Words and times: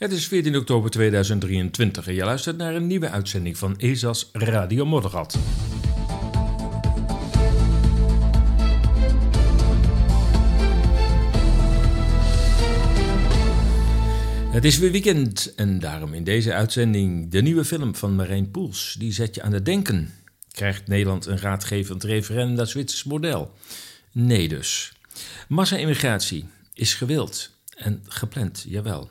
Het 0.00 0.12
is 0.12 0.26
14 0.26 0.56
oktober 0.56 0.90
2023 0.90 2.06
en 2.06 2.14
je 2.14 2.24
luistert 2.24 2.56
naar 2.56 2.74
een 2.74 2.86
nieuwe 2.86 3.08
uitzending 3.08 3.58
van 3.58 3.78
ESA's 3.78 4.28
Radio 4.32 4.86
Moddergat. 4.86 5.38
Het 14.50 14.64
is 14.64 14.78
weer 14.78 14.90
weekend 14.90 15.54
en 15.54 15.78
daarom 15.78 16.14
in 16.14 16.24
deze 16.24 16.52
uitzending 16.52 17.30
de 17.30 17.42
nieuwe 17.42 17.64
film 17.64 17.94
van 17.94 18.14
Marijn 18.14 18.50
Poels. 18.50 18.96
Die 18.98 19.12
zet 19.12 19.34
je 19.34 19.42
aan 19.42 19.52
het 19.52 19.64
denken. 19.64 20.14
Krijgt 20.52 20.86
Nederland 20.86 21.26
een 21.26 21.38
raadgevend 21.38 22.04
referendum 22.04 22.56
naar 22.56 22.66
Zwitsers 22.66 23.04
model? 23.04 23.54
Nee 24.12 24.48
dus. 24.48 24.92
Massa-immigratie 25.48 26.48
is 26.74 26.94
gewild 26.94 27.50
en 27.76 28.02
gepland, 28.08 28.64
jawel. 28.68 29.10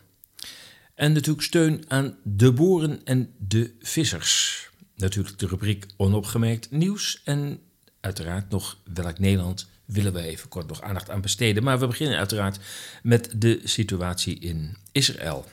En 1.00 1.14
natuurlijk 1.14 1.46
steun 1.46 1.84
aan 1.88 2.18
de 2.24 2.52
boeren 2.52 3.02
en 3.04 3.34
de 3.38 3.74
vissers. 3.80 4.70
Natuurlijk 4.96 5.40
de 5.40 5.48
rubriek 5.48 5.86
onopgemerkt 5.98 6.72
nieuws 6.72 7.22
en 7.24 7.60
uiteraard 8.00 8.50
nog 8.50 8.78
welk 8.94 9.20
Nederland 9.20 9.68
willen 9.86 10.14
we 10.14 10.22
even 10.22 10.50
kort 10.50 10.68
nog 10.68 10.82
aandacht 10.82 11.10
aan 11.10 11.22
besteden. 11.22 11.64
Maar 11.64 11.80
we 11.80 11.88
beginnen 11.88 12.18
uiteraard 12.18 12.60
met 13.04 13.32
de 13.36 13.62
situatie 13.64 14.40
in 14.40 14.78
Israël. 14.92 15.46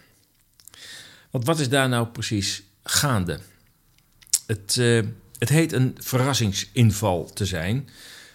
Want 1.31 1.45
wat 1.45 1.59
is 1.59 1.69
daar 1.69 1.89
nou 1.89 2.07
precies 2.07 2.63
gaande? 2.83 3.41
Het, 4.47 4.77
uh, 4.79 5.03
het 5.39 5.49
heet 5.49 5.73
een 5.73 5.97
verrassingsinval 5.99 7.33
te 7.33 7.45
zijn. 7.45 7.89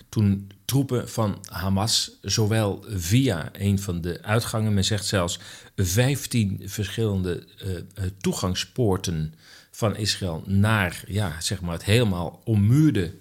Toen 0.10 0.52
troepen 0.72 1.10
van 1.10 1.38
Hamas, 1.46 2.12
zowel 2.22 2.86
via 2.88 3.50
een 3.54 3.80
van 3.80 4.02
de 4.02 4.20
uitgangen, 4.22 4.74
men 4.74 4.84
zegt 4.84 5.06
zelfs 5.06 5.40
15 5.76 6.62
verschillende 6.66 7.44
uh, 7.66 8.06
toegangspoorten 8.18 9.34
van 9.72 9.96
Israël 9.96 10.44
naar 10.46 11.04
ja, 11.08 11.42
zeg 11.42 11.62
maar 11.62 11.74
het 11.74 11.84
helemaal 11.84 12.42
ommuurde 12.44 13.14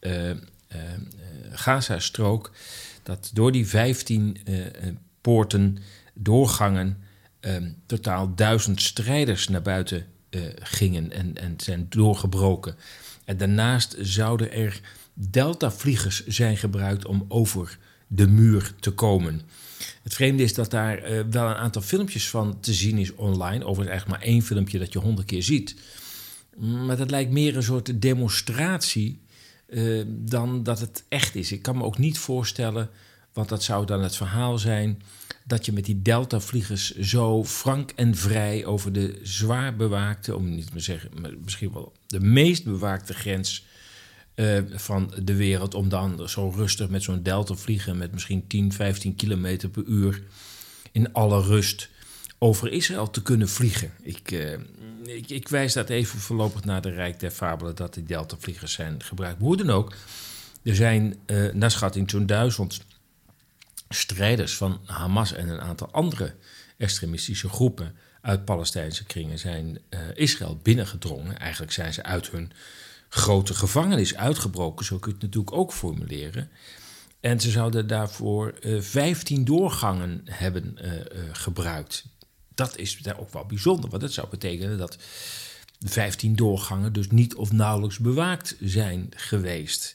uh, 0.00 0.30
Gaza-strook, 1.50 2.50
dat 3.02 3.30
door 3.34 3.52
die 3.52 3.66
15 3.66 4.36
poorten, 5.20 5.78
doorgangen, 6.14 7.02
um, 7.40 7.76
totaal 7.86 8.34
duizend 8.34 8.82
strijders 8.82 9.48
naar 9.48 9.62
buiten 9.62 10.06
gingen 10.58 11.12
en, 11.12 11.36
en 11.36 11.54
zijn 11.56 11.86
doorgebroken. 11.88 12.76
En 13.24 13.36
daarnaast 13.36 13.96
zouden 14.00 14.52
er 14.52 14.80
Delta-vliegers 15.30 16.26
zijn 16.26 16.56
gebruikt 16.56 17.06
om 17.06 17.24
over 17.28 17.78
de 18.06 18.26
muur 18.26 18.72
te 18.80 18.90
komen. 18.90 19.40
Het 20.02 20.14
vreemde 20.14 20.42
is 20.42 20.54
dat 20.54 20.70
daar 20.70 21.10
uh, 21.10 21.20
wel 21.30 21.48
een 21.48 21.54
aantal 21.54 21.82
filmpjes 21.82 22.28
van 22.28 22.60
te 22.60 22.72
zien 22.72 22.98
is 22.98 23.14
online. 23.14 23.64
Overigens 23.64 23.88
eigenlijk 23.88 24.20
maar 24.20 24.28
één 24.28 24.42
filmpje 24.42 24.78
dat 24.78 24.92
je 24.92 24.98
honderd 24.98 25.26
keer 25.26 25.42
ziet. 25.42 25.76
Maar 26.58 26.96
dat 26.96 27.10
lijkt 27.10 27.30
meer 27.30 27.56
een 27.56 27.62
soort 27.62 28.00
demonstratie 28.00 29.20
uh, 29.68 30.04
dan 30.08 30.62
dat 30.62 30.80
het 30.80 31.04
echt 31.08 31.34
is. 31.34 31.52
Ik 31.52 31.62
kan 31.62 31.76
me 31.76 31.84
ook 31.84 31.98
niet 31.98 32.18
voorstellen, 32.18 32.90
want 33.32 33.48
dat 33.48 33.62
zou 33.62 33.86
dan 33.86 34.02
het 34.02 34.16
verhaal 34.16 34.58
zijn... 34.58 35.02
dat 35.44 35.66
je 35.66 35.72
met 35.72 35.84
die 35.84 36.02
Delta-vliegers 36.02 36.96
zo 36.96 37.44
frank 37.44 37.90
en 37.90 38.14
vrij 38.14 38.64
over 38.64 38.92
de 38.92 39.20
zwaar 39.22 39.76
bewaakte... 39.76 40.36
om 40.36 40.54
niet 40.54 40.72
te 40.72 40.80
zeggen, 40.80 41.10
misschien 41.44 41.72
wel 41.72 41.92
de 42.06 42.20
meest 42.20 42.64
bewaakte 42.64 43.14
grens 43.14 43.66
uh, 44.34 44.58
van 44.70 45.12
de 45.22 45.34
wereld 45.34 45.74
om 45.74 45.88
dan 45.88 46.28
zo 46.28 46.48
rustig 46.48 46.88
met 46.88 47.02
zo'n 47.02 47.22
delta 47.22 47.54
vliegen 47.54 47.96
met 47.96 48.12
misschien 48.12 48.46
10, 48.46 48.72
15 48.72 49.16
kilometer 49.16 49.68
per 49.68 49.84
uur 49.84 50.22
in 50.92 51.12
alle 51.12 51.42
rust 51.42 51.88
over 52.38 52.72
Israël 52.72 53.10
te 53.10 53.22
kunnen 53.22 53.48
vliegen. 53.48 53.92
Ik, 54.02 54.30
uh, 54.30 54.52
ik, 55.04 55.30
ik, 55.30 55.48
wijs 55.48 55.72
dat 55.72 55.88
even 55.88 56.18
voorlopig 56.18 56.64
naar 56.64 56.82
de 56.82 56.90
Rijk 56.90 57.20
der 57.20 57.30
Fabelen 57.30 57.76
dat 57.76 57.94
die 57.94 58.04
deltavliegers 58.04 58.72
zijn 58.72 59.02
gebruikt. 59.02 59.40
Hoe 59.40 59.56
dan 59.56 59.70
ook, 59.70 59.94
er 60.62 60.74
zijn 60.74 61.16
uh, 61.26 61.52
naar 61.52 61.70
schatting 61.70 62.10
zo'n 62.10 62.26
duizend 62.26 62.80
strijders 63.88 64.56
van 64.56 64.80
Hamas 64.84 65.32
en 65.32 65.48
een 65.48 65.60
aantal 65.60 65.90
andere 65.90 66.34
extremistische 66.76 67.48
groepen 67.48 67.94
uit 68.20 68.44
Palestijnse 68.44 69.04
kringen 69.04 69.38
zijn 69.38 69.78
Israël 70.14 70.60
binnengedrongen. 70.62 71.38
Eigenlijk 71.38 71.72
zijn 71.72 71.92
ze 71.92 72.02
uit 72.02 72.30
hun 72.30 72.52
grote 73.14 73.54
gevangenis 73.54 74.14
uitgebroken, 74.16 74.84
zo 74.84 74.98
kun 74.98 75.08
je 75.10 75.14
het 75.14 75.24
natuurlijk 75.24 75.56
ook 75.56 75.72
formuleren. 75.72 76.50
En 77.20 77.40
ze 77.40 77.50
zouden 77.50 77.86
daarvoor 77.86 78.54
uh, 78.60 78.76
eh, 78.76 78.82
15 78.82 79.44
doorgangen 79.44 80.20
hebben 80.24 80.78
uh, 80.82 80.92
uh, 80.92 81.00
gebruikt. 81.32 82.04
Dat 82.54 82.76
is 82.76 82.98
daar 82.98 83.20
ook 83.20 83.32
wel 83.32 83.44
bijzonder, 83.44 83.90
want 83.90 84.02
dat 84.02 84.12
zou 84.12 84.28
betekenen 84.30 84.78
dat 84.78 84.98
15 85.78 86.36
doorgangen 86.36 86.92
dus 86.92 87.10
niet 87.10 87.34
of 87.34 87.52
nauwelijks 87.52 87.98
bewaakt 87.98 88.56
zijn 88.60 89.08
geweest. 89.10 89.94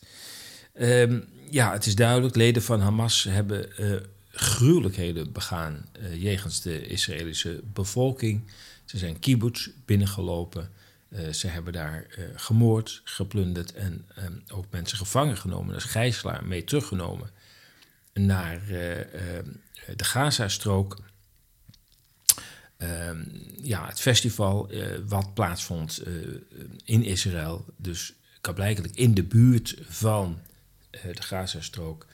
Um, 0.81 1.25
ja, 1.49 1.72
het 1.72 1.85
is 1.85 1.95
duidelijk, 1.95 2.35
leden 2.35 2.61
van 2.61 2.79
Hamas 2.79 3.23
hebben 3.23 3.69
gruwelijkheden 4.29 5.31
begaan 5.31 5.85
jegens 6.13 6.61
de 6.61 6.88
Israëlische 6.88 7.61
bevolking. 7.73 8.51
Ze 8.85 8.97
zijn 8.97 9.19
kibbutz 9.19 9.69
binnengelopen. 9.85 10.69
Uh, 11.09 11.29
ze 11.29 11.47
hebben 11.47 11.73
daar 11.73 12.06
uh, 12.19 12.25
gemoord, 12.35 13.01
geplunderd 13.03 13.73
en 13.73 14.07
um, 14.19 14.44
ook 14.53 14.66
mensen 14.69 14.97
gevangen 14.97 15.38
genomen, 15.38 15.73
als 15.73 15.84
gijzelaar 15.84 16.45
mee 16.45 16.63
teruggenomen 16.63 17.29
naar 18.13 18.62
uh, 18.62 18.69
de 19.96 20.03
Gaza-strook. 20.03 21.03
Ehm, 22.78 23.23
ja, 23.62 23.88
het 23.88 24.00
festival 24.00 24.72
wat 25.07 25.34
plaatsvond 25.34 26.03
in 26.84 27.03
Israël, 27.03 27.66
dus 27.78 28.13
blijkbaar 28.53 28.91
in 28.94 29.13
de 29.13 29.23
buurt 29.23 29.78
van 29.81 30.40
de 30.91 31.22
Gaza-strook, 31.22 32.06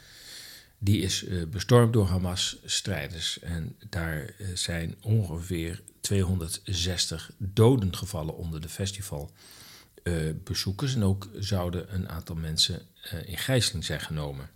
die 0.84 1.02
is 1.02 1.26
bestormd 1.50 1.94
door 1.94 2.08
Hamas-strijders. 2.08 3.40
En 3.40 3.76
daar 3.90 4.34
zijn 4.54 4.96
ongeveer 5.02 5.82
260 6.02 7.32
doden 7.38 7.96
gevallen 7.96 8.38
onder 8.38 8.62
de 8.62 8.70
festivalbezoekers. 8.70 10.92
Uh, 10.92 10.98
en 10.98 11.04
ook 11.04 11.30
zouden 11.40 11.94
een 11.94 12.10
aantal 12.10 12.36
mensen 12.36 12.82
in 13.26 13.38
gijzeling 13.38 13.86
zijn 13.86 14.00
genomen. 14.00 14.50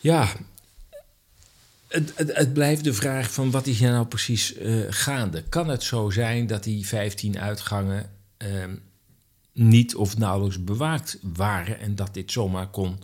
Ja, 0.00 0.32
het, 1.88 2.12
het, 2.16 2.36
het, 2.36 2.52
blijft 2.52 2.84
de 2.84 2.94
vraag 2.94 3.32
van 3.32 3.50
wat 3.50 3.66
is 3.66 3.78
hier 3.78 3.90
nou 3.90 4.06
precies 4.06 4.54
gaande? 4.88 5.42
Kan 5.42 5.68
het 5.68 5.82
zo 5.82 6.10
zijn 6.10 6.46
dat 6.46 6.64
die 6.64 6.86
15 6.86 7.38
uitgangen 7.38 8.10
ehm, 8.36 8.76
niet 9.54 9.94
of 9.94 10.18
nauwelijks 10.18 10.64
bewaakt 10.64 11.18
waren 11.22 11.78
en 11.78 11.94
dat 11.94 12.14
dit 12.14 12.32
zomaar 12.32 12.68
kon 12.68 12.98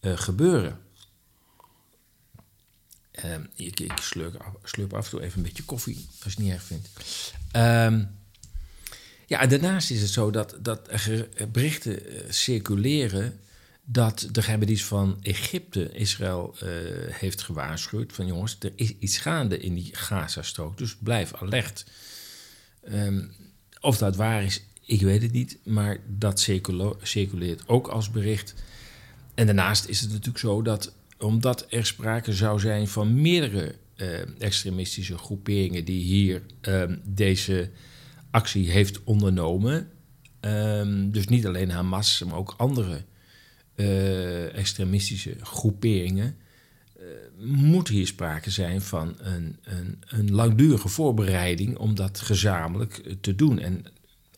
gebeuren? 0.00 0.78
Um, 3.24 3.48
ik, 3.54 3.80
ik 3.80 3.92
slurp, 3.96 4.94
af 4.94 5.04
en 5.04 5.10
toe 5.10 5.22
even 5.22 5.36
een 5.36 5.42
beetje 5.42 5.62
koffie, 5.62 5.96
als 5.96 6.16
je 6.22 6.28
het 6.30 6.38
niet 6.38 6.52
erg 6.52 6.62
vindt. 6.62 6.88
Um, 7.52 8.16
ja, 9.26 9.46
daarnaast 9.46 9.90
is 9.90 10.00
het 10.00 10.10
zo 10.10 10.30
dat, 10.30 10.56
dat 10.60 10.88
er 10.90 11.28
berichten 11.52 12.12
uh, 12.12 12.20
circuleren 12.28 13.40
dat 13.84 14.28
de 14.32 14.42
geheimdienst 14.42 14.84
van 14.84 15.18
Egypte 15.22 15.92
Israël 15.92 16.56
uh, 16.62 16.70
heeft 17.14 17.42
gewaarschuwd 17.42 18.12
van 18.12 18.26
jongens, 18.26 18.56
er 18.60 18.72
is 18.74 18.94
iets 18.98 19.18
gaande 19.18 19.58
in 19.58 19.74
die 19.74 19.96
Gaza-strook, 19.96 20.78
dus 20.78 20.96
blijf 20.96 21.34
alert. 21.34 21.86
Um, 22.92 23.32
of 23.80 23.98
dat 23.98 24.16
waar 24.16 24.44
is, 24.44 24.62
ik 24.88 25.00
weet 25.00 25.22
het 25.22 25.32
niet, 25.32 25.58
maar 25.64 25.98
dat 26.06 26.40
circuleert 27.02 27.68
ook 27.68 27.88
als 27.88 28.10
bericht. 28.10 28.54
En 29.34 29.46
daarnaast 29.46 29.86
is 29.86 30.00
het 30.00 30.10
natuurlijk 30.10 30.38
zo 30.38 30.62
dat 30.62 30.94
omdat 31.18 31.66
er 31.70 31.86
sprake 31.86 32.32
zou 32.32 32.60
zijn 32.60 32.88
van 32.88 33.20
meerdere 33.20 33.74
uh, 33.96 34.08
extremistische 34.38 35.18
groeperingen 35.18 35.84
die 35.84 36.02
hier 36.02 36.42
uh, 36.68 36.82
deze 37.04 37.70
actie 38.30 38.70
heeft 38.70 39.04
ondernomen. 39.04 39.88
Um, 40.40 41.10
dus 41.10 41.28
niet 41.28 41.46
alleen 41.46 41.70
Hamas, 41.70 42.22
maar 42.26 42.36
ook 42.36 42.54
andere 42.56 43.04
uh, 43.76 44.56
extremistische 44.56 45.36
groeperingen. 45.40 46.36
moet 47.38 47.88
hier 47.88 48.06
sprake 48.06 48.50
zijn 48.50 48.82
van 48.82 49.14
een, 49.18 49.56
een, 49.62 49.98
een 50.08 50.34
langdurige 50.34 50.88
voorbereiding 50.88 51.76
om 51.76 51.94
dat 51.94 52.20
gezamenlijk 52.20 53.16
te 53.20 53.34
doen. 53.34 53.58
En 53.58 53.84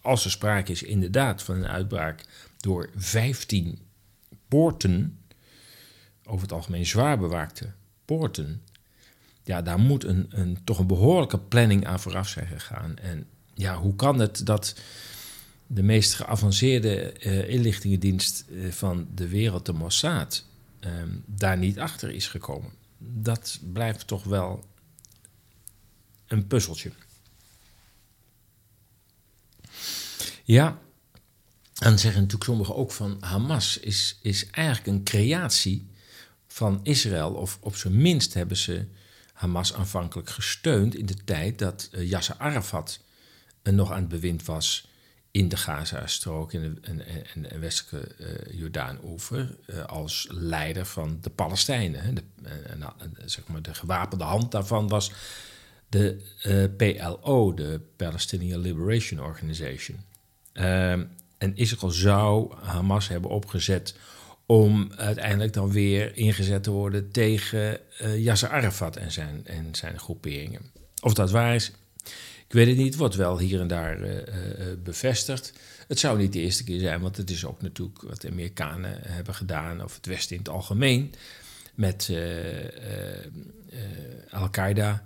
als 0.00 0.24
er 0.24 0.30
sprake 0.30 0.72
is 0.72 0.82
inderdaad 0.82 1.42
van 1.42 1.56
een 1.56 1.66
uitbraak 1.66 2.24
door 2.56 2.90
15 2.96 3.78
poorten 4.48 5.18
over 6.24 6.42
het 6.42 6.52
algemeen 6.52 6.86
zwaar 6.86 7.18
bewaakte 7.18 7.72
poorten, 8.04 8.62
ja, 9.42 9.62
daar 9.62 9.78
moet 9.78 10.04
een, 10.04 10.26
een, 10.28 10.58
toch 10.64 10.78
een 10.78 10.86
behoorlijke 10.86 11.38
planning 11.38 11.86
aan 11.86 12.00
vooraf 12.00 12.28
zijn 12.28 12.46
gegaan. 12.46 12.96
En 12.98 13.26
ja, 13.54 13.76
hoe 13.76 13.96
kan 13.96 14.18
het 14.18 14.46
dat 14.46 14.80
de 15.66 15.82
meest 15.82 16.14
geavanceerde 16.14 17.14
uh, 17.20 17.48
inlichtingendienst 17.48 18.44
uh, 18.48 18.72
van 18.72 19.08
de 19.14 19.28
wereld, 19.28 19.66
de 19.66 19.72
Mossad, 19.72 20.44
uh, 20.80 20.90
daar 21.26 21.58
niet 21.58 21.78
achter 21.78 22.10
is 22.10 22.28
gekomen? 22.28 22.70
Dat 22.98 23.58
blijft 23.72 24.06
toch 24.06 24.24
wel 24.24 24.64
een 26.26 26.46
puzzeltje. 26.46 26.90
Ja, 30.50 30.78
dan 31.72 31.98
zeggen 31.98 32.20
natuurlijk 32.20 32.50
sommigen 32.50 32.76
ook 32.76 32.92
van 32.92 33.16
Hamas 33.20 33.78
is, 33.78 34.18
is 34.22 34.50
eigenlijk 34.50 34.86
een 34.86 35.04
creatie 35.04 35.90
van 36.46 36.80
Israël. 36.82 37.32
Of 37.32 37.58
op 37.60 37.76
zijn 37.76 37.96
minst 37.96 38.34
hebben 38.34 38.56
ze 38.56 38.86
Hamas 39.32 39.74
aanvankelijk 39.74 40.30
gesteund 40.30 40.94
in 40.94 41.06
de 41.06 41.24
tijd 41.24 41.58
dat 41.58 41.88
uh, 41.92 42.08
Yasser 42.08 42.34
Arafat 42.38 43.00
uh, 43.62 43.74
nog 43.74 43.90
aan 43.90 44.00
het 44.00 44.08
bewind 44.08 44.44
was 44.44 44.88
in 45.30 45.48
de 45.48 45.56
Gaza-strook 45.56 46.50
de, 46.50 46.74
en, 46.82 47.06
en, 47.34 47.60
westelijke 47.60 48.14
uh, 48.18 48.58
Jordaan-oever 48.58 49.56
als 49.86 50.26
leider 50.30 50.86
van 50.86 51.18
de 51.20 51.30
Palestijnen. 51.30 52.14
De, 52.14 52.22
zeg 53.24 53.46
maar 53.46 53.62
de 53.62 53.74
gewapende 53.74 54.24
hand 54.24 54.50
daarvan 54.50 54.88
was 54.88 55.12
de 55.88 56.16
PLO, 56.76 57.54
de 57.54 57.80
Palestinian 57.96 58.60
Liberation 58.60 59.20
Organization. 59.20 60.08
Ehm, 60.52 61.04
en 61.38 61.56
Israël 61.56 61.92
zou 61.92 62.54
Hamas 62.62 63.08
hebben 63.08 63.30
opgezet 63.30 63.94
om 64.46 64.92
uiteindelijk 64.96 65.52
dan 65.52 65.72
weer 65.72 66.16
ingezet 66.16 66.62
te 66.62 66.70
worden 66.70 67.10
tegen 67.10 67.80
uh, 68.02 68.18
Yasser 68.18 68.48
Arafat 68.48 68.96
en 68.96 69.12
zijn, 69.12 69.46
en 69.46 69.68
zijn 69.72 69.98
groeperingen. 69.98 70.62
Of 71.00 71.14
dat 71.14 71.30
waar 71.30 71.54
is, 71.54 71.72
ik 72.46 72.52
weet 72.56 72.66
het 72.66 72.76
niet, 72.76 72.96
wordt 72.96 73.14
wel 73.14 73.38
hier 73.38 73.60
en 73.60 73.66
daar 73.66 74.00
uh, 74.00 74.16
bevestigd. 74.82 75.52
Het 75.88 75.98
zou 75.98 76.18
niet 76.18 76.32
de 76.32 76.40
eerste 76.40 76.64
keer 76.64 76.80
zijn, 76.80 77.00
want 77.00 77.16
het 77.16 77.30
is 77.30 77.44
ook 77.44 77.62
natuurlijk 77.62 78.02
wat 78.02 78.20
de 78.20 78.30
Amerikanen 78.30 78.98
hebben 79.02 79.34
gedaan, 79.34 79.84
of 79.84 79.94
het 79.94 80.06
Westen 80.06 80.36
in 80.36 80.42
het 80.42 80.52
algemeen, 80.52 81.14
met 81.74 82.12
Al-Qaeda, 84.30 85.04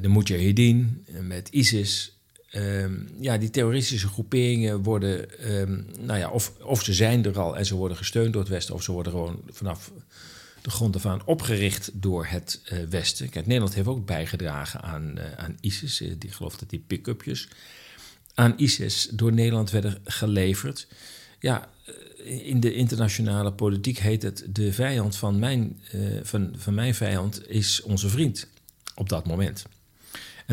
de 0.00 0.08
Mujahideen, 0.08 1.06
met 1.20 1.48
ISIS. 1.48 2.16
Ehm, 2.52 2.94
ja, 3.20 3.38
die 3.38 3.50
terroristische 3.50 4.08
groeperingen 4.08 4.82
worden, 4.82 5.38
ehm, 5.38 5.82
nou 6.06 6.18
ja, 6.18 6.30
of, 6.30 6.52
of 6.62 6.82
ze 6.82 6.92
zijn 6.92 7.24
er 7.24 7.38
al 7.38 7.56
en 7.56 7.66
ze 7.66 7.74
worden 7.74 7.96
gesteund 7.96 8.32
door 8.32 8.42
het 8.42 8.50
Westen, 8.50 8.74
of 8.74 8.82
ze 8.82 8.92
worden 8.92 9.12
gewoon 9.12 9.40
vanaf 9.50 9.92
de 10.62 10.70
grond 10.70 10.96
af 10.96 11.06
aan 11.06 11.24
opgericht 11.24 11.90
door 11.92 12.26
het 12.26 12.60
uh, 12.72 12.78
Westen. 12.88 13.28
Kijk, 13.28 13.46
Nederland 13.46 13.74
heeft 13.74 13.86
ook 13.86 14.06
bijgedragen 14.06 14.82
aan, 14.82 15.14
uh, 15.18 15.32
aan 15.36 15.56
ISIS. 15.60 16.00
Uh, 16.00 16.12
die 16.18 16.32
geloof 16.32 16.56
dat 16.56 16.70
die 16.70 16.84
pick-upjes 16.86 17.48
aan 18.34 18.54
ISIS 18.56 19.08
door 19.12 19.32
Nederland 19.32 19.70
werden 19.70 19.98
geleverd. 20.04 20.86
Ja, 21.40 21.68
in 22.24 22.60
de 22.60 22.74
internationale 22.74 23.52
politiek 23.52 23.98
heet 23.98 24.22
het 24.22 24.44
de 24.48 24.72
vijand 24.72 25.16
van 25.16 25.38
mijn, 25.38 25.80
van, 26.22 26.54
van 26.56 26.74
mijn 26.74 26.94
vijand 26.94 27.48
is 27.48 27.82
onze 27.82 28.08
vriend 28.08 28.46
op 28.94 29.08
dat 29.08 29.26
moment. 29.26 29.64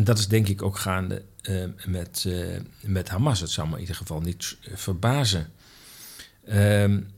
En 0.00 0.06
dat 0.06 0.18
is 0.18 0.28
denk 0.28 0.48
ik 0.48 0.62
ook 0.62 0.78
gaande 0.78 1.22
uh, 1.42 1.64
met, 1.86 2.24
uh, 2.26 2.56
met 2.80 3.08
Hamas. 3.08 3.40
Het 3.40 3.50
zou 3.50 3.68
me 3.68 3.74
in 3.74 3.80
ieder 3.80 3.94
geval 3.94 4.20
niet 4.20 4.56
eh, 4.62 4.76
verbazen. 4.76 5.52
Um, 6.48 7.08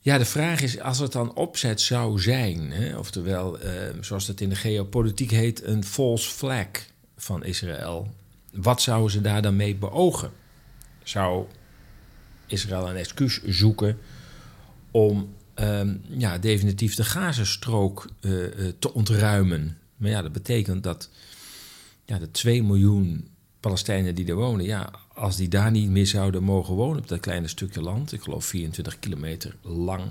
ja, 0.00 0.18
de 0.18 0.24
vraag 0.24 0.60
is, 0.60 0.80
als 0.80 0.98
het 0.98 1.12
dan 1.12 1.34
opzet 1.34 1.80
zou 1.80 2.20
zijn, 2.20 2.70
hè, 2.70 2.98
oftewel, 2.98 3.64
uh, 3.64 3.70
zoals 4.00 4.26
dat 4.26 4.40
in 4.40 4.48
de 4.48 4.54
geopolitiek 4.54 5.30
heet, 5.30 5.62
een 5.62 5.84
false 5.84 6.30
flag 6.30 6.68
van 7.16 7.44
Israël, 7.44 8.14
wat 8.52 8.82
zouden 8.82 9.10
ze 9.10 9.20
daar 9.20 9.42
dan 9.42 9.56
mee 9.56 9.74
beogen? 9.74 10.30
Zou 11.02 11.46
Israël 12.46 12.88
een 12.88 12.96
excuus 12.96 13.44
zoeken 13.44 13.98
om 14.90 15.34
um, 15.54 16.02
ja, 16.08 16.38
definitief 16.38 16.94
de 16.94 17.04
Gazastrook 17.04 18.08
te 18.78 18.92
ontruimen? 18.92 19.78
Maar 19.96 20.10
ja, 20.10 20.22
dat 20.22 20.32
betekent 20.32 20.82
dat 20.82 21.10
ja, 22.04 22.18
de 22.18 22.30
2 22.30 22.62
miljoen 22.62 23.28
Palestijnen 23.60 24.14
die 24.14 24.26
er 24.26 24.34
wonen, 24.34 24.64
ja, 24.64 24.90
als 25.14 25.36
die 25.36 25.48
daar 25.48 25.70
niet 25.70 25.88
meer 25.88 26.06
zouden 26.06 26.42
mogen 26.42 26.74
wonen 26.74 26.98
op 26.98 27.08
dat 27.08 27.20
kleine 27.20 27.48
stukje 27.48 27.80
land, 27.80 28.12
ik 28.12 28.22
geloof 28.22 28.44
24 28.44 28.98
kilometer 28.98 29.56
lang 29.62 30.02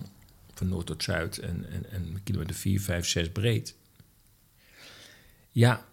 van 0.53 0.69
noord 0.69 0.85
tot 0.85 1.03
zuid 1.03 1.37
en, 1.37 1.65
en, 1.71 1.91
en 1.91 2.19
kilometer 2.23 2.55
4, 2.55 2.81
5, 2.81 3.07
6 3.07 3.29
breed. 3.29 3.75
Ja, 5.51 5.85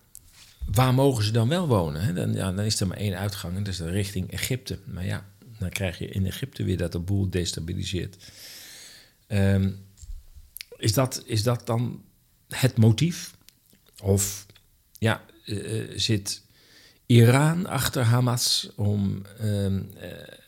waar 0.66 0.94
mogen 0.94 1.24
ze 1.24 1.30
dan 1.30 1.48
wel 1.48 1.66
wonen? 1.66 2.14
Dan, 2.14 2.32
ja, 2.32 2.52
dan 2.52 2.64
is 2.64 2.80
er 2.80 2.86
maar 2.86 2.96
één 2.96 3.18
uitgang 3.18 3.56
en 3.56 3.62
dat 3.62 3.72
is 3.72 3.80
richting 3.80 4.30
Egypte. 4.30 4.78
Maar 4.84 5.04
ja, 5.04 5.26
dan 5.58 5.70
krijg 5.70 5.98
je 5.98 6.06
in 6.06 6.26
Egypte 6.26 6.64
weer 6.64 6.76
dat 6.76 6.92
de 6.92 6.98
boel 6.98 7.30
destabiliseert. 7.30 8.16
Um, 9.28 9.78
is, 10.76 10.92
dat, 10.92 11.22
is 11.26 11.42
dat 11.42 11.66
dan 11.66 12.02
het 12.48 12.76
motief? 12.76 13.34
Of 14.02 14.46
ja, 14.98 15.22
uh, 15.46 15.90
zit 15.94 16.42
Iran 17.06 17.66
achter 17.66 18.02
Hamas 18.02 18.70
om 18.76 19.22
uh, 19.40 19.66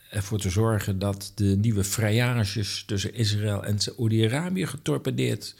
ervoor 0.09 0.39
te 0.39 0.49
zorgen 0.49 0.99
dat 0.99 1.31
de 1.35 1.45
nieuwe 1.45 1.83
vrijages 1.83 2.83
tussen 2.87 3.13
Israël 3.13 3.63
en 3.63 3.79
Saoedi-Arabië 3.79 4.65
getorpedeerd 4.65 5.55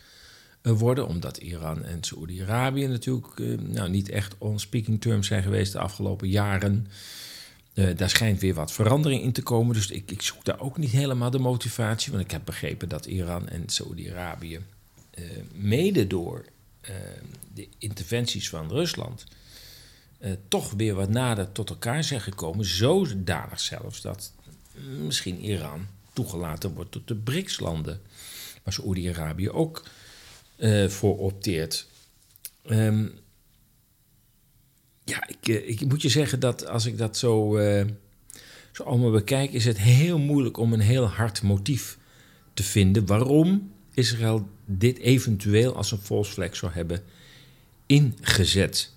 worden, 0.61 1.07
omdat 1.07 1.37
Iran 1.37 1.83
en 1.83 2.03
Saoedi-Arabië 2.03 2.87
natuurlijk 2.87 3.59
nou, 3.59 3.89
niet 3.89 4.09
echt 4.09 4.35
on 4.37 4.59
speaking 4.59 5.01
terms 5.01 5.27
zijn 5.27 5.43
geweest 5.43 5.71
de 5.71 5.79
afgelopen 5.79 6.29
jaren. 6.29 6.87
Daar 7.73 8.09
schijnt 8.09 8.41
weer 8.41 8.53
wat 8.53 8.71
verandering 8.71 9.21
in 9.21 9.31
te 9.31 9.43
komen. 9.43 9.73
Dus 9.73 9.91
ik, 9.91 10.11
ik, 10.11 10.21
zoek 10.21 10.45
daar 10.45 10.59
ook 10.59 10.77
niet 10.77 10.91
helemaal 10.91 11.31
de 11.31 11.39
motivatie. 11.39 12.11
Want 12.11 12.23
ik 12.23 12.31
heb 12.31 12.41
begrepen 12.45 12.89
dat 12.89 13.05
Iran 13.05 13.47
en 13.47 13.63
Saudi-Arabië, 13.65 14.59
uh, 15.19 15.25
mede 15.53 16.07
door 16.07 16.45
de 17.53 17.67
interventies 17.77 18.49
van 18.49 18.69
Rusland 18.69 19.25
uh, 20.19 20.31
toch 20.47 20.71
weer 20.71 20.95
wat 20.95 21.09
nader 21.09 21.51
tot 21.51 21.69
elkaar 21.69 22.03
zijn 22.03 22.21
gekomen. 22.21 22.65
Zodanig 22.65 23.59
zelfs 23.59 24.01
dat 24.01 24.33
misschien 24.99 25.39
Iran 25.39 25.87
toegelaten 26.13 26.73
wordt 26.73 26.91
tot 26.91 27.07
de 27.07 27.15
BRICS-landen. 27.15 28.01
Waar 28.63 28.73
Saoedi-Arabië 28.73 29.49
ook 29.49 29.83
uh, 30.57 30.87
voor 30.89 31.17
opteert. 31.17 31.87
Um, 32.69 33.13
ja, 35.03 35.27
ik, 35.27 35.47
ik, 35.47 35.85
moet 35.87 36.01
je 36.01 36.09
zeggen 36.09 36.39
dat 36.39 36.67
als 36.67 36.85
ik 36.85 36.97
dat 36.97 37.17
zo, 37.17 37.59
zo 38.71 38.83
allemaal 38.83 39.11
bekijk, 39.11 39.51
is 39.51 39.65
het 39.65 39.77
heel 39.77 40.19
moeilijk 40.19 40.57
om 40.57 40.73
een 40.73 40.79
heel 40.79 41.07
hard 41.07 41.41
motief 41.41 41.97
te 42.53 42.63
vinden 42.63 43.05
waarom 43.05 43.71
Israël 43.95 44.47
dit 44.65 44.97
eventueel 44.97 45.75
als 45.75 45.91
een 45.91 45.97
false 45.97 46.31
flag 46.31 46.55
zou 46.55 46.71
hebben 46.71 47.03
ingezet. 47.85 48.93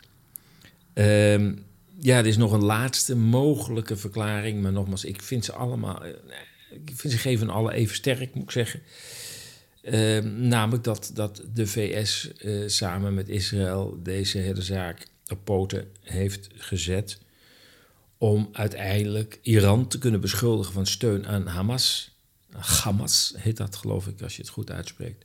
Um, 0.95 1.65
ja, 2.01 2.19
er 2.19 2.27
is 2.27 2.37
nog 2.37 2.53
een 2.53 2.65
laatste 2.65 3.17
mogelijke 3.17 3.97
verklaring, 3.97 4.63
maar 4.63 4.73
nogmaals, 4.73 5.05
ik 5.05 5.23
vind 5.23 5.45
ze 5.45 5.53
allemaal, 5.53 6.05
eh, 6.05 6.13
ik 6.71 6.93
vind 6.95 7.13
ze 7.13 7.19
geven 7.19 7.51
alle 7.51 7.73
even 7.73 7.95
sterk, 7.95 8.35
moet 8.35 8.45
ik 8.45 8.51
zeggen. 8.51 8.81
Um, 9.83 10.49
namelijk 10.49 10.85
dat, 10.85 11.11
dat 11.15 11.43
de 11.55 11.67
VS 11.67 12.33
eh, 12.37 12.53
samen 12.67 13.15
met 13.15 13.29
Israël 13.29 13.99
deze 14.03 14.39
hele 14.39 14.63
zaak 14.63 15.07
op 15.29 15.45
poten 15.45 15.89
heeft 16.03 16.49
gezet 16.55 17.19
om 18.19 18.49
uiteindelijk 18.53 19.39
Iran 19.43 19.89
te 19.89 19.99
kunnen 19.99 20.21
beschuldigen 20.21 20.73
van 20.73 20.87
steun 20.87 21.27
aan 21.27 21.47
Hamas. 21.47 22.18
Hamas 22.53 23.35
heet 23.37 23.57
dat, 23.57 23.77
geloof 23.77 24.07
ik, 24.07 24.23
als 24.23 24.37
je 24.37 24.43
het 24.43 24.51
goed 24.51 24.71
uitspreekt. 24.71 25.25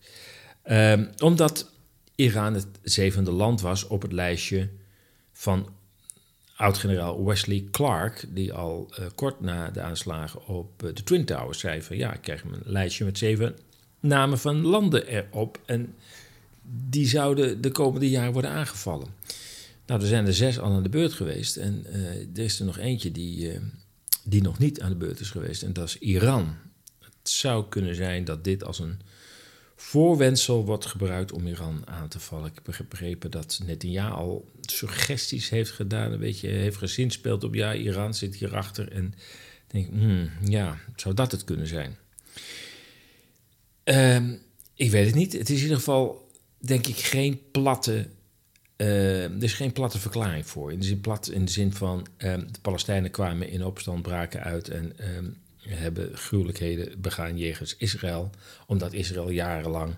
Um, 0.65 1.10
omdat 1.18 1.72
Iran 2.15 2.53
het 2.53 2.68
zevende 2.82 3.32
land 3.32 3.62
was 3.62 3.88
op 3.88 4.01
het 4.01 4.12
lijstje 4.12 4.70
van 5.32 5.70
oud-generaal 6.56 7.25
Wesley 7.25 7.68
Clark, 7.72 8.25
die 8.30 8.53
al 8.53 8.94
uh, 9.00 9.06
kort 9.15 9.42
na 9.42 9.72
de 9.72 9.82
aanslagen 9.82 10.48
op 10.48 10.84
uh, 10.84 10.94
de 10.94 11.03
Twin 11.03 11.25
Towers 11.25 11.60
zei 11.60 11.82
van 11.82 11.98
ja, 11.98 12.13
ik 12.13 12.22
krijg 12.22 12.44
een 12.44 12.62
lijstje 12.63 13.06
met 13.06 13.18
zeven 13.18 13.56
namen 14.00 14.39
van 14.39 14.62
landen 14.62 15.08
erop 15.08 15.62
en 15.65 15.96
die 16.89 17.08
zouden 17.08 17.62
de 17.62 17.72
komende 17.72 18.10
jaren 18.10 18.34
worden 18.34 18.51
aangevallen. 18.51 19.08
Nou, 19.86 20.01
er 20.01 20.08
zijn 20.08 20.25
er 20.25 20.34
zes 20.34 20.60
al 20.60 20.72
aan 20.72 20.84
de 20.84 20.89
beurt 20.89 21.13
geweest 21.13 21.58
en 21.58 21.86
uh, 21.89 22.06
er 22.15 22.44
is 22.44 22.60
er 22.60 22.65
nog 22.65 22.77
eentje 22.77 23.12
die, 23.12 23.60
die 24.24 24.42
nog 24.42 24.60
niet 24.60 24.82
aan 24.82 24.89
de 24.89 24.96
beurt 24.96 25.20
is 25.20 25.30
geweest 25.30 25.63
en 25.63 25.74
dat 25.74 25.88
is 25.88 25.98
Iran. 25.98 26.56
Zou 27.24 27.65
kunnen 27.70 27.96
zijn 27.96 28.24
dat 28.24 28.44
dit 28.44 28.63
als 28.63 28.80
een 28.80 29.01
voorwendsel 29.75 30.65
wordt 30.65 30.86
gebruikt 30.86 31.32
om 31.32 31.48
Iran 31.48 31.88
aan 31.88 32.08
te 32.08 32.20
vallen. 32.20 32.51
Ik 32.53 32.62
heb 32.65 32.89
begrepen 32.89 33.32
dat 33.32 33.60
Netanyahu 33.65 34.12
al 34.12 34.51
suggesties 34.62 35.50
heeft 35.50 35.72
gedaan, 35.72 36.12
een 36.12 36.20
beetje 36.20 36.48
heeft 36.48 36.77
gezinspeeld 36.77 37.44
op 37.44 37.53
ja, 37.53 37.74
Iran 37.74 38.13
zit 38.13 38.36
hierachter. 38.36 38.92
En 38.92 39.13
denk, 39.68 39.89
hmm, 39.89 40.30
ja, 40.46 40.77
zou 40.96 41.13
dat 41.13 41.32
het 41.32 41.44
kunnen 41.44 41.68
zijn? 41.68 41.98
Um, 43.84 44.42
ik 44.74 44.92
weet 44.92 45.06
het 45.06 45.15
niet. 45.15 45.34
Het 45.34 45.50
is 45.50 45.56
in 45.58 45.62
ieder 45.62 45.77
geval, 45.77 46.30
denk 46.58 46.88
ik, 46.88 46.98
geen 46.98 47.42
platte. 47.51 48.08
Uh, 48.77 49.24
er 49.24 49.44
is 49.44 49.53
geen 49.53 49.72
platte 49.72 50.00
verklaring 50.00 50.48
voor. 50.48 50.72
In 50.72 50.80
de 50.80 50.86
zin, 50.86 51.01
plat, 51.01 51.30
in 51.30 51.46
de 51.46 51.51
zin 51.51 51.74
van 51.74 52.08
uh, 52.18 52.34
de 52.34 52.60
Palestijnen 52.62 53.12
kwamen 53.12 53.50
in 53.50 53.63
opstand, 53.63 54.01
braken 54.01 54.44
uit 54.44 54.70
en 54.70 54.96
hebben 55.67 56.17
gruwelijkheden 56.17 57.01
begaan 57.01 57.38
jegens 57.38 57.75
Israël, 57.77 58.29
omdat 58.67 58.93
Israël 58.93 59.29
jarenlang 59.29 59.96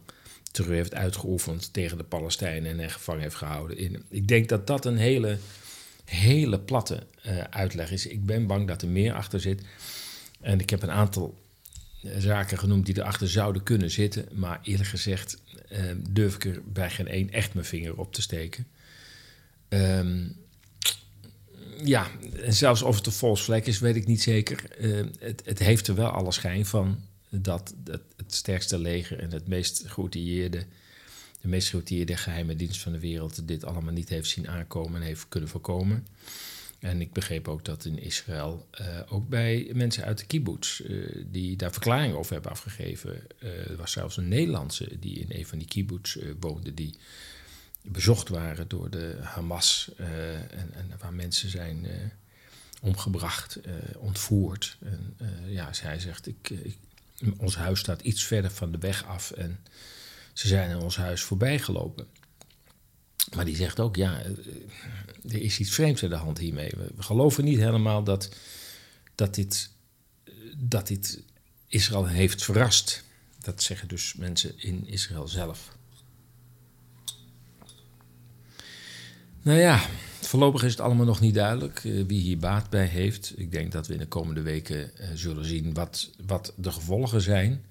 terreur 0.52 0.76
heeft 0.76 0.94
uitgeoefend 0.94 1.74
tegen 1.74 1.98
de 1.98 2.04
Palestijnen 2.04 2.72
en 2.72 2.80
hen 2.80 2.92
gevangen 2.92 3.22
heeft 3.22 3.36
gehouden. 3.36 4.04
Ik 4.10 4.28
denk 4.28 4.50
dat 4.50 4.68
dat 4.68 4.86
een 4.86 4.98
hele, 4.98 5.38
hele 6.06 6.60
platte 6.60 7.04
uh, 7.26 7.44
uitleg 7.50 7.92
is. 7.92 8.08
Ik 8.08 8.26
ben 8.26 8.48
bang 8.48 8.68
dat 8.68 8.82
er 8.82 8.88
meer 8.88 9.14
achter 9.14 9.40
zit. 9.40 9.62
En 10.42 10.60
ik 10.60 10.70
heb 10.70 10.82
een 10.82 10.92
aantal 10.92 11.38
zaken 12.18 12.58
genoemd 12.58 12.86
die 12.86 12.98
erachter 12.98 13.30
zouden 13.30 13.64
kunnen 13.64 13.92
zitten. 13.92 14.26
Maar 14.32 14.60
eerlijk 14.64 14.90
gezegd 14.90 15.42
uh, 15.72 15.80
durf 16.10 16.36
ik 16.36 16.46
er 16.46 16.62
bij 16.66 16.90
geen 16.90 17.08
één 17.08 17.32
echt 17.32 17.54
mijn 17.54 17.66
vinger 17.66 17.98
op 17.98 18.14
te 18.14 18.22
steken. 18.22 18.68
Um, 19.70 20.36
ja, 21.84 22.08
en 22.42 22.54
zelfs 22.54 22.82
of 22.82 22.96
het 22.96 23.06
een 23.06 23.12
false 23.12 23.44
flag 23.44 23.62
is, 23.62 23.80
weet 23.80 23.96
ik 23.96 24.08
niet 24.08 24.22
zeker. 24.22 24.64
Uh, 24.80 25.06
het, 25.20 25.42
het, 25.46 25.60
heeft 25.60 25.88
er 25.88 25.96
wel 25.96 26.10
alle 26.10 26.32
schijn 26.32 26.66
van 26.66 27.00
dat 27.30 27.74
het, 27.84 28.02
sterkste 28.28 28.80
leger 28.80 29.20
en 29.20 29.32
het 29.32 29.48
meest 29.48 29.84
geoutilleerde, 29.86 30.66
de 31.42 31.48
meest 31.48 31.70
geoutilleerde 31.70 32.18
geheime 32.18 32.56
dienst 32.56 32.82
van 32.82 32.92
de 32.92 33.00
wereld 33.00 33.48
dit 33.48 33.66
allemaal 33.66 33.94
niet 33.94 34.10
heeft 34.10 34.30
zien 34.30 34.50
aankomen 34.50 35.02
en 35.02 35.08
heeft 35.08 35.26
kunnen 35.30 35.50
voorkomen. 35.50 36.08
En 36.80 37.02
ik 37.02 37.14
begreep 37.14 37.48
ook 37.48 37.66
dat 37.66 37.86
in 37.86 38.00
Israël 38.00 38.68
uh, 38.82 38.88
ook 39.10 39.30
bij 39.30 39.70
mensen 39.74 40.04
uit 40.04 40.18
de 40.18 40.26
kibbutz 40.26 40.80
uh, 40.80 41.26
die 41.32 41.56
daar 41.56 41.72
verklaringen 41.72 42.18
over 42.18 42.34
hebben 42.34 42.52
afgegeven. 42.52 43.22
Er 43.40 43.76
was 43.78 43.92
zelfs 43.92 44.18
een 44.18 44.28
Nederlandse 44.28 45.00
die 45.00 45.20
in 45.20 45.38
een 45.38 45.46
van 45.46 45.58
die 45.58 45.68
kibbutz 45.68 46.18
woonde, 46.40 46.74
die 46.74 46.96
bezocht 47.88 48.30
waren 48.30 48.68
door 48.68 48.90
de 48.90 49.18
Hamas 49.22 49.92
en, 49.98 50.74
en, 50.74 50.92
waar 51.00 51.14
mensen 51.14 51.50
zijn 51.50 51.88
omgebracht, 52.82 53.60
ontvoerd. 53.98 54.78
En 54.80 55.16
ja, 55.48 55.74
zij 55.74 56.00
zegt, 56.00 56.28
ik, 56.28 56.50
ik, 56.50 56.78
ons 57.38 57.56
huis 57.56 57.80
staat 57.80 58.02
iets 58.02 58.24
verder 58.24 58.52
van 58.52 58.72
de 58.72 58.78
weg 58.78 59.06
af 59.06 59.32
en 59.32 59.60
ze 60.34 60.48
zijn 60.48 60.70
in 60.70 60.78
ons 60.78 60.96
huis 60.96 61.22
voorbij 61.22 61.60
gelopen. 61.60 62.08
Maar 63.36 63.46
die 63.46 63.56
zegt 63.56 63.80
ook, 63.80 63.96
ja, 63.96 64.22
er 65.28 65.42
is 65.42 65.60
iets 65.60 65.72
vreemds 65.72 66.04
aan 66.04 66.10
de 66.10 66.16
hand 66.16 66.38
hiermee. 66.38 66.72
We 66.96 67.04
geloven 67.04 67.44
niet 67.44 67.60
helemaal 67.60 68.04
dat, 68.04 68.36
dat, 69.16 69.36
dit, 69.36 69.70
dat 70.58 70.88
dit 70.88 71.22
Israël 71.68 72.06
heeft 72.06 72.44
verrast. 72.44 73.04
Dat 73.40 73.64
zeggen 73.64 73.88
dus 73.88 74.14
mensen 74.14 74.60
in 74.60 74.88
Israël 74.88 75.28
zelf. 75.28 75.78
Nou 79.46 79.60
ja, 79.60 79.86
voorlopig 80.22 80.64
is 80.64 80.72
het 80.72 80.82
allemaal 80.82 81.06
nog 81.06 81.20
niet 81.20 81.34
duidelijk 81.34 81.84
uh, 81.84 82.04
wie 82.08 82.22
hier 82.22 82.38
baat 82.38 82.70
bij 82.70 82.86
heeft. 82.86 83.34
Ik 83.36 83.52
denk 83.52 83.72
dat 83.72 83.88
we 83.88 83.94
in 83.94 84.00
de 84.00 84.08
komende 84.08 84.42
weken 84.42 84.92
uh, 85.00 85.08
zullen 85.14 85.46
zien 85.46 85.74
wat, 85.74 86.10
wat 86.26 86.54
de 86.56 86.72
gevolgen 86.72 87.22
zijn. 87.22 87.66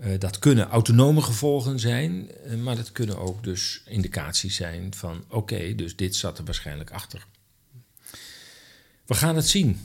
Uh, 0.00 0.18
dat 0.18 0.38
kunnen 0.38 0.68
autonome 0.68 1.22
gevolgen 1.22 1.78
zijn, 1.78 2.30
maar 2.62 2.76
dat 2.76 2.92
kunnen 2.92 3.18
ook 3.18 3.44
dus 3.44 3.82
indicaties 3.86 4.56
zijn 4.56 4.94
van 4.94 5.24
oké, 5.28 5.74
dus 5.74 5.96
dit 5.96 6.16
zat 6.16 6.38
er 6.38 6.44
waarschijnlijk 6.44 6.90
achter. 6.90 7.26
We 9.06 9.14
gaan 9.14 9.36
het 9.36 9.48
zien. 9.48 9.80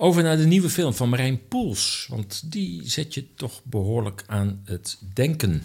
Over 0.00 0.22
naar 0.22 0.36
de 0.36 0.46
nieuwe 0.46 0.68
film 0.68 0.94
van 0.94 1.08
Marijn 1.08 1.48
Poels, 1.48 2.06
want 2.10 2.52
die 2.52 2.88
zet 2.88 3.14
je 3.14 3.34
toch 3.34 3.64
behoorlijk 3.64 4.24
aan 4.26 4.60
het 4.64 4.98
denken. 5.14 5.62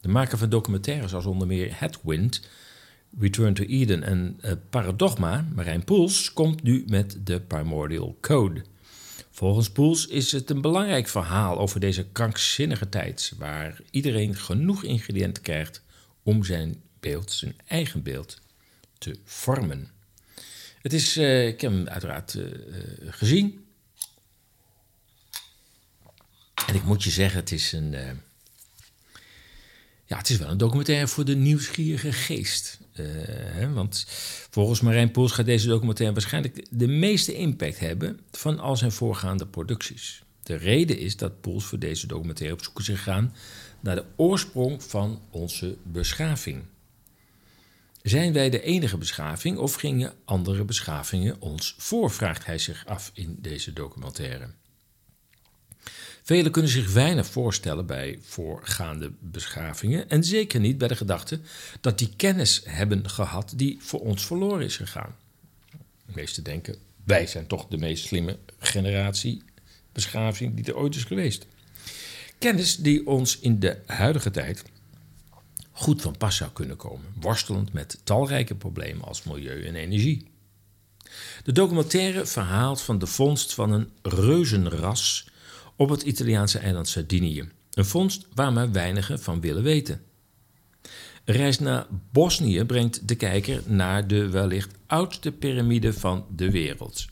De 0.00 0.08
maker 0.08 0.38
van 0.38 0.48
documentaires 0.48 1.14
als 1.14 1.26
onder 1.26 1.46
meer 1.46 1.78
Headwind, 1.78 2.48
Return 3.18 3.54
to 3.54 3.64
Eden 3.64 4.02
en 4.02 4.38
uh, 4.40 4.52
Paradogma, 4.70 5.48
Marijn 5.54 5.84
Poels, 5.84 6.32
komt 6.32 6.62
nu 6.62 6.84
met 6.86 7.18
de 7.24 7.40
Primordial 7.40 8.16
Code. 8.20 8.64
Volgens 9.30 9.70
Poels 9.70 10.06
is 10.06 10.32
het 10.32 10.50
een 10.50 10.60
belangrijk 10.60 11.08
verhaal 11.08 11.58
over 11.58 11.80
deze 11.80 12.06
krankzinnige 12.12 12.88
tijd, 12.88 13.32
waar 13.38 13.80
iedereen 13.90 14.34
genoeg 14.34 14.84
ingrediënten 14.84 15.42
krijgt 15.42 15.82
om 16.22 16.44
zijn 16.44 16.82
beeld, 17.00 17.32
zijn 17.32 17.56
eigen 17.66 18.02
beeld, 18.02 18.40
te 18.98 19.18
vormen. 19.24 19.97
Het 20.88 20.96
is, 20.96 21.16
uh, 21.16 21.46
ik 21.46 21.60
heb 21.60 21.70
hem 21.70 21.88
uiteraard 21.88 22.34
uh, 22.34 22.44
gezien. 23.06 23.64
En 26.66 26.74
ik 26.74 26.84
moet 26.84 27.02
je 27.02 27.10
zeggen, 27.10 27.40
het 27.40 27.52
is 27.52 27.72
een 27.72 27.90
ja, 30.04 30.16
het 30.16 30.30
is 30.30 30.38
wel 30.38 30.48
een 30.48 30.58
documentaire 30.58 31.08
voor 31.08 31.24
de 31.24 31.36
nieuwsgierige 31.36 32.12
geest. 32.12 32.78
Hè, 32.92 33.72
want 33.72 34.04
volgens 34.50 34.80
Marijn 34.80 35.10
Poels 35.10 35.32
gaat 35.32 35.46
deze 35.46 35.66
documentaire 35.66 36.14
waarschijnlijk 36.14 36.66
de 36.70 36.88
meeste 36.88 37.34
impact 37.34 37.78
hebben 37.78 38.20
van 38.30 38.58
al 38.58 38.76
zijn 38.76 38.92
voorgaande 38.92 39.46
producties. 39.46 40.22
De 40.42 40.54
reden 40.54 40.98
is 40.98 41.16
dat 41.16 41.40
Poels 41.40 41.64
voor 41.64 41.78
deze 41.78 42.06
documentaire 42.06 42.56
op 42.56 42.64
zoek 42.64 42.78
is 42.78 42.86
gegaan 42.86 43.34
naar 43.80 43.96
de 43.96 44.04
oorsprong 44.16 44.82
van 44.82 45.22
onze 45.30 45.76
beschaving. 45.82 46.64
Zijn 48.02 48.32
wij 48.32 48.50
de 48.50 48.62
enige 48.62 48.98
beschaving 48.98 49.58
of 49.58 49.74
gingen 49.74 50.14
andere 50.24 50.64
beschavingen 50.64 51.40
ons 51.40 51.74
voor, 51.78 52.10
vraagt 52.10 52.46
hij 52.46 52.58
zich 52.58 52.86
af 52.86 53.10
in 53.14 53.36
deze 53.40 53.72
documentaire. 53.72 54.50
Velen 56.22 56.52
kunnen 56.52 56.70
zich 56.70 56.92
weinig 56.92 57.26
voorstellen 57.26 57.86
bij 57.86 58.18
voorgaande 58.22 59.12
beschavingen 59.20 60.10
en 60.10 60.24
zeker 60.24 60.60
niet 60.60 60.78
bij 60.78 60.88
de 60.88 60.96
gedachte 60.96 61.40
dat 61.80 61.98
die 61.98 62.12
kennis 62.16 62.62
hebben 62.64 63.10
gehad 63.10 63.52
die 63.56 63.78
voor 63.80 64.00
ons 64.00 64.26
verloren 64.26 64.64
is 64.64 64.76
gegaan. 64.76 65.16
De 66.06 66.12
meesten 66.14 66.44
denken, 66.44 66.76
wij 67.04 67.26
zijn 67.26 67.46
toch 67.46 67.66
de 67.66 67.76
meest 67.76 68.04
slimme 68.06 68.38
generatie 68.58 69.42
beschaving 69.92 70.54
die 70.54 70.64
er 70.64 70.76
ooit 70.76 70.94
is 70.94 71.04
geweest. 71.04 71.46
Kennis 72.38 72.76
die 72.76 73.06
ons 73.06 73.38
in 73.38 73.58
de 73.58 73.78
huidige 73.86 74.30
tijd 74.30 74.64
goed 75.78 76.02
van 76.02 76.16
pas 76.16 76.36
zou 76.36 76.50
kunnen 76.50 76.76
komen, 76.76 77.06
worstelend 77.20 77.72
met 77.72 78.00
talrijke 78.04 78.54
problemen 78.54 79.04
als 79.04 79.22
milieu 79.22 79.64
en 79.64 79.74
energie. 79.74 80.26
De 81.44 81.52
documentaire 81.52 82.26
verhaalt 82.26 82.80
van 82.80 82.98
de 82.98 83.06
vondst 83.06 83.54
van 83.54 83.72
een 83.72 83.90
reuzenras 84.02 85.28
op 85.76 85.88
het 85.88 86.02
Italiaanse 86.02 86.58
eiland 86.58 86.88
Sardinië. 86.88 87.48
Een 87.72 87.86
vondst 87.86 88.26
waar 88.34 88.52
maar 88.52 88.72
weinigen 88.72 89.20
van 89.20 89.40
willen 89.40 89.62
weten. 89.62 90.02
Reis 91.24 91.58
naar 91.58 91.86
Bosnië 92.12 92.64
brengt 92.64 93.08
de 93.08 93.14
kijker 93.14 93.62
naar 93.66 94.06
de 94.06 94.28
wellicht 94.28 94.74
oudste 94.86 95.32
piramide 95.32 95.92
van 95.92 96.26
de 96.36 96.50
wereld. 96.50 97.06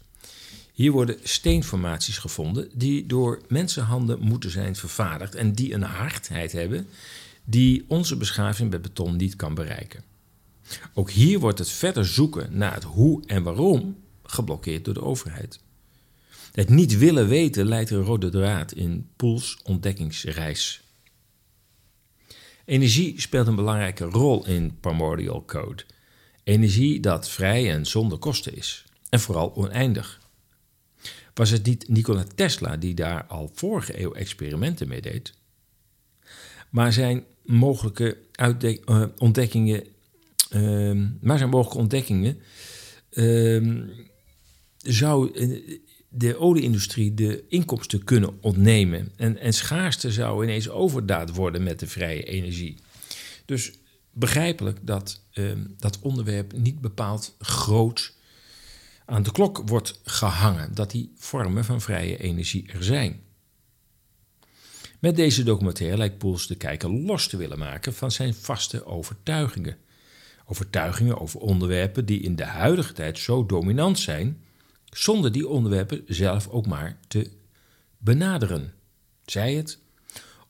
Hier 0.72 0.92
worden 0.92 1.16
steenformaties 1.22 2.18
gevonden 2.18 2.68
die 2.72 3.06
door 3.06 3.40
mensenhanden 3.48 4.18
moeten 4.20 4.50
zijn 4.50 4.76
vervaardigd 4.76 5.34
en 5.34 5.52
die 5.52 5.74
een 5.74 5.82
hardheid 5.82 6.52
hebben 6.52 6.86
die 7.48 7.84
onze 7.88 8.16
beschaving 8.16 8.70
met 8.70 8.82
beton 8.82 9.16
niet 9.16 9.36
kan 9.36 9.54
bereiken. 9.54 10.04
Ook 10.94 11.10
hier 11.10 11.38
wordt 11.38 11.58
het 11.58 11.70
verder 11.70 12.06
zoeken 12.06 12.56
naar 12.56 12.74
het 12.74 12.84
hoe 12.84 13.26
en 13.26 13.42
waarom 13.42 13.96
geblokkeerd 14.22 14.84
door 14.84 14.94
de 14.94 15.02
overheid. 15.02 15.60
Het 16.52 16.68
niet 16.68 16.98
willen 16.98 17.28
weten 17.28 17.66
leidt 17.66 17.90
een 17.90 18.02
rode 18.02 18.30
draad 18.30 18.72
in 18.72 19.08
Poels 19.16 19.58
ontdekkingsreis. 19.62 20.80
Energie 22.64 23.20
speelt 23.20 23.46
een 23.46 23.56
belangrijke 23.56 24.04
rol 24.04 24.46
in 24.46 24.80
Primordial 24.80 25.44
Code. 25.44 25.82
Energie 26.44 27.00
dat 27.00 27.28
vrij 27.28 27.72
en 27.72 27.86
zonder 27.86 28.18
kosten 28.18 28.56
is. 28.56 28.84
En 29.08 29.20
vooral 29.20 29.54
oneindig. 29.56 30.20
Was 31.34 31.50
het 31.50 31.66
niet 31.66 31.88
Nikola 31.88 32.24
Tesla 32.34 32.76
die 32.76 32.94
daar 32.94 33.24
al 33.24 33.50
vorige 33.54 34.00
eeuw 34.00 34.14
experimenten 34.14 34.88
mee 34.88 35.00
deed? 35.00 35.34
Maar 36.70 36.92
zijn 36.92 37.24
mogelijke 37.44 38.18
ontdekkingen, 39.18 39.84
uh, 40.50 41.08
maar 41.20 41.38
zijn 41.38 41.50
mogelijke 41.50 41.78
ontdekkingen 41.78 42.38
zou 44.76 45.30
de 46.08 46.38
olieindustrie 46.38 47.14
de 47.14 47.44
inkomsten 47.48 48.04
kunnen 48.04 48.42
ontnemen. 48.42 49.12
En, 49.16 49.38
en 49.38 49.52
schaarste 49.52 50.12
zou 50.12 50.44
ineens 50.44 50.68
overdaad 50.68 51.34
worden 51.34 51.62
met 51.62 51.80
de 51.80 51.86
vrije 51.86 52.24
energie. 52.24 52.76
Dus 53.44 53.72
begrijpelijk 54.10 54.78
dat 54.82 55.20
uh, 55.34 55.52
dat 55.78 55.98
onderwerp 56.00 56.52
niet 56.52 56.80
bepaald 56.80 57.34
groot 57.38 58.14
aan 59.04 59.22
de 59.22 59.32
klok 59.32 59.62
wordt 59.66 60.00
gehangen. 60.04 60.74
Dat 60.74 60.90
die 60.90 61.12
vormen 61.16 61.64
van 61.64 61.80
vrije 61.80 62.16
energie 62.16 62.72
er 62.72 62.84
zijn. 62.84 63.20
Met 64.98 65.16
deze 65.16 65.42
documentaire 65.42 65.96
lijkt 65.96 66.18
Poels 66.18 66.46
de 66.46 66.54
kijker 66.54 66.90
los 66.90 67.28
te 67.28 67.36
willen 67.36 67.58
maken 67.58 67.94
van 67.94 68.10
zijn 68.10 68.34
vaste 68.34 68.86
overtuigingen. 68.86 69.76
Overtuigingen 70.46 71.20
over 71.20 71.40
onderwerpen 71.40 72.06
die 72.06 72.20
in 72.20 72.36
de 72.36 72.44
huidige 72.44 72.92
tijd 72.92 73.18
zo 73.18 73.46
dominant 73.46 73.98
zijn 73.98 74.40
zonder 74.90 75.32
die 75.32 75.48
onderwerpen 75.48 76.02
zelf 76.06 76.48
ook 76.48 76.66
maar 76.66 76.98
te 77.08 77.30
benaderen. 77.98 78.72
Zij 79.26 79.54
het, 79.54 79.78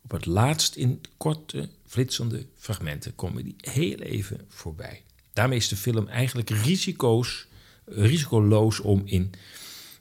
op 0.02 0.10
het 0.10 0.26
laatst 0.26 0.74
in 0.76 1.00
korte, 1.16 1.68
flitsende 1.86 2.46
fragmenten 2.56 3.14
komen 3.14 3.44
die 3.44 3.56
heel 3.56 3.98
even 3.98 4.40
voorbij. 4.48 5.02
Daarmee 5.32 5.58
is 5.58 5.68
de 5.68 5.76
film 5.76 6.08
eigenlijk 6.08 6.50
risico's, 6.50 7.46
risicoloos 7.84 8.80
om 8.80 9.02
in 9.04 9.30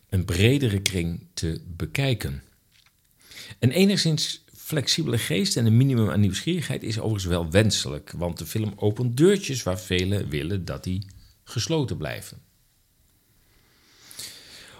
een 0.10 0.26
bredere 0.26 0.82
kring 0.82 1.28
te 1.34 1.62
bekijken. 1.68 2.44
Een 3.60 3.72
enigszins 3.72 4.44
flexibele 4.56 5.18
geest 5.18 5.58
en 5.58 5.66
een 5.66 5.78
minimum 5.78 6.10
aan 6.10 6.20
nieuwsgierigheid 6.20 6.84
is 6.84 7.00
overigens 7.00 7.26
wel 7.26 7.52
wenselijk, 7.52 8.14
want 8.18 8.38
de 8.38 8.46
film 8.46 8.74
opent 8.76 9.18
deurtjes 9.18 9.64
waar 9.64 9.80
velen 9.80 10.30
willen 10.30 10.66
dat 10.66 10.84
die 10.84 11.08
gesloten 11.44 11.98
blijven. 11.98 12.46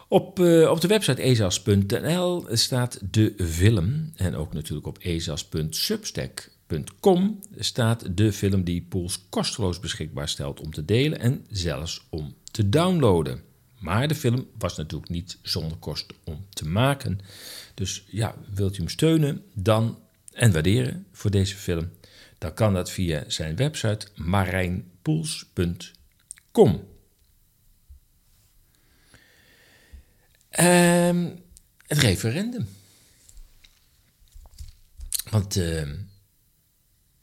Op, 0.08 0.40
uh, 0.40 0.70
op 0.70 0.82
de 0.82 0.88
website 0.88 1.22
ezas.nl 1.22 2.46
staat 2.50 3.00
de 3.12 3.34
film 3.38 4.12
en 4.16 4.36
ook 4.36 4.54
natuurlijk 4.54 4.88
op 4.88 4.98
ezas.substack.com 5.02 7.40
staat 7.58 8.18
de 8.18 8.34
film 8.34 8.64
die 8.64 8.86
Pools 8.90 9.26
kosteloos 9.30 9.80
beschikbaar 9.80 10.30
stelt 10.30 10.60
om 10.60 10.72
te 10.72 10.86
delen 10.86 11.20
en 11.20 11.46
zelfs 11.50 12.08
om 12.10 12.36
te 12.52 12.70
downloaden. 12.70 13.42
Maar 13.80 14.08
de 14.08 14.16
film 14.16 14.48
was 14.58 14.78
natuurlijk 14.78 15.12
niet 15.12 15.38
zonder 15.42 15.78
kosten 15.78 16.16
om 16.24 16.46
te 16.50 16.68
maken. 16.68 17.20
Dus 17.76 18.04
ja, 18.08 18.36
wilt 18.54 18.76
u 18.76 18.78
hem 18.78 18.90
steunen 18.90 19.44
dan, 19.54 20.00
en 20.34 20.52
waarderen 20.52 21.08
voor 21.12 21.32
deze 21.32 21.56
film, 21.56 21.92
dan 22.38 22.54
kan 22.54 22.74
dat 22.74 22.92
via 22.92 23.24
zijn 23.28 23.56
website 23.56 24.08
marijnpoels.com. 24.16 26.88
Uh, 30.60 31.32
het 31.88 31.98
referendum. 31.98 32.68
Want 35.30 35.56
uh, 35.56 35.90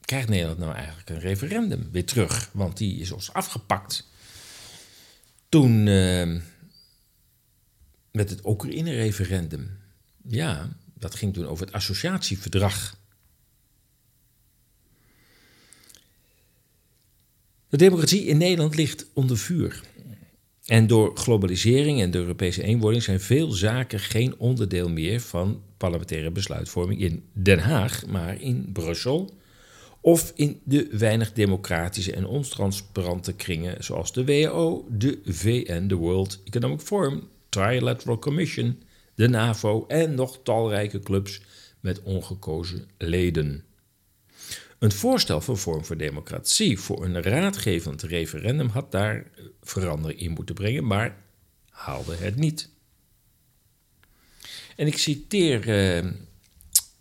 krijgt 0.00 0.28
Nederland 0.28 0.58
nou 0.58 0.74
eigenlijk 0.74 1.10
een 1.10 1.18
referendum 1.18 1.88
weer 1.92 2.06
terug? 2.06 2.50
Want 2.52 2.76
die 2.76 3.00
is 3.00 3.12
ons 3.12 3.32
afgepakt. 3.32 4.10
Toen 5.48 5.86
uh, 5.86 6.40
met 8.10 8.30
het 8.30 8.46
Oekraïne-referendum. 8.46 9.81
Ja, 10.28 10.76
dat 10.94 11.14
ging 11.14 11.34
toen 11.34 11.46
over 11.46 11.66
het 11.66 11.74
associatieverdrag. 11.74 13.00
De 17.68 17.76
democratie 17.76 18.24
in 18.24 18.36
Nederland 18.36 18.74
ligt 18.74 19.06
onder 19.12 19.38
vuur. 19.38 19.82
En 20.66 20.86
door 20.86 21.16
globalisering 21.16 22.00
en 22.00 22.10
de 22.10 22.18
Europese 22.18 22.62
eenwording 22.62 23.02
zijn 23.02 23.20
veel 23.20 23.50
zaken 23.50 24.00
geen 24.00 24.38
onderdeel 24.38 24.88
meer 24.88 25.20
van 25.20 25.62
parlementaire 25.76 26.30
besluitvorming 26.30 27.00
in 27.00 27.24
Den 27.32 27.58
Haag, 27.58 28.06
maar 28.06 28.40
in 28.40 28.70
Brussel 28.72 29.40
of 30.00 30.32
in 30.34 30.60
de 30.64 30.88
weinig 30.90 31.32
democratische 31.32 32.12
en 32.12 32.26
ontransparante 32.26 33.32
kringen 33.32 33.84
zoals 33.84 34.12
de 34.12 34.24
WHO, 34.24 34.86
de 34.90 35.20
VN, 35.24 35.86
de 35.86 35.94
World 35.94 36.40
Economic 36.44 36.80
Forum, 36.80 37.28
Trilateral 37.48 38.18
Commission, 38.18 38.82
de 39.14 39.28
NAVO 39.28 39.84
en 39.86 40.14
nog 40.14 40.40
talrijke 40.42 41.00
clubs 41.00 41.40
met 41.80 42.02
ongekozen 42.02 42.88
leden. 42.98 43.64
Een 44.78 44.92
voorstel 44.92 45.40
voor 45.40 45.58
vorm 45.58 45.84
voor 45.84 45.96
democratie 45.96 46.78
voor 46.78 47.04
een 47.04 47.22
raadgevend 47.22 48.02
referendum 48.02 48.68
had 48.68 48.92
daar 48.92 49.30
verandering 49.62 50.20
in 50.20 50.30
moeten 50.30 50.54
brengen, 50.54 50.86
maar 50.86 51.16
haalde 51.70 52.16
het 52.16 52.36
niet. 52.36 52.70
En 54.76 54.86
ik 54.86 54.98
citeer 54.98 55.68
uh, 55.68 56.10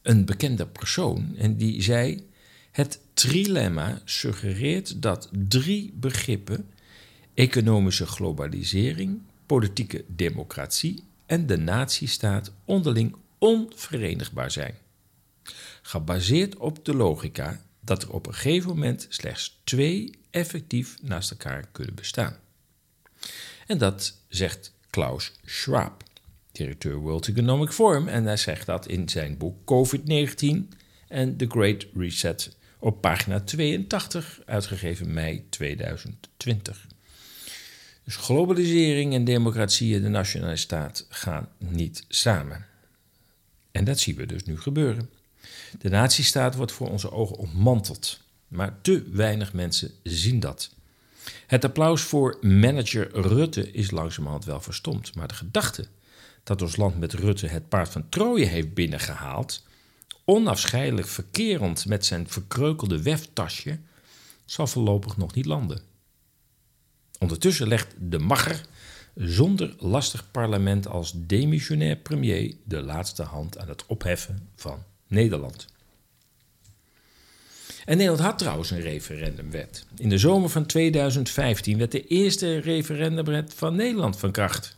een 0.02 0.26
bekende 0.26 0.68
persoon 0.68 1.36
en 1.38 1.58
die 1.58 1.82
zei: 1.82 2.30
Het 2.72 3.00
trilemma 3.14 4.02
suggereert 4.06 5.02
dat 5.02 5.30
drie 5.48 5.94
begrippen, 5.96 6.70
economische 7.34 8.06
globalisering, 8.06 9.22
politieke 9.46 10.04
democratie 10.08 11.04
en 11.32 11.46
de 11.46 11.58
natiestaat 11.58 12.52
onderling 12.66 13.16
onverenigbaar 13.38 14.52
zijn. 14.52 14.76
Gebaseerd 15.82 16.58
op 16.58 16.86
de 16.86 16.96
logica 16.96 17.62
dat 17.80 18.04
er 18.04 18.12
op 18.12 18.28
een 18.28 18.34
gegeven 18.34 18.70
moment 18.70 19.06
slechts 19.10 19.60
twee 19.64 20.20
effectief 20.30 21.02
naast 21.02 21.32
elkaar 21.32 21.68
kunnen 21.72 21.96
bestaan. 21.96 22.36
En 23.68 23.78
dat 23.78 24.18
zegt 24.28 24.74
Klaus 24.90 25.32
Schwab, 25.46 26.04
directeur 26.52 26.96
World 26.96 27.28
Economic 27.28 27.72
Forum, 27.72 28.08
en 28.08 28.26
hij 28.26 28.38
zegt 28.38 28.66
dat 28.66 28.88
in 28.88 29.10
zijn 29.10 29.38
boek 29.38 29.58
COVID-19 29.60 30.78
en 31.08 31.38
The 31.38 31.46
Great 31.48 31.86
Reset 31.96 32.56
op 32.80 33.02
pagina 33.02 33.40
82, 33.40 34.42
uitgegeven 34.46 35.14
mei 35.14 35.46
2020. 35.50 36.88
Dus 38.04 38.16
globalisering 38.16 39.14
en 39.14 39.24
democratie 39.24 39.96
en 39.96 40.02
de 40.02 40.10
nationale 40.10 40.56
staat 40.56 41.06
gaan 41.10 41.50
niet 41.58 42.06
samen. 42.08 42.66
En 43.72 43.84
dat 43.84 44.00
zien 44.00 44.16
we 44.16 44.26
dus 44.26 44.44
nu 44.44 44.60
gebeuren. 44.60 45.10
De 45.80 45.90
natiestaat 45.90 46.56
wordt 46.56 46.72
voor 46.72 46.90
onze 46.90 47.12
ogen 47.12 47.38
ontmanteld, 47.38 48.20
maar 48.48 48.82
te 48.82 49.04
weinig 49.12 49.54
mensen 49.54 49.92
zien 50.04 50.40
dat. 50.40 50.70
Het 51.48 51.66
applaus 51.66 52.02
voor 52.02 52.38
manager 52.42 53.22
Rutte 53.22 53.72
is 53.72 53.92
langzamerhand 53.92 54.46
wel 54.46 54.62
verstomd, 54.62 55.16
maar 55.16 55.28
de 55.28 55.34
gedachte 55.34 55.88
dat 56.44 56.62
ons 56.62 56.76
land 56.76 57.00
met 57.00 57.14
Rutte 57.14 57.48
het 57.48 57.70
paard 57.70 57.90
van 57.90 58.10
Troje 58.10 58.46
heeft 58.46 58.74
binnengehaald, 58.74 59.66
onafscheidelijk 60.26 61.08
verkerend 61.08 61.86
met 61.86 62.06
zijn 62.06 62.30
verkreukelde 62.30 63.02
weftasje, 63.02 63.80
zal 64.46 64.68
voorlopig 64.68 65.18
nog 65.18 65.34
niet 65.34 65.46
landen. 65.46 65.91
Ondertussen 67.22 67.68
legt 67.68 67.96
de 68.00 68.20
macher 68.20 68.62
zonder 69.16 69.76
lastig 69.80 70.32
parlement 70.32 70.88
als 70.88 71.14
demissionair 71.16 71.96
premier 71.96 72.56
de 72.64 72.82
laatste 72.82 73.24
hand 73.24 73.58
aan 73.58 73.68
het 73.68 73.86
opheffen 73.86 74.50
van 74.56 74.84
Nederland. 75.08 75.68
En 77.86 77.98
Nederland 77.98 78.22
had 78.22 78.38
trouwens 78.38 78.72
een 78.72 78.82
referendumwet. 78.82 79.86
In 79.96 80.10
de 80.10 80.18
zomer 80.18 80.50
van 80.50 80.66
2015 80.66 81.78
werd 81.78 81.92
de 81.92 82.08
eerste 82.08 82.58
referendumwet 82.58 83.54
van 83.54 83.76
Nederland 83.76 84.18
van 84.18 84.32
kracht. 84.32 84.78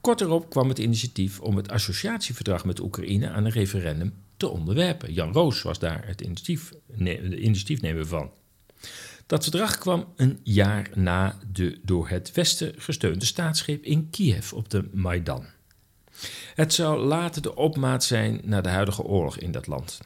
Kort 0.00 0.20
erop 0.20 0.50
kwam 0.50 0.68
het 0.68 0.78
initiatief 0.78 1.40
om 1.40 1.56
het 1.56 1.70
associatieverdrag 1.70 2.64
met 2.64 2.80
Oekraïne 2.80 3.30
aan 3.30 3.44
een 3.44 3.50
referendum 3.50 4.14
te 4.36 4.48
onderwerpen. 4.48 5.12
Jan 5.12 5.32
Roos 5.32 5.62
was 5.62 5.78
daar 5.78 6.06
het 6.06 6.20
initiatiefnemer 6.20 8.06
van. 8.06 8.30
Dat 9.30 9.42
verdrag 9.42 9.78
kwam 9.78 10.12
een 10.16 10.40
jaar 10.42 10.90
na 10.94 11.38
de 11.52 11.80
door 11.82 12.08
het 12.08 12.32
Westen 12.32 12.74
gesteunde 12.76 13.24
staatsgreep 13.24 13.84
in 13.84 14.10
Kiev 14.10 14.52
op 14.52 14.70
de 14.70 14.88
Maidan. 14.92 15.46
Het 16.54 16.74
zou 16.74 17.00
later 17.00 17.42
de 17.42 17.56
opmaat 17.56 18.04
zijn 18.04 18.40
naar 18.44 18.62
de 18.62 18.68
huidige 18.68 19.02
oorlog 19.02 19.38
in 19.38 19.52
dat 19.52 19.66
land. 19.66 20.00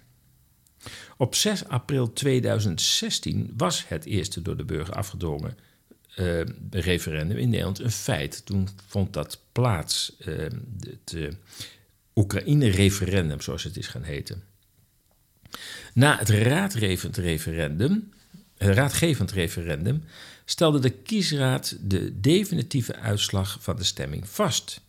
Op 1.16 1.34
6 1.34 1.68
april 1.68 2.12
2016 2.12 3.52
was 3.56 3.88
het 3.88 4.04
eerste 4.04 4.42
door 4.42 4.56
de 4.56 4.64
burger 4.64 4.94
afgedwongen 4.94 5.58
uh, 6.16 6.40
referendum 6.70 7.36
in 7.36 7.48
Nederland 7.48 7.78
een 7.78 7.90
feit. 7.90 8.46
Toen 8.46 8.68
vond 8.86 9.12
dat 9.12 9.40
plaats, 9.52 10.16
uh, 10.26 10.36
het 10.80 11.12
uh, 11.14 11.30
Oekraïne-referendum, 12.14 13.40
zoals 13.40 13.62
het 13.62 13.76
is 13.76 13.86
gaan 13.86 14.02
heten. 14.02 14.42
Na 15.94 16.18
het 16.18 16.28
raadgevend 16.28 17.16
referendum, 17.16 18.12
raadgevend 18.56 19.32
referendum 19.32 20.04
stelde 20.44 20.78
de 20.78 20.90
kiesraad 20.90 21.76
de 21.80 22.20
definitieve 22.20 22.96
uitslag 22.96 23.58
van 23.60 23.76
de 23.76 23.84
stemming 23.84 24.28
vast. 24.28 24.80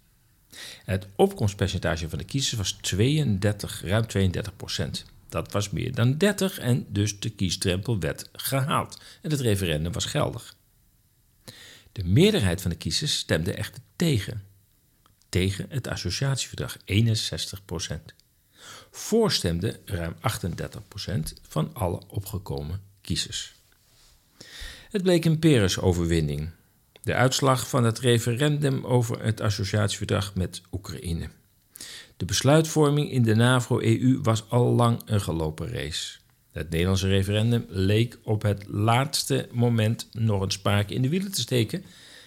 Het 0.83 1.07
opkomstpercentage 1.15 2.09
van 2.09 2.17
de 2.17 2.23
kiezers 2.23 2.57
was 2.57 2.71
32, 2.71 3.81
ruim 3.83 4.07
32 4.07 4.55
procent. 4.55 5.05
Dat 5.29 5.51
was 5.51 5.69
meer 5.69 5.95
dan 5.95 6.17
30 6.17 6.59
en 6.59 6.85
dus 6.89 7.19
de 7.19 7.29
kiesdrempel 7.29 7.99
werd 7.99 8.29
gehaald 8.33 9.01
en 9.21 9.31
het 9.31 9.39
referendum 9.39 9.91
was 9.91 10.05
geldig. 10.05 10.55
De 11.91 12.03
meerderheid 12.03 12.61
van 12.61 12.71
de 12.71 12.77
kiezers 12.77 13.17
stemde 13.17 13.53
echter 13.53 13.81
tegen. 13.95 14.43
Tegen 15.29 15.65
het 15.69 15.87
associatieverdrag 15.87 16.77
61 16.85 17.65
procent. 17.65 18.13
Voorstemde 18.91 19.79
ruim 19.85 20.15
38 20.19 20.87
procent 20.87 21.33
van 21.41 21.73
alle 21.73 22.01
opgekomen 22.07 22.81
Het 24.89 25.03
bleek 25.03 25.25
een 25.25 25.39
Peres-overwinning. 25.39 26.49
De 27.01 27.13
uitslag 27.13 27.69
van 27.69 27.83
het 27.83 27.99
referendum 27.99 28.85
over 28.85 29.23
het 29.23 29.41
associatieverdrag 29.41 30.35
met 30.35 30.61
Oekraïne. 30.71 31.29
De 32.17 32.25
besluitvorming 32.25 33.11
in 33.11 33.23
de 33.23 33.35
NAVO-EU 33.35 34.19
was 34.21 34.49
al 34.49 34.65
lang 34.65 35.01
een 35.05 35.21
gelopen 35.21 35.69
race. 35.69 36.17
Het 36.51 36.69
Nederlandse 36.69 37.07
referendum 37.07 37.65
leek 37.69 38.17
op 38.23 38.41
het 38.41 38.63
laatste 38.67 39.47
moment 39.51 40.07
nog 40.11 40.41
een 40.41 40.51
spaak 40.51 40.89
in 40.89 41.01
de 41.01 41.09
wielen 41.09 41.31
te 41.31 41.41
steken. 41.41 41.85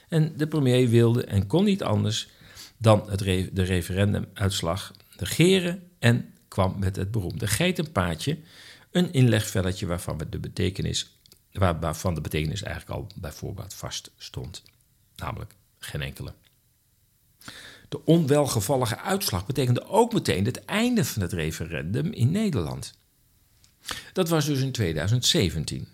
En 0.09 0.33
de 0.37 0.47
premier 0.47 0.89
wilde 0.89 1.25
en 1.25 1.47
kon 1.47 1.65
niet 1.65 1.83
anders 1.83 2.29
dan 2.77 3.11
het 3.11 3.19
de 3.53 3.63
referendumuitslag 3.63 4.93
negeren 5.19 5.83
en 5.99 6.33
kwam 6.49 6.79
met 6.79 6.97
het 6.97 7.11
beroemde 7.11 7.47
geitenpaadje, 7.47 8.39
een 8.91 9.13
inlegvelletje 9.13 9.87
waarvan 9.87 10.21
de 10.31 10.39
betekenis, 10.39 11.21
waarvan 11.53 12.15
de 12.15 12.21
betekenis 12.21 12.63
eigenlijk 12.63 13.01
al 13.01 13.11
bij 13.15 13.33
voorbaat 13.33 13.75
vast 13.75 14.11
stond. 14.17 14.63
Namelijk 15.17 15.55
geen 15.79 16.03
enkele. 16.03 16.33
De 17.89 18.05
onwelgevallige 18.05 18.99
uitslag 18.99 19.47
betekende 19.47 19.85
ook 19.85 20.13
meteen 20.13 20.45
het 20.45 20.65
einde 20.65 21.05
van 21.05 21.23
het 21.23 21.33
referendum 21.33 22.13
in 22.13 22.31
Nederland. 22.31 22.99
Dat 24.13 24.29
was 24.29 24.45
dus 24.45 24.61
in 24.61 24.73
2017. 24.73 25.89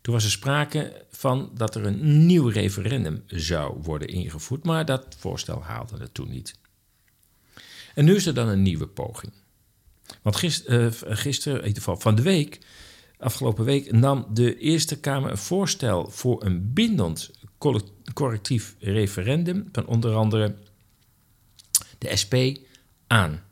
Toen 0.00 0.14
was 0.14 0.24
er 0.24 0.30
sprake 0.30 1.06
van 1.10 1.50
dat 1.54 1.74
er 1.74 1.86
een 1.86 2.26
nieuw 2.26 2.48
referendum 2.48 3.22
zou 3.26 3.82
worden 3.82 4.08
ingevoerd, 4.08 4.64
maar 4.64 4.84
dat 4.84 5.16
voorstel 5.18 5.62
haalde 5.62 5.96
het 5.96 6.14
toen 6.14 6.30
niet. 6.30 6.58
En 7.94 8.04
nu 8.04 8.14
is 8.14 8.26
er 8.26 8.34
dan 8.34 8.48
een 8.48 8.62
nieuwe 8.62 8.86
poging. 8.86 9.32
Want 10.22 10.36
gisteren, 10.36 10.92
uh, 11.06 11.16
gisteren, 11.16 11.58
in 11.58 11.66
ieder 11.66 11.82
geval 11.82 12.00
van 12.00 12.14
de 12.14 12.22
week, 12.22 12.58
afgelopen 13.18 13.64
week, 13.64 13.92
nam 13.92 14.26
de 14.32 14.58
Eerste 14.58 15.00
Kamer 15.00 15.30
een 15.30 15.38
voorstel 15.38 16.10
voor 16.10 16.44
een 16.44 16.72
bindend 16.72 17.30
correctief 18.14 18.76
referendum 18.78 19.68
van 19.72 19.86
onder 19.86 20.14
andere 20.14 20.54
de 21.98 22.16
SP 22.22 22.34
aan. 23.06 23.42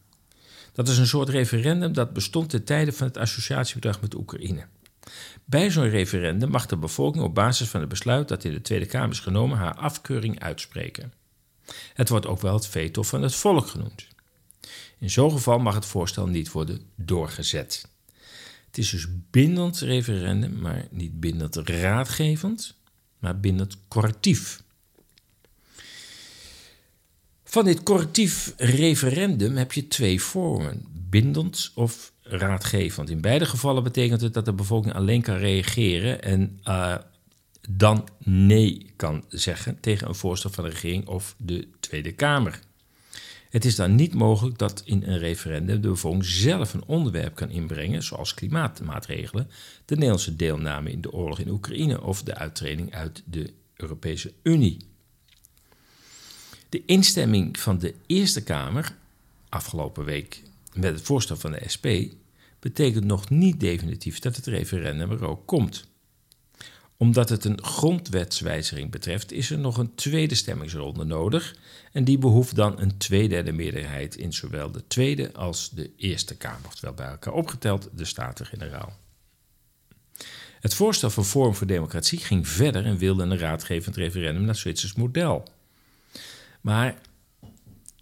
Dat 0.72 0.88
is 0.88 0.98
een 0.98 1.06
soort 1.06 1.28
referendum 1.28 1.92
dat 1.92 2.12
bestond 2.12 2.50
ten 2.50 2.64
tijde 2.64 2.92
van 2.92 3.06
het 3.06 3.16
associatieverdrag 3.16 4.00
met 4.00 4.14
Oekraïne. 4.14 4.66
Bij 5.44 5.70
zo'n 5.70 5.88
referendum 5.88 6.50
mag 6.50 6.66
de 6.66 6.76
bevolking 6.76 7.24
op 7.24 7.34
basis 7.34 7.68
van 7.68 7.80
het 7.80 7.88
besluit 7.88 8.28
dat 8.28 8.44
in 8.44 8.52
de 8.52 8.60
Tweede 8.60 8.86
Kamer 8.86 9.10
is 9.10 9.20
genomen 9.20 9.58
haar 9.58 9.74
afkeuring 9.74 10.40
uitspreken. 10.40 11.12
Het 11.94 12.08
wordt 12.08 12.26
ook 12.26 12.40
wel 12.40 12.54
het 12.54 12.66
veto 12.66 13.02
van 13.02 13.22
het 13.22 13.34
volk 13.34 13.66
genoemd. 13.66 14.06
In 14.98 15.10
zo'n 15.10 15.30
geval 15.30 15.58
mag 15.58 15.74
het 15.74 15.86
voorstel 15.86 16.26
niet 16.26 16.52
worden 16.52 16.80
doorgezet. 16.94 17.88
Het 18.66 18.78
is 18.78 18.90
dus 18.90 19.06
bindend 19.30 19.78
referendum, 19.78 20.60
maar 20.60 20.86
niet 20.90 21.20
bindend 21.20 21.56
raadgevend, 21.56 22.74
maar 23.18 23.40
bindend 23.40 23.76
correctief. 23.88 24.62
Van 27.44 27.64
dit 27.64 27.82
correctief 27.82 28.52
referendum 28.56 29.56
heb 29.56 29.72
je 29.72 29.88
twee 29.88 30.22
vormen: 30.22 30.84
bindend 30.92 31.70
of 31.74 32.12
raadgevend. 32.22 33.10
In 33.10 33.20
beide 33.20 33.46
gevallen 33.46 33.82
betekent 33.82 34.20
het 34.20 34.34
dat 34.34 34.44
de 34.44 34.52
bevolking 34.52 34.94
alleen 34.94 35.22
kan 35.22 35.36
reageren 35.36 36.22
en 36.22 36.60
uh, 36.64 36.96
dan 37.68 38.08
nee 38.24 38.92
kan 38.96 39.24
zeggen 39.28 39.80
tegen 39.80 40.08
een 40.08 40.14
voorstel 40.14 40.50
van 40.50 40.64
de 40.64 40.70
regering 40.70 41.06
of 41.06 41.34
de 41.38 41.68
Tweede 41.80 42.12
Kamer. 42.12 42.60
Het 43.48 43.64
is 43.64 43.76
dan 43.76 43.94
niet 43.94 44.14
mogelijk 44.14 44.58
dat 44.58 44.82
in 44.84 45.02
een 45.02 45.18
referendum 45.18 45.80
de 45.80 45.88
bevolking 45.88 46.24
zelf 46.24 46.74
een 46.74 46.84
onderwerp 46.86 47.34
kan 47.34 47.50
inbrengen, 47.50 48.02
zoals 48.02 48.34
klimaatmaatregelen, 48.34 49.48
de 49.84 49.94
Nederlandse 49.94 50.36
deelname 50.36 50.90
in 50.90 51.00
de 51.00 51.12
oorlog 51.12 51.38
in 51.38 51.50
Oekraïne 51.50 52.02
of 52.02 52.22
de 52.22 52.34
uittreding 52.34 52.94
uit 52.94 53.22
de 53.26 53.52
Europese 53.76 54.32
Unie. 54.42 54.78
De 56.68 56.84
instemming 56.84 57.58
van 57.58 57.78
de 57.78 57.94
Eerste 58.06 58.42
Kamer 58.42 58.96
afgelopen 59.48 60.04
week 60.04 60.42
met 60.74 60.92
het 60.92 61.02
voorstel 61.02 61.36
van 61.36 61.52
de 61.52 61.62
SP 61.74 61.86
betekent 62.58 63.04
nog 63.04 63.30
niet 63.30 63.60
definitief 63.60 64.18
dat 64.18 64.36
het 64.36 64.46
referendum 64.46 65.10
er 65.10 65.26
ook 65.26 65.46
komt. 65.46 65.86
Omdat 67.00 67.28
het 67.28 67.44
een 67.44 67.62
grondwetswijziging 67.62 68.90
betreft, 68.90 69.32
is 69.32 69.50
er 69.50 69.58
nog 69.58 69.76
een 69.76 69.94
tweede 69.94 70.34
stemmingsronde 70.34 71.04
nodig. 71.04 71.56
En 71.92 72.04
die 72.04 72.18
behoeft 72.18 72.54
dan 72.54 72.80
een 72.80 72.96
tweederde 72.96 73.52
meerderheid 73.52 74.16
in 74.16 74.32
zowel 74.32 74.70
de 74.70 74.86
Tweede 74.86 75.32
als 75.32 75.70
de 75.70 75.90
Eerste 75.96 76.36
Kamer, 76.36 76.66
oftewel 76.66 76.94
bij 76.94 77.06
elkaar 77.06 77.32
opgeteld 77.32 77.88
de 77.92 78.04
Staten-Generaal. 78.04 78.96
Het 80.60 80.74
voorstel 80.74 81.10
van 81.10 81.24
Forum 81.24 81.54
voor 81.54 81.66
Democratie 81.66 82.18
ging 82.18 82.48
verder 82.48 82.84
en 82.84 82.98
wilde 82.98 83.22
een 83.22 83.38
raadgevend 83.38 83.96
referendum 83.96 84.44
naar 84.44 84.56
Zwitsers 84.56 84.94
model. 84.94 85.48
Maar 86.60 86.98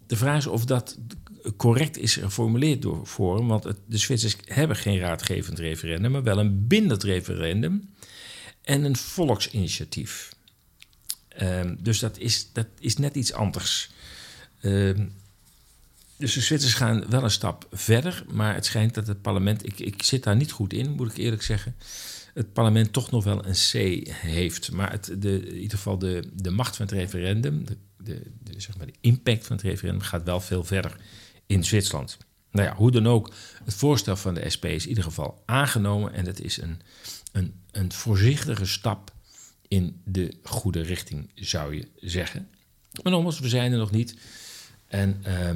de 0.07 0.15
vraag 0.15 0.37
is 0.37 0.47
of 0.47 0.65
dat 0.65 0.97
correct 1.57 1.97
is 1.97 2.15
geformuleerd 2.15 2.81
door 2.81 3.05
Forum, 3.05 3.47
want 3.47 3.63
de 3.63 3.97
Zwitsers 3.97 4.35
hebben 4.45 4.77
geen 4.77 4.99
raadgevend 4.99 5.59
referendum, 5.59 6.11
maar 6.11 6.23
wel 6.23 6.39
een 6.39 6.67
bindend 6.67 7.03
referendum 7.03 7.89
en 8.67 8.83
een 8.83 8.95
volksinitiatief. 8.95 10.35
Um, 11.41 11.77
dus 11.81 11.99
dat 11.99 12.17
is, 12.17 12.49
dat 12.53 12.67
is 12.79 12.97
net 12.97 13.15
iets 13.15 13.33
anders. 13.33 13.91
Um, 14.61 15.13
dus 16.17 16.33
de 16.33 16.41
Zwitsers 16.41 16.73
gaan 16.73 17.09
wel 17.09 17.23
een 17.23 17.31
stap 17.31 17.67
verder, 17.71 18.25
maar 18.29 18.53
het 18.53 18.65
schijnt 18.65 18.93
dat 18.93 19.07
het 19.07 19.21
parlement, 19.21 19.65
ik, 19.65 19.79
ik 19.79 20.03
zit 20.03 20.23
daar 20.23 20.35
niet 20.35 20.51
goed 20.51 20.73
in, 20.73 20.91
moet 20.91 21.11
ik 21.11 21.17
eerlijk 21.17 21.43
zeggen, 21.43 21.75
het 22.33 22.53
parlement 22.53 22.93
toch 22.93 23.11
nog 23.11 23.23
wel 23.23 23.45
een 23.45 23.53
C 23.53 24.07
heeft. 24.13 24.71
Maar 24.71 24.91
het, 24.91 25.15
de, 25.17 25.47
in 25.47 25.55
ieder 25.55 25.77
geval 25.77 25.97
de, 25.97 26.23
de 26.33 26.51
macht 26.51 26.75
van 26.75 26.85
het 26.85 26.95
referendum, 26.95 27.65
de, 27.65 27.77
de, 27.97 28.21
zeg 28.57 28.77
maar 28.77 28.87
de 28.87 28.93
impact 29.01 29.47
van 29.47 29.55
het 29.55 29.65
referendum 29.65 30.01
gaat 30.01 30.23
wel 30.23 30.41
veel 30.41 30.63
verder 30.63 30.97
in 31.45 31.63
Zwitserland. 31.63 32.17
Nou 32.51 32.67
ja, 32.67 32.75
hoe 32.75 32.91
dan 32.91 33.07
ook, 33.07 33.33
het 33.63 33.73
voorstel 33.73 34.15
van 34.15 34.33
de 34.33 34.49
SP 34.53 34.65
is 34.65 34.83
in 34.83 34.89
ieder 34.89 35.03
geval 35.03 35.43
aangenomen 35.45 36.13
en 36.13 36.25
het 36.25 36.41
is 36.41 36.61
een, 36.61 36.81
een, 37.31 37.53
een 37.77 37.91
voorzichtige 37.91 38.65
stap 38.65 39.13
in 39.67 40.01
de 40.05 40.33
goede 40.43 40.81
richting, 40.81 41.29
zou 41.35 41.75
je 41.75 41.87
zeggen. 41.95 42.49
Maar 43.03 43.11
nogmaals, 43.11 43.39
we 43.39 43.49
zijn 43.49 43.71
er 43.71 43.77
nog 43.77 43.91
niet. 43.91 44.15
En 44.87 45.23
uh, 45.27 45.49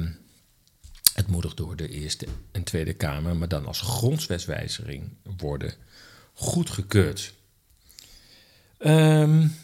het 1.14 1.26
moet 1.26 1.42
nog 1.42 1.54
door 1.54 1.76
de 1.76 1.88
Eerste 1.88 2.26
en 2.52 2.62
Tweede 2.62 2.92
Kamer, 2.92 3.36
maar 3.36 3.48
dan 3.48 3.66
als 3.66 3.80
grondwetswijziging 3.80 5.10
worden 5.36 5.74
goedgekeurd. 6.32 7.32
Um, 8.78 9.54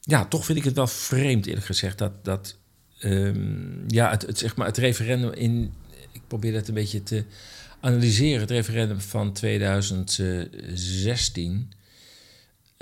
ja, 0.00 0.24
toch 0.24 0.44
vind 0.44 0.58
ik 0.58 0.64
het 0.64 0.74
wel 0.74 0.86
vreemd, 0.86 1.46
eerlijk 1.46 1.66
gezegd, 1.66 1.98
dat, 1.98 2.24
dat 2.24 2.56
um, 3.02 3.84
ja, 3.88 4.10
het, 4.10 4.22
het, 4.22 4.38
zeg 4.38 4.56
maar, 4.56 4.66
het 4.66 4.78
referendum 4.78 5.32
in. 5.32 5.72
Ik 6.12 6.22
probeer 6.26 6.52
dat 6.52 6.68
een 6.68 6.74
beetje 6.74 7.02
te 7.02 7.24
analyseren. 7.80 8.40
Het 8.40 8.50
referendum 8.50 9.00
van 9.00 9.32
2016. 9.32 11.72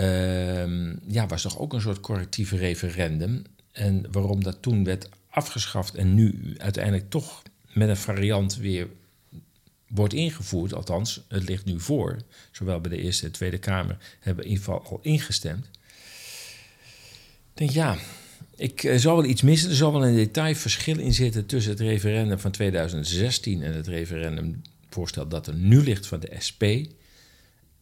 Um, 0.02 1.00
ja, 1.06 1.26
was 1.26 1.42
toch 1.42 1.58
ook 1.58 1.72
een 1.72 1.80
soort 1.80 2.00
correctief 2.00 2.52
referendum. 2.52 3.42
En 3.72 4.06
waarom 4.10 4.42
dat 4.42 4.62
toen 4.62 4.84
werd 4.84 5.08
afgeschaft 5.28 5.94
en 5.94 6.14
nu 6.14 6.54
uiteindelijk 6.58 7.10
toch 7.10 7.42
met 7.72 7.88
een 7.88 7.96
variant 7.96 8.56
weer 8.56 8.88
wordt 9.88 10.14
ingevoerd, 10.14 10.74
althans, 10.74 11.24
het 11.28 11.48
ligt 11.48 11.64
nu 11.64 11.80
voor, 11.80 12.16
zowel 12.50 12.80
bij 12.80 12.90
de 12.90 13.02
Eerste 13.02 13.26
en 13.26 13.32
Tweede 13.32 13.58
Kamer, 13.58 13.96
hebben 14.20 14.44
in 14.44 14.50
ieder 14.50 14.64
geval 14.64 14.84
al 14.90 14.98
ingestemd. 15.02 15.64
Ik 15.64 17.58
denk 17.58 17.70
ja, 17.70 17.96
ik 18.56 18.82
uh, 18.82 18.96
zal 18.98 19.16
wel 19.16 19.24
iets 19.24 19.42
missen. 19.42 19.70
Er 19.70 19.76
zal 19.76 19.92
wel 19.92 20.06
een 20.06 20.14
detailverschil 20.14 20.98
in 20.98 21.14
zitten 21.14 21.46
tussen 21.46 21.72
het 21.72 21.80
referendum 21.80 22.38
van 22.38 22.50
2016 22.50 23.62
en 23.62 23.74
het 23.74 23.86
referendumvoorstel 23.86 25.28
dat 25.28 25.46
er 25.46 25.54
nu 25.54 25.82
ligt 25.82 26.06
van 26.06 26.20
de 26.20 26.34
SP. 26.46 26.62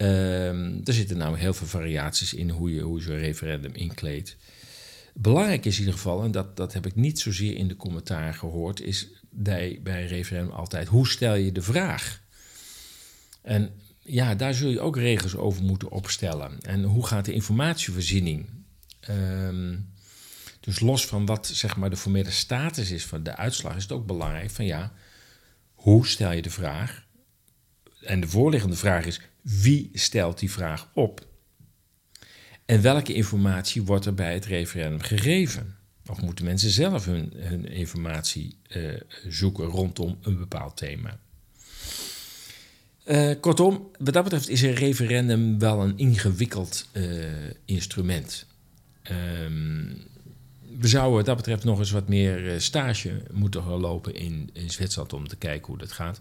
Uh, 0.00 0.86
er 0.86 0.92
zitten 0.92 1.16
namelijk 1.16 1.42
heel 1.42 1.54
veel 1.54 1.66
variaties 1.66 2.34
in 2.34 2.50
hoe 2.50 2.74
je, 2.74 2.80
hoe 2.80 3.02
zo'n 3.02 3.18
referendum 3.18 3.74
inkleedt. 3.74 4.36
Belangrijk 5.14 5.64
is 5.64 5.74
in 5.74 5.80
ieder 5.80 5.94
geval, 5.94 6.22
en 6.22 6.30
dat, 6.30 6.56
dat 6.56 6.72
heb 6.72 6.86
ik 6.86 6.94
niet 6.94 7.20
zozeer 7.20 7.56
in 7.56 7.68
de 7.68 7.76
commentaar 7.76 8.34
gehoord, 8.34 8.80
is 8.80 9.08
bij, 9.30 9.80
bij 9.82 10.06
referendum 10.06 10.52
altijd 10.52 10.88
hoe 10.88 11.08
stel 11.08 11.34
je 11.34 11.52
de 11.52 11.62
vraag? 11.62 12.22
En 13.42 13.70
ja, 14.02 14.34
daar 14.34 14.54
zul 14.54 14.70
je 14.70 14.80
ook 14.80 14.96
regels 14.96 15.36
over 15.36 15.62
moeten 15.62 15.90
opstellen. 15.90 16.60
En 16.60 16.82
hoe 16.82 17.06
gaat 17.06 17.24
de 17.24 17.32
informatievoorziening? 17.32 18.48
Um, 19.10 19.88
dus 20.60 20.80
los 20.80 21.06
van 21.06 21.26
wat 21.26 21.46
zeg 21.46 21.76
maar, 21.76 21.90
de 21.90 21.96
formele 21.96 22.30
status 22.30 22.90
is 22.90 23.06
van 23.06 23.22
de 23.22 23.36
uitslag, 23.36 23.76
is 23.76 23.82
het 23.82 23.92
ook 23.92 24.06
belangrijk 24.06 24.50
van 24.50 24.64
ja, 24.64 24.92
hoe 25.74 26.06
stel 26.06 26.32
je 26.32 26.42
de 26.42 26.50
vraag? 26.50 27.06
En 28.00 28.20
de 28.20 28.28
voorliggende 28.28 28.76
vraag 28.76 29.04
is, 29.04 29.20
wie 29.42 29.90
stelt 29.92 30.38
die 30.38 30.50
vraag 30.50 30.88
op? 30.94 31.26
En 32.64 32.82
welke 32.82 33.14
informatie 33.14 33.82
wordt 33.82 34.06
er 34.06 34.14
bij 34.14 34.34
het 34.34 34.44
referendum 34.44 35.00
gegeven? 35.00 35.76
Of 36.06 36.20
moeten 36.20 36.44
mensen 36.44 36.70
zelf 36.70 37.04
hun, 37.04 37.32
hun 37.36 37.68
informatie 37.68 38.56
uh, 38.68 39.00
zoeken 39.28 39.64
rondom 39.64 40.18
een 40.22 40.38
bepaald 40.38 40.76
thema? 40.76 41.18
Uh, 43.06 43.32
kortom, 43.40 43.90
wat 43.98 44.14
dat 44.14 44.22
betreft 44.24 44.48
is 44.48 44.62
een 44.62 44.74
referendum 44.74 45.58
wel 45.58 45.82
een 45.82 45.98
ingewikkeld 45.98 46.88
uh, 46.92 47.24
instrument. 47.64 48.46
Um, 49.10 50.08
we 50.78 50.88
zouden 50.88 51.16
wat 51.16 51.26
dat 51.26 51.36
betreft 51.36 51.64
nog 51.64 51.78
eens 51.78 51.90
wat 51.90 52.08
meer 52.08 52.52
eh, 52.52 52.58
stage 52.58 53.22
moeten 53.32 53.64
lopen 53.64 54.14
in, 54.14 54.50
in 54.52 54.70
Zwitserland 54.70 55.12
om 55.12 55.28
te 55.28 55.36
kijken 55.36 55.66
hoe 55.66 55.78
dat 55.78 55.92
gaat. 55.92 56.20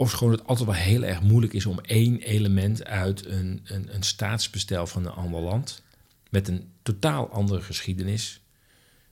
Of 0.00 0.20
het 0.20 0.46
altijd 0.46 0.68
wel 0.68 0.76
heel 0.76 1.02
erg 1.02 1.22
moeilijk 1.22 1.52
is 1.52 1.66
om 1.66 1.80
één 1.80 2.20
element 2.20 2.84
uit 2.84 3.26
een, 3.26 3.60
een, 3.64 3.94
een 3.94 4.02
staatsbestel 4.02 4.86
van 4.86 5.04
een 5.04 5.12
ander 5.12 5.40
land, 5.40 5.82
met 6.30 6.48
een 6.48 6.72
totaal 6.82 7.30
andere 7.30 7.60
geschiedenis. 7.60 8.40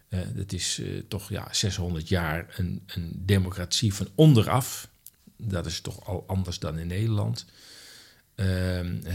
Uh, 0.09 0.21
dat 0.35 0.53
is 0.53 0.79
uh, 0.79 1.03
toch 1.09 1.29
ja, 1.29 1.49
600 1.53 2.09
jaar 2.09 2.55
een, 2.57 2.83
een 2.87 3.23
democratie 3.27 3.95
van 3.95 4.09
onderaf. 4.15 4.89
Dat 5.37 5.67
is 5.67 5.81
toch 5.81 6.07
al 6.07 6.25
anders 6.27 6.59
dan 6.59 6.79
in 6.79 6.87
Nederland. 6.87 7.45
Uh, 8.37 8.47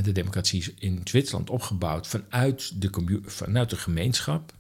de 0.04 0.12
democratie 0.12 0.60
is 0.60 0.74
in 0.74 1.02
Zwitserland 1.04 1.50
opgebouwd 1.50 2.08
vanuit 2.08 2.82
de, 2.82 3.20
vanuit 3.26 3.70
de 3.70 3.78
gemeenschap 3.78 4.54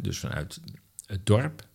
dus 0.00 0.18
vanuit 0.18 0.60
het 1.06 1.26
dorp. 1.26 1.66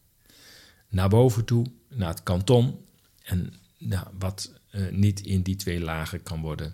naar 0.88 1.10
boven 1.10 1.46
toe, 1.46 1.66
naar 1.90 2.10
het 2.10 2.24
kanton. 2.24 2.86
En 3.24 3.54
nou, 3.78 4.08
wat 4.20 4.58
niet 4.92 5.22
in 5.22 5.42
die 5.42 5.56
twee 5.56 5.80
lagen 5.80 6.24
kan 6.24 6.42
worden 6.42 6.74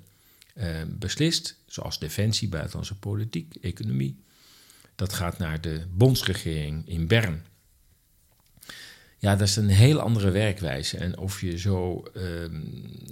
beslist, 0.88 1.58
zoals 1.65 1.99
defensie, 1.99 2.49
buitenlandse 2.49 2.95
politiek, 2.95 3.55
economie, 3.62 4.23
dat 4.95 5.13
gaat 5.13 5.38
naar 5.38 5.62
de 5.62 5.84
bondsregering 5.91 6.88
in 6.88 7.08
Bern. 7.08 7.43
Ja, 9.17 9.36
dat 9.36 9.47
is 9.47 9.55
een 9.55 9.69
heel 9.69 9.99
andere 9.99 10.31
werkwijze. 10.31 10.97
En 10.97 11.17
of 11.17 11.41
je 11.41 11.58
zo 11.58 12.03
ehm, 12.13 12.62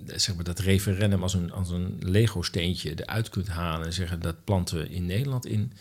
zeg 0.06 0.36
maar 0.36 0.44
dat 0.44 0.60
referendum 0.60 1.22
als 1.22 1.34
een, 1.34 1.52
als 1.52 1.70
een 1.70 1.98
Lego-steentje 2.00 2.94
eruit 2.96 3.30
kunt 3.30 3.48
halen 3.48 3.86
en 3.86 3.94
zeggen 3.94 4.20
dat 4.20 4.44
planten 4.44 4.78
we 4.78 4.90
in 4.90 5.06
Nederland 5.06 5.46
in, 5.46 5.74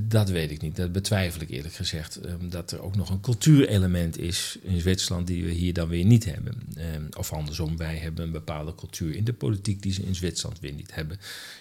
dat 0.00 0.30
weet 0.30 0.50
ik 0.50 0.60
niet. 0.60 0.76
Dat 0.76 0.92
betwijfel 0.92 1.40
ik 1.40 1.50
eerlijk 1.50 1.74
gezegd. 1.74 2.16
Ehm, 2.16 2.48
dat 2.48 2.70
er 2.70 2.82
ook 2.82 2.96
nog 2.96 3.10
een 3.10 3.20
cultuurelement 3.20 4.18
is 4.18 4.58
in 4.62 4.80
Zwitserland 4.80 5.26
die 5.26 5.44
we 5.44 5.50
hier 5.50 5.72
dan 5.72 5.88
weer 5.88 6.04
niet 6.04 6.24
hebben. 6.24 6.54
Ehm, 6.76 7.04
of 7.16 7.32
andersom, 7.32 7.76
wij 7.76 7.96
hebben 7.96 8.24
een 8.24 8.32
bepaalde 8.32 8.74
cultuur 8.74 9.14
in 9.14 9.24
de 9.24 9.32
politiek 9.32 9.82
die 9.82 9.92
ze 9.92 10.02
in 10.02 10.14
Zwitserland 10.14 10.60
weer 10.60 10.72
niet 10.72 10.94
hebben. 10.94 11.16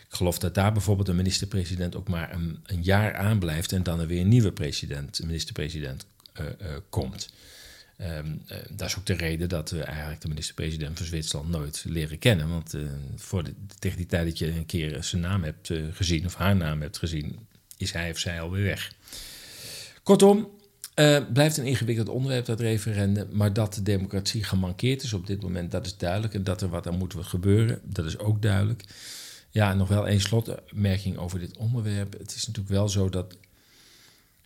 Ik 0.09 0.17
geloof 0.17 0.39
dat 0.39 0.55
daar 0.55 0.71
bijvoorbeeld 0.71 1.07
een 1.07 1.15
minister-president 1.15 1.95
ook 1.95 2.07
maar 2.07 2.33
een, 2.33 2.59
een 2.65 2.83
jaar 2.83 3.15
aanblijft 3.15 3.71
en 3.71 3.83
dan 3.83 3.99
er 3.99 4.07
weer 4.07 4.21
een 4.21 4.27
nieuwe 4.27 4.51
president, 4.51 5.23
minister-president 5.23 6.05
uh, 6.39 6.45
uh, 6.45 6.75
komt. 6.89 7.33
Um, 8.01 8.41
dat 8.69 8.87
is 8.87 8.97
ook 8.97 9.05
de 9.05 9.13
reden 9.13 9.49
dat 9.49 9.69
we 9.69 9.83
eigenlijk 9.83 10.21
de 10.21 10.27
minister-president 10.27 10.97
van 10.97 11.05
Zwitserland 11.05 11.49
nooit 11.49 11.83
leren 11.87 12.19
kennen. 12.19 12.49
Want 12.49 12.75
voor 13.15 13.43
de, 13.43 13.53
tegen 13.79 13.97
die 13.97 14.05
tijd 14.05 14.25
dat 14.25 14.37
je 14.37 14.47
een 14.47 14.65
keer 14.65 15.03
zijn 15.03 15.21
naam 15.21 15.43
hebt 15.43 15.71
gezien 15.91 16.25
of 16.25 16.35
haar 16.35 16.55
naam 16.55 16.81
hebt 16.81 16.97
gezien, 16.97 17.39
is 17.81 17.91
hij 17.91 18.11
of 18.11 18.17
zij 18.17 18.41
alweer 18.41 18.63
weg. 18.63 18.91
Kortom, 20.03 20.49
blijft 21.33 21.57
een 21.57 21.65
ingewikkeld 21.65 22.09
onderwerp 22.09 22.45
dat 22.45 22.59
referendum. 22.59 23.27
Maar 23.31 23.53
dat 23.53 23.73
de 23.73 23.83
democratie 23.83 24.43
gemankeerd 24.43 25.03
is 25.03 25.13
op 25.13 25.27
dit 25.27 25.41
moment, 25.41 25.71
dat 25.71 25.85
is 25.85 25.97
duidelijk. 25.97 26.33
En 26.33 26.43
dat 26.43 26.61
er 26.61 26.69
wat 26.69 26.87
aan 26.87 26.97
moet 26.97 27.15
gebeuren, 27.19 27.81
dat 27.83 28.05
is 28.05 28.17
ook 28.17 28.41
duidelijk. 28.41 28.83
Ja, 29.49 29.73
nog 29.73 29.87
wel 29.87 30.07
één 30.07 30.21
slotmerking 30.21 31.17
over 31.17 31.39
dit 31.39 31.57
onderwerp. 31.57 32.13
Het 32.17 32.35
is 32.35 32.47
natuurlijk 32.47 32.75
wel 32.75 32.89
zo 32.89 33.09
dat 33.09 33.37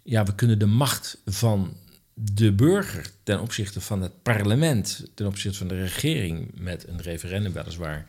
ja, 0.03 0.23
we 0.23 0.35
kunnen 0.35 0.59
de 0.59 0.65
macht 0.65 1.17
van 1.25 1.77
de 2.13 2.53
burger 2.53 3.11
ten 3.23 3.41
opzichte 3.41 3.81
van 3.81 4.01
het 4.01 4.21
parlement, 4.21 5.05
ten 5.13 5.25
opzichte 5.25 5.57
van 5.57 5.67
de 5.67 5.81
regering 5.81 6.51
met 6.53 6.87
een 6.87 7.01
referendum 7.01 7.53
weliswaar 7.53 8.05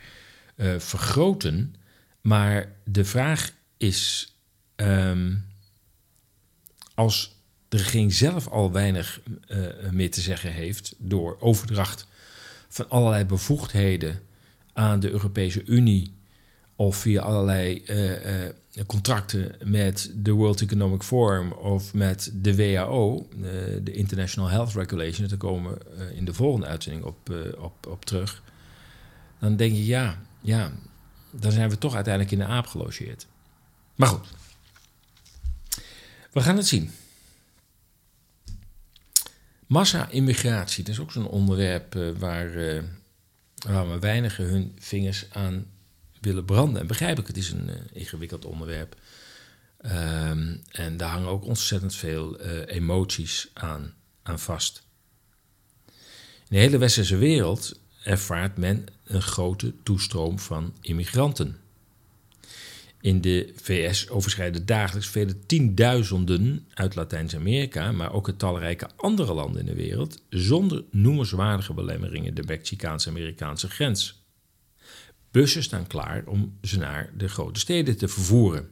uh, 0.57 0.79
vergroten. 0.79 1.75
Maar 2.21 2.73
de 2.85 3.05
vraag 3.05 3.53
is, 3.77 4.36
um, 4.77 5.45
als 6.95 7.37
de 7.69 7.77
regering 7.77 8.13
zelf 8.13 8.49
al 8.49 8.73
weinig 8.73 9.21
uh, 9.49 9.67
meer 9.91 10.11
te 10.11 10.21
zeggen 10.21 10.53
heeft 10.53 10.95
door 10.99 11.37
overdracht 11.41 12.07
van 12.69 12.89
allerlei 12.89 13.25
bevoegdheden 13.25 14.21
aan 14.73 15.01
de 15.01 15.11
Europese 15.11 15.65
Unie 15.65 16.15
of 16.77 16.97
via 16.97 17.23
allerlei 17.23 17.83
uh, 17.87 18.45
uh, 18.45 18.85
contracten 18.87 19.57
met 19.65 20.13
de 20.15 20.33
World 20.33 20.61
Economic 20.61 21.03
Forum 21.03 21.53
of 21.53 21.95
met 21.95 22.31
de 22.35 22.57
WHO, 22.57 23.29
de 23.83 23.93
International 23.93 24.49
Health 24.49 24.73
Regulation, 24.73 25.29
daar 25.29 25.39
komen 25.39 25.73
we 25.73 26.15
in 26.15 26.25
de 26.25 26.35
volgende 26.35 26.67
uitzending 26.67 27.05
op, 27.05 27.31
op, 27.59 27.87
op 27.87 28.05
terug. 28.05 28.43
Dan 29.39 29.57
denk 29.57 29.73
je, 29.73 29.87
ja, 29.87 30.19
ja, 30.41 30.73
dan 31.31 31.53
zijn 31.53 31.71
we 31.71 31.79
toch 31.79 31.95
uiteindelijk 31.95 32.33
in 32.33 32.39
de 32.39 32.45
aap 32.45 32.67
gelogeerd. 32.67 33.27
Maar 33.95 34.09
goed, 34.09 34.27
we 36.37 36.43
gaan 36.43 36.57
het 36.57 36.67
zien. 36.67 36.91
Massa-immigratie, 39.67 40.85
dat 40.85 40.93
is 40.93 41.01
ook 41.01 41.13
zo'n 41.13 41.29
onderwerp 41.29 41.95
waar, 42.19 42.53
waar 43.57 43.91
we 43.91 43.99
weinigen 44.01 44.45
hun 44.45 44.77
vingers 44.79 45.27
aan 45.31 45.67
willen 46.21 46.45
branden. 46.45 46.81
En 46.81 46.87
begrijp 46.87 47.19
ik, 47.19 47.27
het 47.27 47.37
is 47.37 47.51
een 47.51 47.69
uh, 47.69 47.75
ingewikkeld 47.93 48.45
onderwerp. 48.45 48.97
Um, 49.85 50.63
en 50.71 50.97
daar 50.97 51.11
hangen 51.11 51.29
ook 51.29 51.45
ontzettend 51.45 51.95
veel 51.95 52.41
emoties 52.67 53.51
aan, 53.53 53.95
aan 54.23 54.39
vast. 54.39 54.83
In 55.87 55.93
de 56.49 56.59
hele 56.59 56.79
westerse 56.79 57.17
wereld 57.17 57.81
ervaart 58.03 58.57
men 58.57 58.87
een 59.05 59.23
grote 59.23 59.75
toestroom 59.83 60.39
van 60.39 60.75
immigranten. 60.81 61.61
In 63.07 63.21
de 63.21 63.53
VS 63.63 64.09
overschrijden 64.09 64.67
dagelijks 64.67 65.09
vele 65.09 65.47
tienduizenden 65.47 66.67
uit 66.75 66.95
Latijns-Amerika, 66.95 67.93
maar 67.93 68.13
ook 68.13 68.27
uit 68.27 68.39
talrijke 68.39 68.89
andere 68.97 69.35
landen 69.35 69.61
in 69.61 69.67
de 69.67 69.75
wereld, 69.75 70.23
zonder 70.29 70.85
noemenswaardige 70.91 71.75
belemmeringen 71.75 72.35
de 72.35 72.43
Mexicaans-Amerikaanse 72.47 73.71
grens. 73.71 74.25
Bussen 75.31 75.63
staan 75.63 75.87
klaar 75.87 76.25
om 76.27 76.59
ze 76.63 76.79
naar 76.79 77.11
de 77.17 77.29
grote 77.29 77.61
steden 77.61 77.97
te 77.97 78.09
vervoeren. 78.09 78.69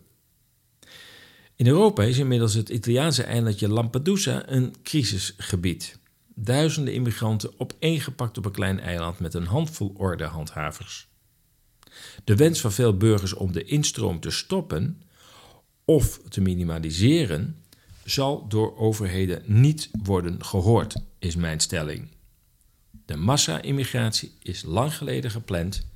In 1.57 1.67
Europa 1.67 2.03
is 2.03 2.19
inmiddels 2.19 2.55
het 2.55 2.69
Italiaanse 2.69 3.23
eilandje 3.23 3.69
Lampedusa 3.69 4.49
een 4.49 4.75
crisisgebied. 4.83 5.99
Duizenden 6.35 6.95
immigranten 6.95 7.61
opeengepakt 7.61 8.39
op 8.39 8.45
een 8.45 8.53
klein 8.53 8.81
eiland 8.81 9.19
met 9.19 9.35
een 9.35 9.47
handvol 9.47 9.95
ordehandhavers. 9.97 11.13
De 12.25 12.37
wens 12.37 12.61
van 12.61 12.73
veel 12.73 12.97
burgers 12.97 13.33
om 13.33 13.53
de 13.53 13.65
instroom 13.65 14.21
te 14.21 14.31
stoppen 14.31 15.03
of 15.85 16.21
te 16.29 16.41
minimaliseren 16.41 17.63
zal 18.05 18.49
door 18.49 18.77
overheden 18.77 19.43
niet 19.47 19.91
worden 20.03 20.45
gehoord, 20.45 20.95
is 21.19 21.37
mijn 21.37 21.61
stelling. 21.61 22.09
De 23.07 23.17
massa-immigratie 23.17 24.33
is 24.43 24.63
lang 24.63 24.95
geleden 24.95 25.31
gepland 25.31 25.87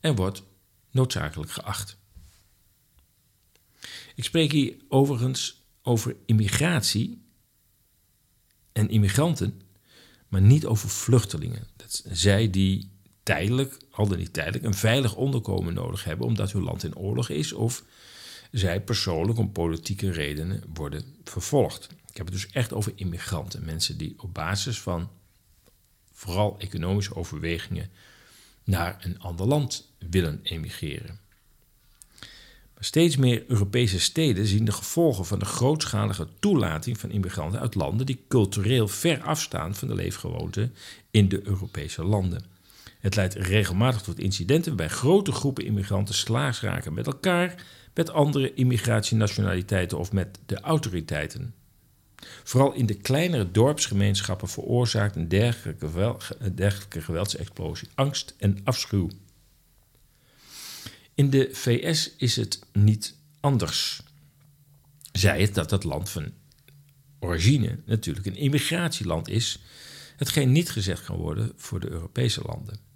en 0.00 0.14
wordt 0.14 0.42
noodzakelijk 0.90 1.50
geacht. 1.50 1.96
Ik 4.14 4.24
spreek 4.24 4.52
hier 4.52 4.76
overigens 4.88 5.62
over 5.82 6.16
immigratie 6.26 7.22
en 8.72 8.88
immigranten, 8.88 9.62
maar 10.28 10.42
niet 10.42 10.66
over 10.66 10.88
vluchtelingen. 10.88 11.66
Dat 11.76 12.02
zij 12.10 12.50
die 12.50 12.90
tijdelijk, 13.22 13.76
al 13.90 14.08
dan 14.08 14.18
niet 14.18 14.32
tijdelijk, 14.32 14.64
een 14.64 14.74
veilig 14.74 15.14
onderkomen 15.14 15.74
nodig 15.74 16.04
hebben 16.04 16.26
omdat 16.26 16.52
hun 16.52 16.62
land 16.62 16.84
in 16.84 16.96
oorlog 16.96 17.28
is 17.28 17.52
of 17.52 17.84
zij 18.50 18.80
persoonlijk 18.80 19.38
om 19.38 19.52
politieke 19.52 20.10
redenen 20.10 20.62
worden 20.74 21.04
vervolgd. 21.24 21.88
Ik 22.10 22.16
heb 22.16 22.26
het 22.26 22.34
dus 22.34 22.50
echt 22.50 22.72
over 22.72 22.92
immigranten, 22.94 23.64
mensen 23.64 23.98
die 23.98 24.14
op 24.16 24.34
basis 24.34 24.80
van 24.80 25.10
vooral 26.12 26.56
economische 26.58 27.14
overwegingen 27.14 27.90
naar 28.64 28.96
een 29.00 29.20
ander 29.20 29.46
land 29.46 29.92
willen 29.98 30.40
emigreren. 30.42 31.18
Maar 32.74 32.84
steeds 32.84 33.16
meer 33.16 33.44
Europese 33.48 34.00
steden 34.00 34.46
zien 34.46 34.64
de 34.64 34.72
gevolgen 34.72 35.26
van 35.26 35.38
de 35.38 35.44
grootschalige 35.44 36.28
toelating 36.38 36.98
van 36.98 37.10
immigranten 37.10 37.60
uit 37.60 37.74
landen 37.74 38.06
die 38.06 38.24
cultureel 38.28 38.88
ver 38.88 39.22
afstaan 39.22 39.74
van 39.74 39.88
de 39.88 39.94
leefgewoonten 39.94 40.74
in 41.10 41.28
de 41.28 41.46
Europese 41.46 42.04
landen. 42.04 42.44
Het 43.00 43.16
leidt 43.16 43.34
regelmatig 43.34 44.02
tot 44.02 44.18
incidenten 44.18 44.76
waarbij 44.76 44.96
grote 44.96 45.32
groepen 45.32 45.64
immigranten 45.64 46.14
slaags 46.14 46.60
raken 46.60 46.92
met 46.92 47.06
elkaar, 47.06 47.64
met 47.94 48.10
andere 48.10 48.54
immigratienationaliteiten 48.54 49.98
of 49.98 50.12
met 50.12 50.38
de 50.46 50.60
autoriteiten. 50.60 51.54
Vooral 52.44 52.72
in 52.72 52.86
de 52.86 52.94
kleinere 52.94 53.50
dorpsgemeenschappen 53.50 54.48
veroorzaakt 54.48 55.16
een 55.16 55.28
dergelijke, 55.28 56.16
dergelijke 56.54 57.00
geweldsexplosie 57.00 57.88
angst 57.94 58.34
en 58.38 58.58
afschuw. 58.64 59.08
In 61.14 61.30
de 61.30 61.48
VS 61.52 62.10
is 62.16 62.36
het 62.36 62.60
niet 62.72 63.14
anders. 63.40 64.02
Zij 65.12 65.40
het 65.40 65.54
dat 65.54 65.70
het 65.70 65.84
land 65.84 66.10
van 66.10 66.32
origine 67.18 67.78
natuurlijk 67.84 68.26
een 68.26 68.36
immigratieland 68.36 69.28
is, 69.28 69.58
hetgeen 70.16 70.52
niet 70.52 70.70
gezegd 70.70 71.04
kan 71.04 71.16
worden 71.16 71.52
voor 71.56 71.80
de 71.80 71.90
Europese 71.90 72.42
landen. 72.46 72.89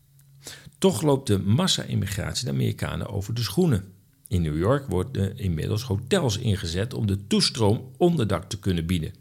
Toch 0.84 1.02
loopt 1.02 1.26
de 1.26 1.38
massa-immigratie 1.38 2.44
de 2.44 2.50
Amerikanen 2.50 3.08
over 3.08 3.34
de 3.34 3.42
schoenen. 3.42 3.84
In 4.28 4.42
New 4.42 4.58
York 4.58 4.86
worden 4.88 5.38
inmiddels 5.38 5.82
hotels 5.82 6.38
ingezet 6.38 6.94
om 6.94 7.06
de 7.06 7.26
toestroom 7.26 7.90
onderdak 7.96 8.48
te 8.48 8.58
kunnen 8.58 8.86
bieden. 8.86 9.12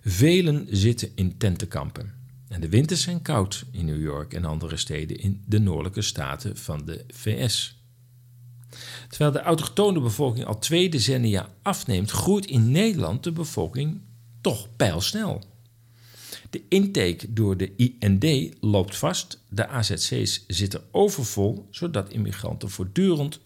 Velen 0.00 0.66
zitten 0.70 1.10
in 1.14 1.36
tentenkampen. 1.36 2.12
En 2.48 2.60
de 2.60 2.68
winters 2.68 3.02
zijn 3.02 3.22
koud 3.22 3.64
in 3.70 3.84
New 3.84 4.00
York 4.00 4.34
en 4.34 4.44
andere 4.44 4.76
steden 4.76 5.18
in 5.18 5.42
de 5.46 5.58
noordelijke 5.58 6.02
staten 6.02 6.56
van 6.56 6.84
de 6.84 7.04
VS. 7.08 7.82
Terwijl 9.08 9.32
de 9.32 9.40
autochtone 9.40 10.00
bevolking 10.00 10.44
al 10.44 10.58
twee 10.58 10.88
decennia 10.88 11.48
afneemt, 11.62 12.10
groeit 12.10 12.46
in 12.46 12.70
Nederland 12.70 13.24
de 13.24 13.32
bevolking 13.32 14.00
toch 14.40 14.76
pijlsnel. 14.76 15.42
De 16.50 16.62
intake 16.68 17.32
door 17.32 17.56
de 17.56 17.72
IND 17.76 18.54
loopt 18.60 18.96
vast, 18.96 19.40
de 19.48 19.66
AZC's 19.66 20.44
zitten 20.46 20.82
overvol, 20.90 21.66
zodat 21.70 22.10
immigranten 22.10 22.70
voortdurend 22.70 23.40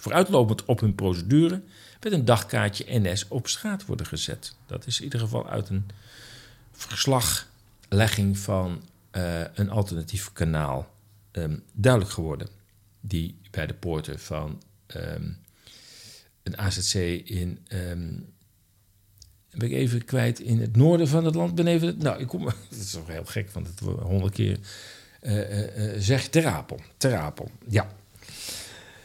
vooruitlopend 0.00 0.64
op 0.64 0.80
hun 0.80 0.94
procedure 0.94 1.62
met 2.00 2.12
een 2.12 2.24
dagkaartje 2.24 2.84
NS 2.88 3.28
op 3.28 3.48
straat 3.48 3.86
worden 3.86 4.06
gezet. 4.06 4.54
Dat 4.66 4.86
is 4.86 4.98
in 4.98 5.04
ieder 5.04 5.20
geval 5.20 5.48
uit 5.48 5.68
een 5.68 5.88
verslaglegging 6.72 8.38
van 8.38 8.82
uh, 9.12 9.40
een 9.54 9.70
alternatief 9.70 10.32
kanaal 10.32 10.94
um, 11.32 11.62
duidelijk 11.72 12.12
geworden. 12.12 12.48
Die 13.00 13.38
bij 13.50 13.66
de 13.66 13.74
poorten 13.74 14.18
van 14.18 14.62
um, 14.96 15.38
een 16.42 16.58
AZC 16.58 16.94
in. 17.24 17.66
Um, 17.68 18.32
ben 19.58 19.70
ik 19.70 19.74
even 19.74 20.04
kwijt 20.04 20.40
in 20.40 20.60
het 20.60 20.76
noorden 20.76 21.08
van 21.08 21.24
het 21.24 21.34
land. 21.34 21.54
Ben 21.54 21.66
even, 21.66 21.98
nou, 21.98 22.20
ik 22.20 22.26
kom. 22.26 22.46
Het 22.68 22.78
is 22.80 22.90
toch 22.90 23.06
heel 23.06 23.24
gek, 23.24 23.50
want 23.50 23.66
het 23.66 23.80
honderd 23.80 24.32
keer 24.32 24.58
uh, 25.22 25.36
uh, 25.36 25.94
uh, 25.94 25.94
zeg 25.98 26.28
Terapel. 26.28 26.80
Terapel, 26.96 27.50
ja. 27.68 27.88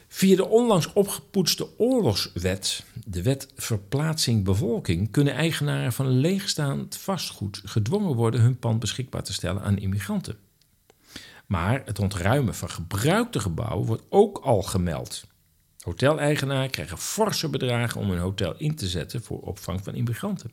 Via 0.08 0.36
de 0.36 0.48
onlangs 0.48 0.94
opgepoetste 0.94 1.80
oorlogswet, 1.80 2.84
de 3.06 3.22
wet 3.22 3.48
verplaatsing 3.56 4.44
bevolking, 4.44 5.12
kunnen 5.12 5.34
eigenaren 5.34 5.94
van 5.94 6.08
leegstaand 6.08 6.98
vastgoed 6.98 7.62
gedwongen 7.66 8.16
worden 8.16 8.42
hun 8.42 8.60
pand 8.60 8.80
beschikbaar 8.80 9.24
te 9.24 9.34
stellen 9.34 9.62
aan 9.62 9.78
immigranten. 9.78 10.38
Maar 11.46 11.82
het 11.86 12.00
ontruimen 12.00 12.56
van 12.56 12.70
gebruikte 12.70 13.40
gebouwen 13.40 13.86
wordt 13.86 14.04
ook 14.10 14.38
al 14.38 14.62
gemeld. 14.62 15.24
Hoteleigenaren 15.86 16.70
krijgen 16.70 16.98
forse 16.98 17.50
bedragen 17.50 18.02
om 18.02 18.10
hun 18.10 18.20
hotel 18.20 18.56
in 18.58 18.76
te 18.76 18.88
zetten 18.88 19.24
voor 19.24 19.42
opvang 19.42 19.84
van 19.84 19.96
immigranten. 19.96 20.52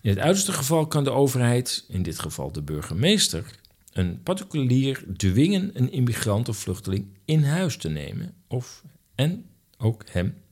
In 0.00 0.10
het 0.10 0.18
uiterste 0.18 0.52
geval 0.52 0.86
kan 0.86 1.04
de 1.04 1.10
overheid, 1.10 1.84
in 1.88 2.02
dit 2.02 2.18
geval 2.18 2.52
de 2.52 2.62
burgemeester, 2.62 3.44
een 3.92 4.22
particulier 4.22 5.04
dwingen 5.16 5.70
een 5.74 5.92
immigrant 5.92 6.48
of 6.48 6.56
vluchteling 6.56 7.06
in 7.24 7.44
huis 7.44 7.76
te 7.76 7.88
nemen 7.88 8.34
of 8.46 8.82
en 9.14 9.46
ook 9.78 10.04
hem 10.10 10.42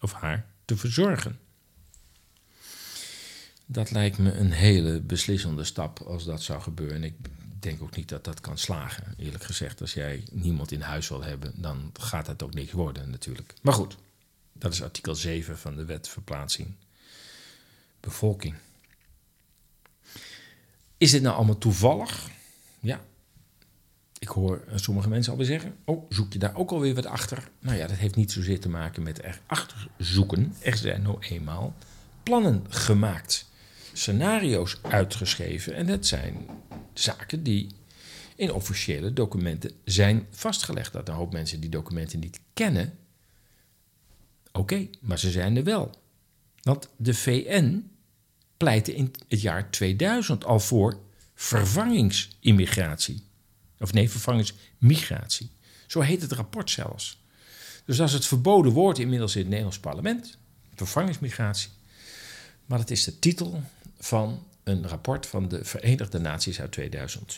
of 0.00 0.12
haar 0.12 0.46
te 0.64 0.76
verzorgen. 0.76 1.38
Dat 3.66 3.90
lijkt 3.90 4.18
me 4.18 4.32
een 4.32 4.52
hele 4.52 5.00
beslissende 5.00 5.64
stap 5.64 6.00
als 6.00 6.24
dat 6.24 6.42
zou 6.42 6.60
gebeuren. 6.60 7.04
Ik 7.04 7.14
denk 7.66 7.82
ook 7.82 7.96
niet 7.96 8.08
dat 8.08 8.24
dat 8.24 8.40
kan 8.40 8.58
slagen, 8.58 9.14
eerlijk 9.16 9.44
gezegd. 9.44 9.80
Als 9.80 9.94
jij 9.94 10.24
niemand 10.30 10.72
in 10.72 10.80
huis 10.80 11.08
wil 11.08 11.22
hebben, 11.22 11.52
dan 11.56 11.90
gaat 12.00 12.26
dat 12.26 12.42
ook 12.42 12.54
niks 12.54 12.72
worden 12.72 13.10
natuurlijk. 13.10 13.54
Maar 13.62 13.74
goed, 13.74 13.96
dat 14.52 14.72
is 14.72 14.82
artikel 14.82 15.14
7 15.14 15.58
van 15.58 15.76
de 15.76 15.84
wet 15.84 16.08
verplaatsing 16.08 16.74
bevolking. 18.00 18.54
Is 20.96 21.10
dit 21.10 21.22
nou 21.22 21.36
allemaal 21.36 21.58
toevallig? 21.58 22.28
Ja. 22.80 23.00
Ik 24.18 24.28
hoor 24.28 24.64
sommige 24.74 25.08
mensen 25.08 25.32
alweer 25.32 25.46
zeggen: 25.46 25.76
Oh, 25.84 26.10
zoek 26.10 26.32
je 26.32 26.38
daar 26.38 26.56
ook 26.56 26.70
alweer 26.70 26.94
wat 26.94 27.06
achter? 27.06 27.48
Nou 27.58 27.76
ja, 27.76 27.86
dat 27.86 27.96
heeft 27.96 28.16
niet 28.16 28.32
zozeer 28.32 28.60
te 28.60 28.68
maken 28.68 29.02
met 29.02 29.22
erachter 29.22 29.88
zoeken. 29.98 30.54
Er 30.60 30.76
zijn 30.76 31.02
nou 31.02 31.16
eenmaal 31.20 31.74
plannen 32.22 32.64
gemaakt, 32.68 33.46
scenario's 33.92 34.78
uitgeschreven. 34.82 35.74
En 35.74 35.86
dat 35.86 36.06
zijn 36.06 36.46
zaken 37.00 37.42
die 37.42 37.66
in 38.36 38.52
officiële 38.52 39.12
documenten 39.12 39.70
zijn 39.84 40.26
vastgelegd. 40.30 40.92
Dat 40.92 41.08
een 41.08 41.14
hoop 41.14 41.32
mensen 41.32 41.60
die 41.60 41.70
documenten 41.70 42.18
niet 42.18 42.40
kennen. 42.54 42.98
Oké, 44.52 44.88
maar 45.00 45.18
ze 45.18 45.30
zijn 45.30 45.56
er 45.56 45.64
wel. 45.64 45.94
Want 46.62 46.88
de 46.96 47.14
VN 47.14 47.90
pleitte 48.56 48.94
in 48.94 49.14
het 49.28 49.40
jaar 49.40 49.70
2000 49.70 50.44
al 50.44 50.60
voor 50.60 51.00
vervangingsimmigratie. 51.34 53.22
Of 53.78 53.92
nee, 53.92 54.10
vervangingsmigratie. 54.10 55.50
Zo 55.86 56.00
heet 56.00 56.22
het 56.22 56.32
rapport 56.32 56.70
zelfs. 56.70 57.24
Dus 57.84 57.96
dat 57.96 58.08
is 58.08 58.14
het 58.14 58.26
verboden 58.26 58.72
woord 58.72 58.98
inmiddels 58.98 59.34
in 59.34 59.40
het 59.40 59.48
Nederlands 59.48 59.78
parlement. 59.78 60.38
Vervangingsmigratie. 60.74 61.70
Maar 62.66 62.78
het 62.78 62.90
is 62.90 63.04
de 63.04 63.18
titel 63.18 63.62
van 63.98 64.46
een 64.66 64.88
rapport 64.88 65.26
van 65.26 65.48
de 65.48 65.64
Verenigde 65.64 66.18
Naties 66.18 66.60
uit 66.60 66.72
2000. 66.72 67.36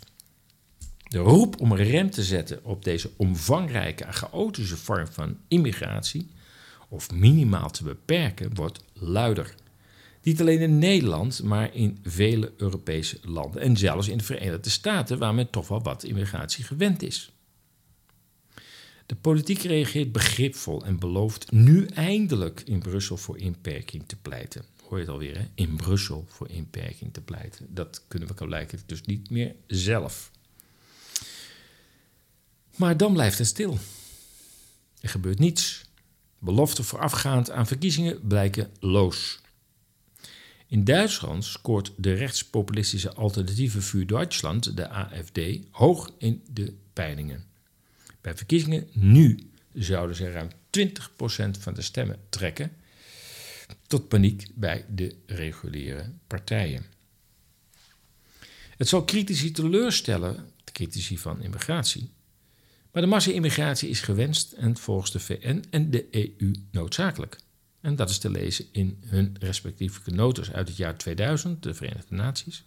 De 1.08 1.18
roep 1.18 1.60
om 1.60 1.72
een 1.72 1.84
rem 1.84 2.10
te 2.10 2.22
zetten 2.22 2.64
op 2.64 2.84
deze 2.84 3.10
omvangrijke 3.16 4.04
en 4.04 4.12
chaotische 4.12 4.76
vorm 4.76 5.06
van 5.06 5.36
immigratie, 5.48 6.30
of 6.88 7.10
minimaal 7.10 7.70
te 7.70 7.84
beperken, 7.84 8.54
wordt 8.54 8.80
luider. 8.92 9.54
Niet 10.22 10.40
alleen 10.40 10.60
in 10.60 10.78
Nederland, 10.78 11.42
maar 11.42 11.74
in 11.74 11.98
vele 12.02 12.52
Europese 12.56 13.18
landen 13.22 13.62
en 13.62 13.76
zelfs 13.76 14.08
in 14.08 14.18
de 14.18 14.24
Verenigde 14.24 14.70
Staten, 14.70 15.18
waar 15.18 15.34
men 15.34 15.50
toch 15.50 15.68
wel 15.68 15.82
wat 15.82 16.04
immigratie 16.04 16.64
gewend 16.64 17.02
is. 17.02 17.32
De 19.06 19.14
politiek 19.14 19.62
reageert 19.62 20.12
begripvol 20.12 20.84
en 20.84 20.98
belooft 20.98 21.52
nu 21.52 21.86
eindelijk 21.86 22.62
in 22.64 22.78
Brussel 22.78 23.16
voor 23.16 23.38
inperking 23.38 24.02
te 24.06 24.16
pleiten. 24.16 24.64
Hoor 24.88 24.98
je 24.98 25.04
het 25.04 25.12
alweer? 25.12 25.48
In 25.54 25.76
Brussel 25.76 26.24
voor 26.28 26.48
inperking 26.48 27.12
te 27.12 27.20
pleiten. 27.20 27.74
Dat 27.74 28.04
kunnen 28.08 28.36
we 28.36 28.48
lijken 28.48 28.80
dus 28.86 29.02
niet 29.02 29.30
meer 29.30 29.54
zelf. 29.66 30.30
Maar 32.76 32.96
dan 32.96 33.12
blijft 33.12 33.38
het 33.38 33.46
stil. 33.46 33.78
Er 35.00 35.08
gebeurt 35.08 35.38
niets. 35.38 35.84
Beloften 36.38 36.84
voorafgaand 36.84 37.50
aan 37.50 37.66
verkiezingen 37.66 38.26
blijken 38.26 38.70
loos. 38.80 39.40
In 40.66 40.84
Duitsland 40.84 41.44
scoort 41.44 41.92
de 41.96 42.12
rechtspopulistische 42.12 43.14
alternatieve 43.14 43.82
Vuur 43.82 44.06
Duitsland, 44.06 44.76
de 44.76 44.88
AFD, 44.88 45.40
hoog 45.70 46.12
in 46.18 46.42
de 46.50 46.74
peilingen. 46.92 47.44
Bij 48.20 48.36
verkiezingen 48.36 48.88
nu 48.92 49.50
zouden 49.72 50.16
ze 50.16 50.30
ruim 50.30 50.48
20% 50.78 51.60
van 51.60 51.74
de 51.74 51.82
stemmen 51.82 52.18
trekken, 52.28 52.72
tot 53.88 54.08
paniek 54.08 54.48
bij 54.54 54.84
de 54.88 55.14
reguliere 55.26 56.12
partijen. 56.26 56.84
Het 58.76 58.88
zal 58.88 59.04
critici 59.04 59.50
teleurstellen, 59.50 60.52
de 60.64 60.72
critici 60.72 61.18
van 61.18 61.42
immigratie, 61.42 62.10
maar 62.92 63.02
de 63.02 63.08
massa-immigratie 63.08 63.88
is 63.88 64.00
gewenst 64.00 64.52
en 64.52 64.76
volgens 64.76 65.10
de 65.10 65.20
VN 65.20 65.64
en 65.70 65.90
de 65.90 66.06
EU 66.10 66.52
noodzakelijk. 66.70 67.38
En 67.80 67.96
dat 67.96 68.10
is 68.10 68.18
te 68.18 68.30
lezen 68.30 68.66
in 68.72 68.98
hun 69.06 69.36
respectieve 69.38 70.10
notas 70.10 70.52
uit 70.52 70.68
het 70.68 70.76
jaar 70.76 70.96
2000, 70.96 71.62
de 71.62 71.74
Verenigde 71.74 72.14
Naties, 72.14 72.64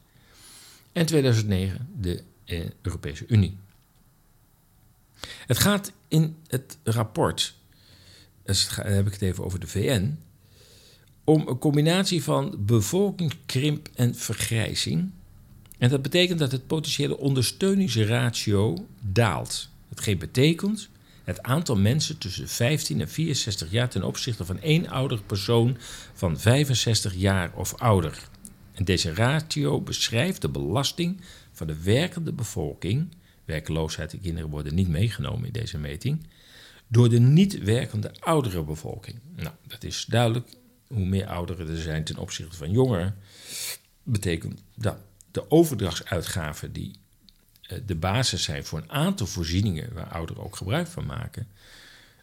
en 0.91 1.05
2009, 1.05 1.89
de 1.97 2.23
Europese 2.81 3.25
Unie. 3.27 3.57
Het 5.45 5.59
gaat 5.59 5.91
in 6.07 6.35
het 6.47 6.77
rapport, 6.83 7.55
dus 8.43 8.69
heb 8.75 9.07
ik 9.07 9.13
het 9.13 9.21
even 9.21 9.43
over 9.43 9.59
de 9.59 9.67
VN, 9.67 10.17
om 11.23 11.47
een 11.47 11.57
combinatie 11.57 12.23
van 12.23 12.55
bevolkingskrimp 12.59 13.89
en 13.95 14.15
vergrijzing. 14.15 15.11
En 15.77 15.89
dat 15.89 16.01
betekent 16.01 16.39
dat 16.39 16.51
het 16.51 16.67
potentiële 16.67 17.17
ondersteuningsratio 17.17 18.85
daalt. 18.99 19.69
Hetgeen 19.89 20.17
betekent 20.17 20.89
het 21.23 21.43
aantal 21.43 21.75
mensen 21.75 22.17
tussen 22.17 22.47
15 22.47 23.01
en 23.01 23.09
64 23.09 23.71
jaar 23.71 23.89
ten 23.89 24.03
opzichte 24.03 24.45
van 24.45 24.59
één 24.59 24.87
oudere 24.87 25.21
persoon 25.21 25.77
van 26.13 26.39
65 26.39 27.15
jaar 27.15 27.51
of 27.55 27.75
ouder. 27.75 28.29
En 28.73 28.85
deze 28.85 29.13
ratio 29.13 29.81
beschrijft 29.81 30.41
de 30.41 30.49
belasting 30.49 31.21
van 31.51 31.67
de 31.67 31.81
werkende 31.83 32.33
bevolking, 32.33 33.07
werkloosheid 33.45 34.13
en 34.13 34.21
kinderen 34.21 34.49
worden 34.49 34.75
niet 34.75 34.87
meegenomen 34.87 35.45
in 35.45 35.51
deze 35.51 35.77
meting, 35.77 36.25
door 36.87 37.09
de 37.09 37.19
niet 37.19 37.63
werkende 37.63 38.11
oudere 38.19 38.63
bevolking. 38.63 39.19
Nou, 39.35 39.55
dat 39.67 39.83
is 39.83 40.05
duidelijk. 40.05 40.47
Hoe 40.91 41.05
meer 41.05 41.27
ouderen 41.27 41.69
er 41.69 41.81
zijn 41.81 42.03
ten 42.03 42.17
opzichte 42.17 42.57
van 42.57 42.71
jongeren, 42.71 43.15
betekent 44.03 44.61
dat 44.75 44.97
de 45.31 45.51
overdrachtsuitgaven 45.51 46.73
die 46.73 46.95
eh, 47.61 47.77
de 47.85 47.95
basis 47.95 48.43
zijn 48.43 48.65
voor 48.65 48.79
een 48.79 48.91
aantal 48.91 49.27
voorzieningen 49.27 49.93
waar 49.93 50.07
ouderen 50.07 50.43
ook 50.43 50.55
gebruik 50.55 50.87
van 50.87 51.05
maken, 51.05 51.47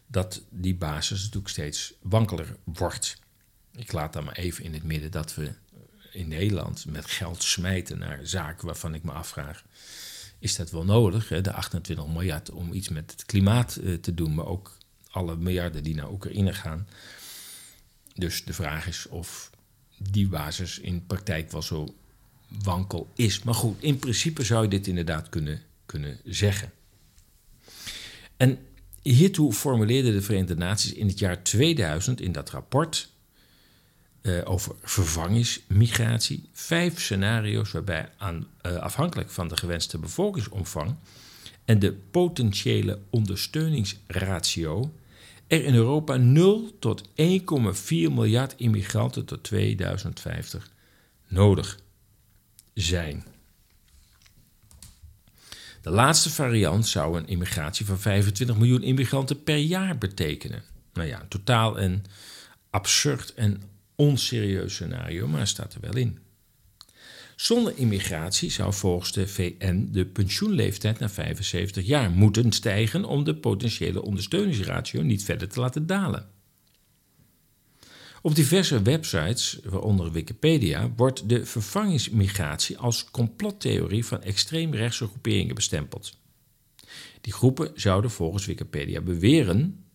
dat 0.07 0.41
die 0.49 0.75
basis 0.75 1.19
natuurlijk 1.19 1.49
steeds 1.49 1.93
wankeler 2.01 2.55
wordt. 2.63 3.19
Ik 3.75 3.91
laat 3.91 4.13
dan 4.13 4.23
maar 4.23 4.37
even 4.37 4.63
in 4.63 4.73
het 4.73 4.83
midden 4.83 5.11
dat 5.11 5.35
we 5.35 5.51
in 6.11 6.27
Nederland 6.27 6.85
met 6.85 7.05
geld 7.05 7.43
smijten 7.43 7.97
naar 7.97 8.19
zaken 8.23 8.65
waarvan 8.65 8.93
ik 8.93 9.03
me 9.03 9.11
afvraag: 9.11 9.63
is 10.39 10.55
dat 10.55 10.71
wel 10.71 10.85
nodig? 10.85 11.27
De 11.27 11.53
28 11.53 12.07
miljard 12.07 12.51
om 12.51 12.73
iets 12.73 12.89
met 12.89 13.11
het 13.11 13.25
klimaat 13.25 13.75
eh, 13.75 13.93
te 13.93 14.13
doen, 14.13 14.35
maar 14.35 14.45
ook 14.45 14.77
alle 15.11 15.35
miljarden 15.35 15.83
die 15.83 15.95
naar 15.95 16.11
Oekraïne 16.11 16.53
gaan. 16.53 16.87
Dus 18.13 18.45
de 18.45 18.53
vraag 18.53 18.87
is 18.87 19.07
of 19.07 19.49
die 19.97 20.27
basis 20.27 20.79
in 20.79 21.05
praktijk 21.05 21.51
wel 21.51 21.61
zo 21.61 21.95
wankel 22.63 23.07
is. 23.15 23.43
Maar 23.43 23.53
goed, 23.53 23.83
in 23.83 23.99
principe 23.99 24.43
zou 24.43 24.63
je 24.63 24.69
dit 24.69 24.87
inderdaad 24.87 25.29
kunnen, 25.29 25.61
kunnen 25.85 26.19
zeggen. 26.25 26.71
En 28.37 28.59
hiertoe 29.01 29.53
formuleerde 29.53 30.11
de 30.11 30.21
Verenigde 30.21 30.55
Naties 30.55 30.93
in 30.93 31.07
het 31.07 31.19
jaar 31.19 31.43
2000 31.43 32.21
in 32.21 32.31
dat 32.31 32.49
rapport 32.49 33.09
uh, 34.21 34.41
over 34.43 34.75
vervangingsmigratie 34.81 36.49
vijf 36.53 36.99
scenario's 36.99 37.71
waarbij 37.71 38.09
aan, 38.17 38.47
uh, 38.65 38.75
afhankelijk 38.75 39.29
van 39.29 39.47
de 39.47 39.57
gewenste 39.57 39.97
bevolkingsomvang 39.97 40.95
en 41.65 41.79
de 41.79 41.93
potentiële 41.93 42.99
ondersteuningsratio 43.09 44.93
er 45.49 45.63
in 45.65 45.75
Europa 45.75 46.15
0 46.17 46.77
tot 46.79 47.07
1,4 47.07 47.11
miljard 47.89 48.53
immigranten 48.57 49.25
tot 49.25 49.43
2050 49.43 50.71
nodig 51.27 51.79
zijn. 52.73 53.25
De 55.81 55.89
laatste 55.89 56.29
variant 56.29 56.87
zou 56.87 57.17
een 57.17 57.27
immigratie 57.27 57.85
van 57.85 57.99
25 57.99 58.57
miljoen 58.57 58.83
immigranten 58.83 59.43
per 59.43 59.57
jaar 59.57 59.97
betekenen. 59.97 60.63
Nou 60.93 61.07
ja, 61.07 61.21
een 61.21 61.27
totaal 61.27 61.79
en 61.79 62.03
absurd 62.69 63.33
en 63.33 63.61
onserieus 63.95 64.73
scenario, 64.73 65.27
maar 65.27 65.47
staat 65.47 65.73
er 65.73 65.81
wel 65.81 65.95
in. 65.95 66.19
Zonder 67.39 67.77
immigratie 67.77 68.51
zou 68.51 68.73
volgens 68.73 69.11
de 69.11 69.27
VN 69.27 69.87
de 69.91 70.05
pensioenleeftijd 70.05 70.99
naar 70.99 71.09
75 71.09 71.85
jaar 71.85 72.11
moeten 72.11 72.51
stijgen 72.51 73.05
om 73.05 73.23
de 73.23 73.35
potentiële 73.35 74.01
ondersteuningsratio 74.01 75.01
niet 75.01 75.23
verder 75.23 75.49
te 75.49 75.59
laten 75.59 75.85
dalen. 75.87 76.29
Op 78.21 78.35
diverse 78.35 78.81
websites, 78.81 79.59
waaronder 79.63 80.11
Wikipedia, 80.11 80.91
wordt 80.95 81.29
de 81.29 81.45
vervangingsmigratie 81.45 82.77
als 82.77 83.11
complottheorie 83.11 84.05
van 84.05 84.21
extreemrechtse 84.21 85.07
groeperingen 85.07 85.55
bestempeld. 85.55 86.17
Die 87.21 87.33
groepen 87.33 87.71
zouden 87.75 88.11
volgens 88.11 88.45
Wikipedia 88.45 89.01
beweren 89.01 89.85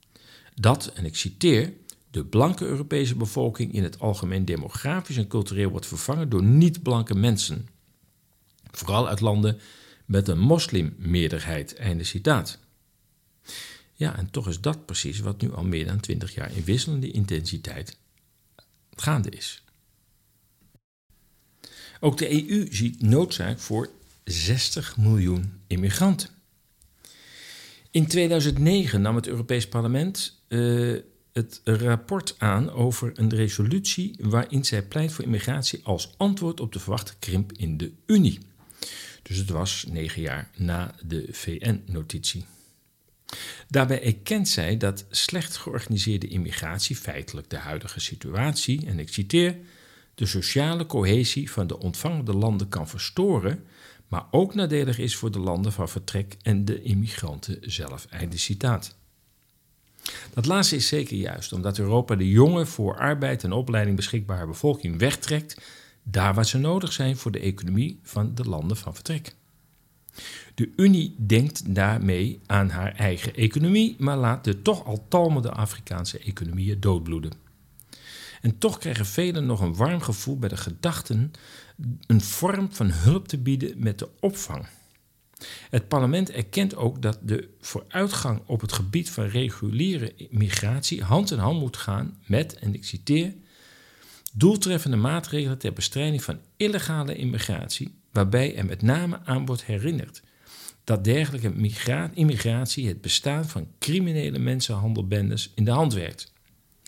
dat, 0.54 0.92
en 0.94 1.04
ik 1.04 1.16
citeer, 1.16 1.72
de 2.14 2.24
blanke 2.24 2.64
Europese 2.64 3.16
bevolking 3.16 3.72
in 3.72 3.82
het 3.82 3.98
algemeen 3.98 4.44
demografisch 4.44 5.16
en 5.16 5.26
cultureel 5.26 5.70
wordt 5.70 5.86
vervangen 5.86 6.28
door 6.28 6.42
niet-blanke 6.42 7.14
mensen. 7.14 7.68
Vooral 8.70 9.08
uit 9.08 9.20
landen 9.20 9.58
met 10.04 10.28
een 10.28 10.38
moslimmeerderheid. 10.38 11.74
Einde 11.74 12.04
citaat. 12.04 12.58
Ja, 13.92 14.16
en 14.16 14.30
toch 14.30 14.48
is 14.48 14.60
dat 14.60 14.86
precies 14.86 15.20
wat 15.20 15.40
nu 15.40 15.52
al 15.52 15.64
meer 15.64 15.86
dan 15.86 16.00
twintig 16.00 16.34
jaar 16.34 16.56
in 16.56 16.64
wisselende 16.64 17.10
intensiteit 17.10 17.98
gaande 18.90 19.30
is. 19.30 19.64
Ook 22.00 22.18
de 22.18 22.48
EU 22.50 22.66
ziet 22.70 23.02
noodzaak 23.02 23.58
voor 23.58 23.90
60 24.24 24.96
miljoen 24.96 25.60
immigranten. 25.66 26.28
In 27.90 28.06
2009 28.06 29.00
nam 29.00 29.16
het 29.16 29.26
Europees 29.26 29.68
Parlement 29.68 30.40
uh, 30.48 30.98
het 31.34 31.60
rapport 31.64 32.34
aan 32.38 32.70
over 32.70 33.12
een 33.14 33.34
resolutie 33.34 34.16
waarin 34.20 34.64
zij 34.64 34.82
pleit 34.82 35.12
voor 35.12 35.24
immigratie 35.24 35.80
als 35.82 36.14
antwoord 36.16 36.60
op 36.60 36.72
de 36.72 36.78
verwachte 36.78 37.14
krimp 37.18 37.52
in 37.52 37.76
de 37.76 37.92
Unie. 38.06 38.38
Dus 39.22 39.36
het 39.36 39.50
was 39.50 39.84
negen 39.88 40.22
jaar 40.22 40.50
na 40.56 40.94
de 41.06 41.28
VN-notitie. 41.30 42.44
Daarbij 43.68 44.02
erkent 44.02 44.48
zij 44.48 44.76
dat 44.76 45.04
slecht 45.10 45.56
georganiseerde 45.56 46.28
immigratie 46.28 46.96
feitelijk 46.96 47.50
de 47.50 47.58
huidige 47.58 48.00
situatie, 48.00 48.86
en 48.86 48.98
ik 48.98 49.08
citeer, 49.08 49.56
de 50.14 50.26
sociale 50.26 50.86
cohesie 50.86 51.50
van 51.50 51.66
de 51.66 51.78
ontvangende 51.78 52.34
landen 52.34 52.68
kan 52.68 52.88
verstoren, 52.88 53.64
maar 54.08 54.26
ook 54.30 54.54
nadelig 54.54 54.98
is 54.98 55.16
voor 55.16 55.30
de 55.30 55.38
landen 55.38 55.72
van 55.72 55.88
vertrek 55.88 56.36
en 56.42 56.64
de 56.64 56.82
immigranten 56.82 57.58
zelf. 57.60 58.06
Einde 58.10 58.38
citaat. 58.38 58.96
Dat 60.34 60.46
laatste 60.46 60.76
is 60.76 60.88
zeker 60.88 61.16
juist, 61.16 61.52
omdat 61.52 61.78
Europa 61.78 62.14
de 62.14 62.28
jonge, 62.28 62.66
voor 62.66 62.98
arbeid 62.98 63.44
en 63.44 63.52
opleiding 63.52 63.96
beschikbare 63.96 64.46
bevolking 64.46 64.98
wegtrekt, 64.98 65.60
daar 66.02 66.34
waar 66.34 66.46
ze 66.46 66.58
nodig 66.58 66.92
zijn 66.92 67.16
voor 67.16 67.30
de 67.30 67.38
economie 67.38 67.98
van 68.02 68.34
de 68.34 68.44
landen 68.44 68.76
van 68.76 68.94
vertrek. 68.94 69.34
De 70.54 70.72
Unie 70.76 71.14
denkt 71.18 71.74
daarmee 71.74 72.40
aan 72.46 72.68
haar 72.68 72.94
eigen 72.94 73.34
economie, 73.34 73.96
maar 73.98 74.16
laat 74.16 74.44
de 74.44 74.62
toch 74.62 74.84
al 74.84 75.06
talmende 75.08 75.50
Afrikaanse 75.50 76.18
economieën 76.18 76.80
doodbloeden. 76.80 77.32
En 78.40 78.58
toch 78.58 78.78
krijgen 78.78 79.06
velen 79.06 79.46
nog 79.46 79.60
een 79.60 79.76
warm 79.76 80.00
gevoel 80.00 80.38
bij 80.38 80.48
de 80.48 80.56
gedachten 80.56 81.32
een 82.06 82.20
vorm 82.20 82.72
van 82.72 82.90
hulp 82.90 83.28
te 83.28 83.38
bieden 83.38 83.74
met 83.76 83.98
de 83.98 84.08
opvang. 84.20 84.66
Het 85.70 85.88
parlement 85.88 86.30
erkent 86.30 86.76
ook 86.76 87.02
dat 87.02 87.18
de 87.22 87.48
vooruitgang 87.60 88.42
op 88.46 88.60
het 88.60 88.72
gebied 88.72 89.10
van 89.10 89.24
reguliere 89.24 90.14
migratie 90.30 91.02
hand 91.02 91.30
in 91.30 91.38
hand 91.38 91.60
moet 91.60 91.76
gaan 91.76 92.18
met, 92.26 92.58
en 92.58 92.74
ik 92.74 92.84
citeer, 92.84 93.34
doeltreffende 94.32 94.96
maatregelen 94.96 95.58
ter 95.58 95.72
bestrijding 95.72 96.22
van 96.22 96.38
illegale 96.56 97.16
immigratie, 97.16 97.94
waarbij 98.12 98.56
er 98.56 98.66
met 98.66 98.82
name 98.82 99.20
aan 99.24 99.46
wordt 99.46 99.64
herinnerd 99.64 100.22
dat 100.84 101.04
dergelijke 101.04 101.52
immigratie 102.14 102.88
het 102.88 103.00
bestaan 103.00 103.48
van 103.48 103.66
criminele 103.78 104.38
mensenhandelbendes 104.38 105.52
in 105.54 105.64
de 105.64 105.70
hand 105.70 105.94
werkt. 105.94 106.32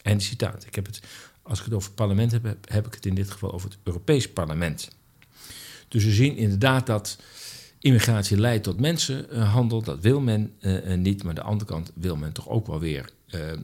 Einde 0.03 0.23
citaat. 0.23 0.67
Ik 0.67 0.75
heb 0.75 0.87
het, 0.87 1.01
als 1.43 1.59
ik 1.59 1.65
het 1.65 1.75
over 1.75 1.87
het 1.87 1.97
parlement 1.97 2.33
heb, 2.33 2.57
heb 2.69 2.87
ik 2.87 2.95
het 2.95 3.07
in 3.07 3.15
dit 3.15 3.31
geval 3.31 3.53
over 3.53 3.69
het 3.69 3.79
Europees 3.83 4.33
Parlement. 4.33 4.91
Dus 5.89 6.05
we 6.05 6.11
zien 6.11 6.37
inderdaad 6.37 6.87
dat 6.87 7.19
immigratie 7.79 8.37
leidt 8.37 8.65
tot 8.65 8.81
mensenhandel. 8.81 9.83
Dat 9.83 10.01
wil 10.01 10.21
men 10.21 10.55
uh, 10.61 10.95
niet. 10.95 11.23
Maar 11.23 11.29
aan 11.29 11.35
de 11.35 11.51
andere 11.51 11.71
kant 11.71 11.91
wil 11.95 12.17
men 12.17 12.33
toch 12.33 12.49
ook 12.49 12.67
wel 12.67 12.81
weer 12.81 13.11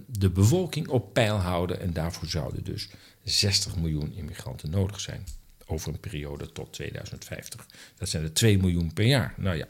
de 0.07 0.31
bevolking 0.31 0.89
op 0.89 1.13
peil 1.13 1.37
houden. 1.37 1.81
En 1.81 1.93
daarvoor 1.93 2.29
zouden 2.29 2.65
dus 2.65 2.91
60 3.25 3.77
miljoen 3.77 4.13
immigranten 4.13 4.71
nodig 4.71 5.01
zijn. 5.01 5.25
Over 5.67 5.93
een 5.93 6.01
periode 6.01 6.53
tot 6.53 6.73
2050. 6.73 7.67
Dat 7.99 8.09
zijn 8.09 8.23
er 8.23 8.33
2 8.33 8.59
miljoen 8.59 8.93
per 8.93 9.07
jaar. 9.07 9.35
Nou 9.37 9.57
ja, 9.57 9.67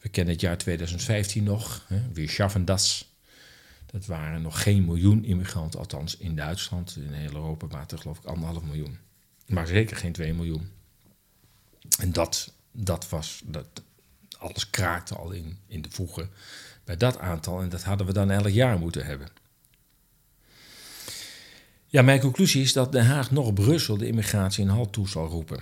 we 0.00 0.08
kennen 0.08 0.32
het 0.32 0.42
jaar 0.42 0.58
2015 0.58 1.44
nog. 1.44 1.84
Hè, 1.86 2.02
we 2.12 2.28
schaffen 2.28 2.64
das. 2.64 3.14
Dat 3.86 4.06
waren 4.06 4.42
nog 4.42 4.62
geen 4.62 4.84
miljoen 4.84 5.24
immigranten, 5.24 5.78
althans 5.80 6.16
in 6.16 6.36
Duitsland. 6.36 6.96
In 6.96 7.12
heel 7.12 7.34
Europa 7.34 7.66
waren 7.66 7.88
er 7.88 7.98
geloof 7.98 8.18
ik 8.18 8.24
anderhalf 8.24 8.62
miljoen. 8.62 8.98
Maar 9.46 9.66
zeker 9.66 9.96
geen 9.96 10.12
2 10.12 10.34
miljoen. 10.34 10.70
En 11.98 12.12
dat 12.12 12.54
dat 12.76 13.08
was, 13.08 13.42
dat, 13.44 13.66
alles 14.38 14.70
kraakte 14.70 15.14
al 15.14 15.30
in, 15.30 15.58
in 15.66 15.82
de 15.82 15.90
voegen 15.90 16.30
bij 16.84 16.96
dat 16.96 17.18
aantal. 17.18 17.60
En 17.60 17.68
dat 17.68 17.82
hadden 17.82 18.06
we 18.06 18.12
dan 18.12 18.30
elk 18.30 18.48
jaar 18.48 18.78
moeten 18.78 19.04
hebben. 19.04 19.28
Ja, 21.86 22.02
mijn 22.02 22.20
conclusie 22.20 22.62
is 22.62 22.72
dat 22.72 22.92
Den 22.92 23.06
Haag 23.06 23.30
nog 23.30 23.52
Brussel 23.52 23.96
de 23.96 24.06
immigratie 24.06 24.64
een 24.64 24.70
halt 24.70 24.92
toe 24.92 25.08
zal 25.08 25.26
roepen. 25.26 25.60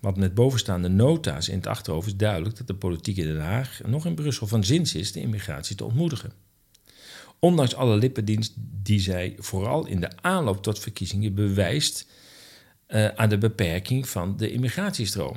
Want 0.00 0.16
met 0.16 0.34
bovenstaande 0.34 0.88
nota's 0.88 1.48
in 1.48 1.56
het 1.56 1.66
achterhoofd 1.66 2.06
is 2.06 2.16
duidelijk 2.16 2.56
dat 2.56 2.66
de 2.66 2.74
politiek 2.74 3.16
in 3.16 3.26
Den 3.26 3.40
Haag 3.40 3.80
nog 3.86 4.06
in 4.06 4.14
Brussel 4.14 4.46
van 4.46 4.64
zins 4.64 4.94
is 4.94 5.12
de 5.12 5.20
immigratie 5.20 5.76
te 5.76 5.84
ontmoedigen. 5.84 6.32
Ondanks 7.38 7.74
alle 7.74 7.96
lippendienst 7.96 8.52
die 8.56 9.00
zij 9.00 9.36
vooral 9.38 9.86
in 9.86 10.00
de 10.00 10.10
aanloop 10.20 10.62
tot 10.62 10.78
verkiezingen 10.78 11.34
bewijst 11.34 12.06
uh, 12.88 13.08
aan 13.08 13.28
de 13.28 13.38
beperking 13.38 14.08
van 14.08 14.36
de 14.36 14.50
immigratiestroom. 14.50 15.36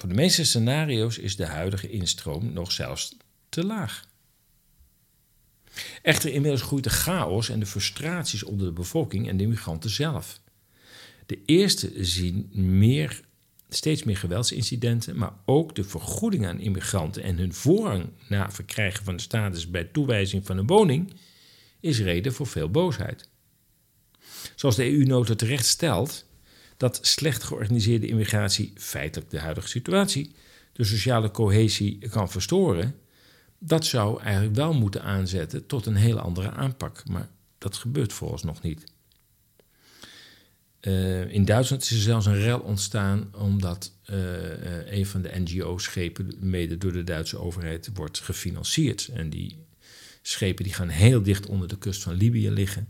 Voor 0.00 0.08
de 0.08 0.14
meeste 0.14 0.44
scenario's 0.44 1.18
is 1.18 1.36
de 1.36 1.46
huidige 1.46 1.90
instroom 1.90 2.52
nog 2.52 2.72
zelfs 2.72 3.16
te 3.48 3.64
laag. 3.64 4.08
Echter, 6.02 6.32
inmiddels 6.32 6.62
groeit 6.62 6.84
de 6.84 6.90
chaos 6.90 7.48
en 7.48 7.60
de 7.60 7.66
frustraties 7.66 8.42
onder 8.42 8.66
de 8.66 8.72
bevolking 8.72 9.28
en 9.28 9.36
de 9.36 9.42
immigranten 9.42 9.90
zelf. 9.90 10.40
De 11.26 11.38
eerste 11.44 12.04
zien 12.04 12.50
meer, 12.52 13.20
steeds 13.68 14.02
meer 14.02 14.16
geweldsincidenten, 14.16 15.16
maar 15.16 15.32
ook 15.44 15.74
de 15.74 15.84
vergoeding 15.84 16.46
aan 16.46 16.60
immigranten 16.60 17.22
en 17.22 17.36
hun 17.36 17.54
voorrang 17.54 18.08
na 18.28 18.50
verkrijgen 18.50 19.04
van 19.04 19.16
de 19.16 19.22
status 19.22 19.70
bij 19.70 19.84
toewijzing 19.84 20.46
van 20.46 20.58
een 20.58 20.66
woning 20.66 21.12
is 21.80 22.00
reden 22.00 22.32
voor 22.32 22.46
veel 22.46 22.70
boosheid. 22.70 23.28
Zoals 24.54 24.76
de 24.76 24.90
EU-nota 24.90 25.34
terecht 25.34 25.66
stelt, 25.66 26.28
dat 26.80 26.98
slecht 27.02 27.42
georganiseerde 27.42 28.06
immigratie 28.06 28.72
feitelijk 28.76 29.30
de 29.30 29.38
huidige 29.38 29.68
situatie, 29.68 30.34
de 30.72 30.84
sociale 30.84 31.30
cohesie 31.30 32.08
kan 32.08 32.30
verstoren, 32.30 32.94
dat 33.58 33.84
zou 33.84 34.22
eigenlijk 34.22 34.54
wel 34.54 34.72
moeten 34.72 35.02
aanzetten 35.02 35.66
tot 35.66 35.86
een 35.86 35.96
heel 35.96 36.18
andere 36.18 36.50
aanpak. 36.50 37.08
Maar 37.08 37.28
dat 37.58 37.76
gebeurt 37.76 38.12
volgens 38.12 38.42
nog 38.42 38.62
niet. 38.62 38.84
Uh, 40.80 41.32
in 41.32 41.44
Duitsland 41.44 41.82
is 41.82 41.90
er 41.90 41.96
zelfs 41.96 42.26
een 42.26 42.40
rel 42.40 42.60
ontstaan 42.60 43.30
omdat 43.34 43.92
uh, 44.10 44.92
een 44.92 45.06
van 45.06 45.22
de 45.22 45.32
NGO-schepen, 45.34 46.34
mede 46.38 46.78
door 46.78 46.92
de 46.92 47.04
Duitse 47.04 47.38
overheid, 47.38 47.90
wordt 47.94 48.20
gefinancierd. 48.20 49.10
En 49.14 49.30
die 49.30 49.58
schepen 50.22 50.64
die 50.64 50.74
gaan 50.74 50.88
heel 50.88 51.22
dicht 51.22 51.46
onder 51.46 51.68
de 51.68 51.78
kust 51.78 52.02
van 52.02 52.14
Libië 52.14 52.50
liggen. 52.50 52.88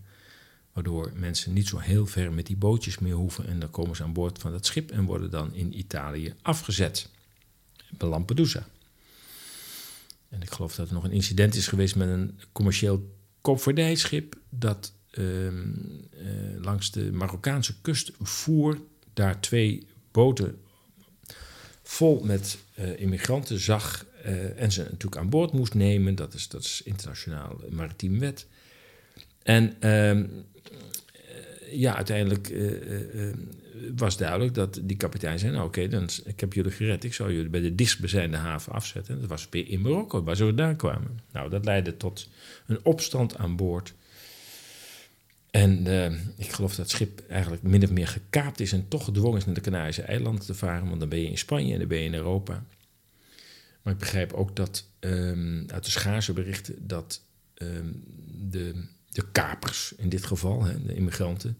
Waardoor 0.80 1.12
mensen 1.14 1.52
niet 1.52 1.68
zo 1.68 1.78
heel 1.78 2.06
ver 2.06 2.32
met 2.32 2.46
die 2.46 2.56
bootjes 2.56 2.98
meer 2.98 3.14
hoeven. 3.14 3.46
En 3.46 3.60
dan 3.60 3.70
komen 3.70 3.96
ze 3.96 4.02
aan 4.02 4.12
boord 4.12 4.38
van 4.38 4.50
dat 4.52 4.66
schip 4.66 4.90
en 4.90 5.04
worden 5.04 5.30
dan 5.30 5.54
in 5.54 5.78
Italië 5.78 6.34
afgezet. 6.42 7.08
Bij 7.90 8.08
Lampedusa. 8.08 8.66
En 10.28 10.42
ik 10.42 10.50
geloof 10.50 10.74
dat 10.74 10.88
er 10.88 10.94
nog 10.94 11.04
een 11.04 11.12
incident 11.12 11.54
is 11.54 11.68
geweest 11.68 11.96
met 11.96 12.08
een 12.08 12.40
commercieel 12.52 13.14
koopvaardijschip. 13.40 14.36
Dat 14.48 14.92
uh, 15.12 15.44
uh, 15.44 15.52
langs 16.60 16.90
de 16.90 17.12
Marokkaanse 17.12 17.74
kust 17.80 18.10
voer. 18.20 18.80
Daar 19.14 19.40
twee 19.40 19.86
boten 20.10 20.60
vol 21.82 22.20
met 22.24 22.58
uh, 22.78 23.00
immigranten 23.00 23.58
zag. 23.58 24.06
Uh, 24.26 24.60
en 24.60 24.72
ze 24.72 24.82
natuurlijk 24.82 25.16
aan 25.16 25.30
boord 25.30 25.52
moest 25.52 25.74
nemen. 25.74 26.14
Dat 26.14 26.34
is, 26.34 26.48
dat 26.48 26.64
is 26.64 26.82
internationaal 26.84 27.60
maritiem 27.70 28.18
wet. 28.18 28.46
En 29.42 29.80
ehm, 29.80 30.26
ja, 31.70 31.96
uiteindelijk 31.96 32.48
uh, 32.48 32.70
uh, 33.14 33.34
was 33.96 34.16
duidelijk 34.16 34.54
dat 34.54 34.80
die 34.82 34.96
kapitein 34.96 35.38
zei: 35.38 35.52
Nou, 35.52 35.66
oké, 35.66 35.88
dan 35.88 36.08
ik 36.24 36.40
heb 36.40 36.52
jullie 36.52 36.70
gered. 36.70 37.04
Ik 37.04 37.14
zal 37.14 37.30
jullie 37.30 37.50
bij 37.50 37.60
de 37.60 37.74
dichtstbijzijnde 37.74 38.36
haven 38.36 38.72
afzetten. 38.72 39.20
Dat 39.20 39.28
was 39.28 39.46
weer 39.50 39.68
in 39.68 39.80
Marokko, 39.80 40.22
waar 40.22 40.36
ze 40.36 40.44
vandaan 40.44 40.76
kwamen. 40.76 41.20
Nou, 41.32 41.50
dat 41.50 41.64
leidde 41.64 41.96
tot 41.96 42.28
een 42.66 42.80
opstand 42.82 43.36
aan 43.36 43.56
boord. 43.56 43.94
En 45.50 45.86
ik 46.36 46.52
geloof 46.52 46.70
dat 46.70 46.78
het 46.78 46.90
schip 46.90 47.22
eigenlijk 47.28 47.62
min 47.62 47.82
of 47.82 47.90
meer 47.90 48.08
gekaapt 48.08 48.60
is 48.60 48.72
en 48.72 48.88
toch 48.88 49.04
gedwongen 49.04 49.38
is 49.38 49.44
naar 49.44 49.54
de 49.54 49.60
Canarische 49.60 50.02
eilanden 50.02 50.44
te 50.44 50.54
varen, 50.54 50.88
want 50.88 51.00
dan 51.00 51.08
ben 51.08 51.20
je 51.20 51.28
in 51.28 51.38
Spanje 51.38 51.72
en 51.72 51.78
dan 51.78 51.88
ben 51.88 51.98
je 51.98 52.04
in 52.04 52.14
Europa. 52.14 52.64
Maar 53.82 53.92
ik 53.92 53.98
begrijp 53.98 54.32
ook 54.32 54.56
dat 54.56 54.88
um, 55.00 55.64
uit 55.70 55.84
de 55.84 55.90
schaarse 55.90 56.32
berichten 56.32 56.86
dat 56.86 57.22
um, 57.54 58.04
de, 58.50 58.84
de 59.10 59.30
kapers, 59.32 59.92
in 59.96 60.08
dit 60.08 60.26
geval, 60.26 60.64
hè, 60.64 60.82
de 60.82 60.94
immigranten, 60.94 61.58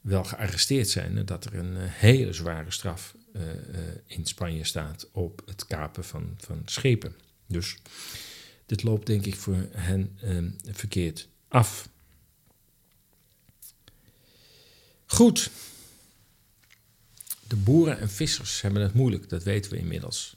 wel 0.00 0.24
gearresteerd 0.24 0.88
zijn. 0.88 1.18
En 1.18 1.26
dat 1.26 1.44
er 1.44 1.54
een 1.54 1.76
uh, 1.76 1.82
hele 1.84 2.32
zware 2.32 2.70
straf 2.70 3.14
uh, 3.36 3.42
in 4.06 4.26
Spanje 4.26 4.64
staat 4.64 5.08
op 5.12 5.42
het 5.46 5.66
kapen 5.66 6.04
van, 6.04 6.34
van 6.38 6.62
schepen. 6.64 7.14
Dus 7.46 7.76
dit 8.66 8.82
loopt 8.82 9.06
denk 9.06 9.26
ik 9.26 9.36
voor 9.36 9.66
hen 9.70 10.18
um, 10.24 10.56
verkeerd 10.70 11.28
af. 11.48 11.88
Goed. 15.06 15.50
De 17.48 17.56
boeren 17.56 17.98
en 17.98 18.10
vissers 18.10 18.60
hebben 18.60 18.82
het 18.82 18.94
moeilijk, 18.94 19.28
dat 19.28 19.42
weten 19.42 19.70
we 19.70 19.78
inmiddels. 19.78 20.36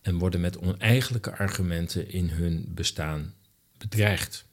En 0.00 0.18
worden 0.18 0.40
met 0.40 0.58
oneigenlijke 0.58 1.36
argumenten 1.36 2.10
in 2.10 2.28
hun 2.28 2.64
bestaan 2.68 3.34
bedreigd. 3.78 4.44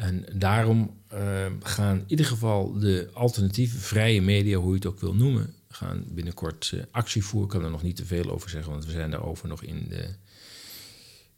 En 0.00 0.24
daarom 0.32 0.96
uh, 1.12 1.46
gaan 1.62 1.98
in 1.98 2.04
ieder 2.06 2.26
geval 2.26 2.78
de 2.78 3.10
alternatieve 3.12 3.78
vrije 3.78 4.22
media, 4.22 4.58
hoe 4.58 4.68
je 4.68 4.74
het 4.74 4.86
ook 4.86 5.00
wil 5.00 5.14
noemen, 5.14 5.54
gaan 5.68 6.04
binnenkort 6.08 6.70
uh, 6.74 6.82
actie 6.90 7.24
voeren. 7.24 7.48
Ik 7.48 7.54
kan 7.54 7.64
er 7.64 7.70
nog 7.70 7.82
niet 7.82 7.96
te 7.96 8.04
veel 8.04 8.30
over 8.30 8.50
zeggen, 8.50 8.72
want 8.72 8.84
we 8.84 8.90
zijn 8.90 9.10
daarover 9.10 9.48
nog 9.48 9.62
in, 9.62 9.86
de, 9.88 10.08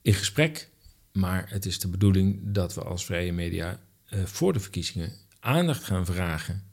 in 0.03 0.15
gesprek. 0.15 0.69
Maar 1.13 1.51
het 1.51 1.67
is 1.67 1.79
de 1.79 1.89
bedoeling 1.89 2.41
dat 2.43 2.75
we 2.75 2.83
als 2.83 3.05
vrije 3.05 3.33
media 3.33 3.81
uh, 4.15 4.25
voor 4.25 4.53
de 4.53 4.61
verkiezingen 4.61 5.13
aandacht 5.41 5.85
gaan 5.85 6.07
vragen 6.07 6.65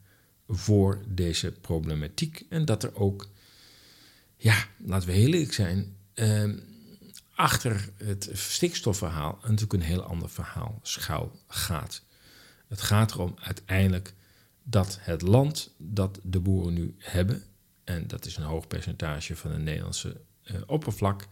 voor 0.48 1.02
deze 1.08 1.52
problematiek. 1.52 2.46
En 2.48 2.64
dat 2.64 2.82
er 2.82 2.94
ook, 2.94 3.28
ja, 4.36 4.66
laten 4.84 5.08
we 5.08 5.14
heel 5.14 5.32
eerlijk 5.32 5.52
zijn, 5.52 5.96
uh, 6.14 6.50
achter 7.40 7.88
het 7.96 8.30
stikstofverhaal 8.32 9.38
natuurlijk 9.42 9.72
een 9.72 9.80
heel 9.80 10.02
ander 10.02 10.30
verhaal 10.30 10.78
schuil 10.82 11.40
gaat. 11.46 12.02
Het 12.68 12.80
gaat 12.80 13.12
erom 13.12 13.34
uiteindelijk 13.40 14.14
dat 14.62 14.98
het 15.00 15.22
land 15.22 15.74
dat 15.76 16.20
de 16.22 16.40
boeren 16.40 16.74
nu 16.74 16.94
hebben, 16.98 17.42
en 17.84 18.06
dat 18.06 18.26
is 18.26 18.36
een 18.36 18.42
hoog 18.42 18.66
percentage 18.66 19.36
van 19.36 19.50
het 19.50 19.62
Nederlandse 19.62 20.20
uh, 20.44 20.56
oppervlak, 20.66 21.26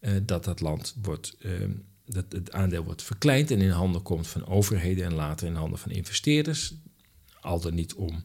uh, 0.00 0.16
dat 0.22 0.44
dat 0.44 0.60
land 0.60 0.96
wordt 1.02 1.36
uh, 1.38 1.68
dat 2.04 2.24
het 2.28 2.52
aandeel 2.52 2.84
wordt 2.84 3.02
verkleind 3.02 3.50
en 3.50 3.60
in 3.60 3.70
handen 3.70 4.02
komt 4.02 4.26
van 4.26 4.46
overheden 4.46 5.04
en 5.04 5.14
later 5.14 5.46
in 5.46 5.54
handen 5.54 5.78
van 5.78 5.90
investeerders. 5.90 6.74
Al 7.40 7.60
dan 7.60 7.74
niet 7.74 7.94
om 7.94 8.24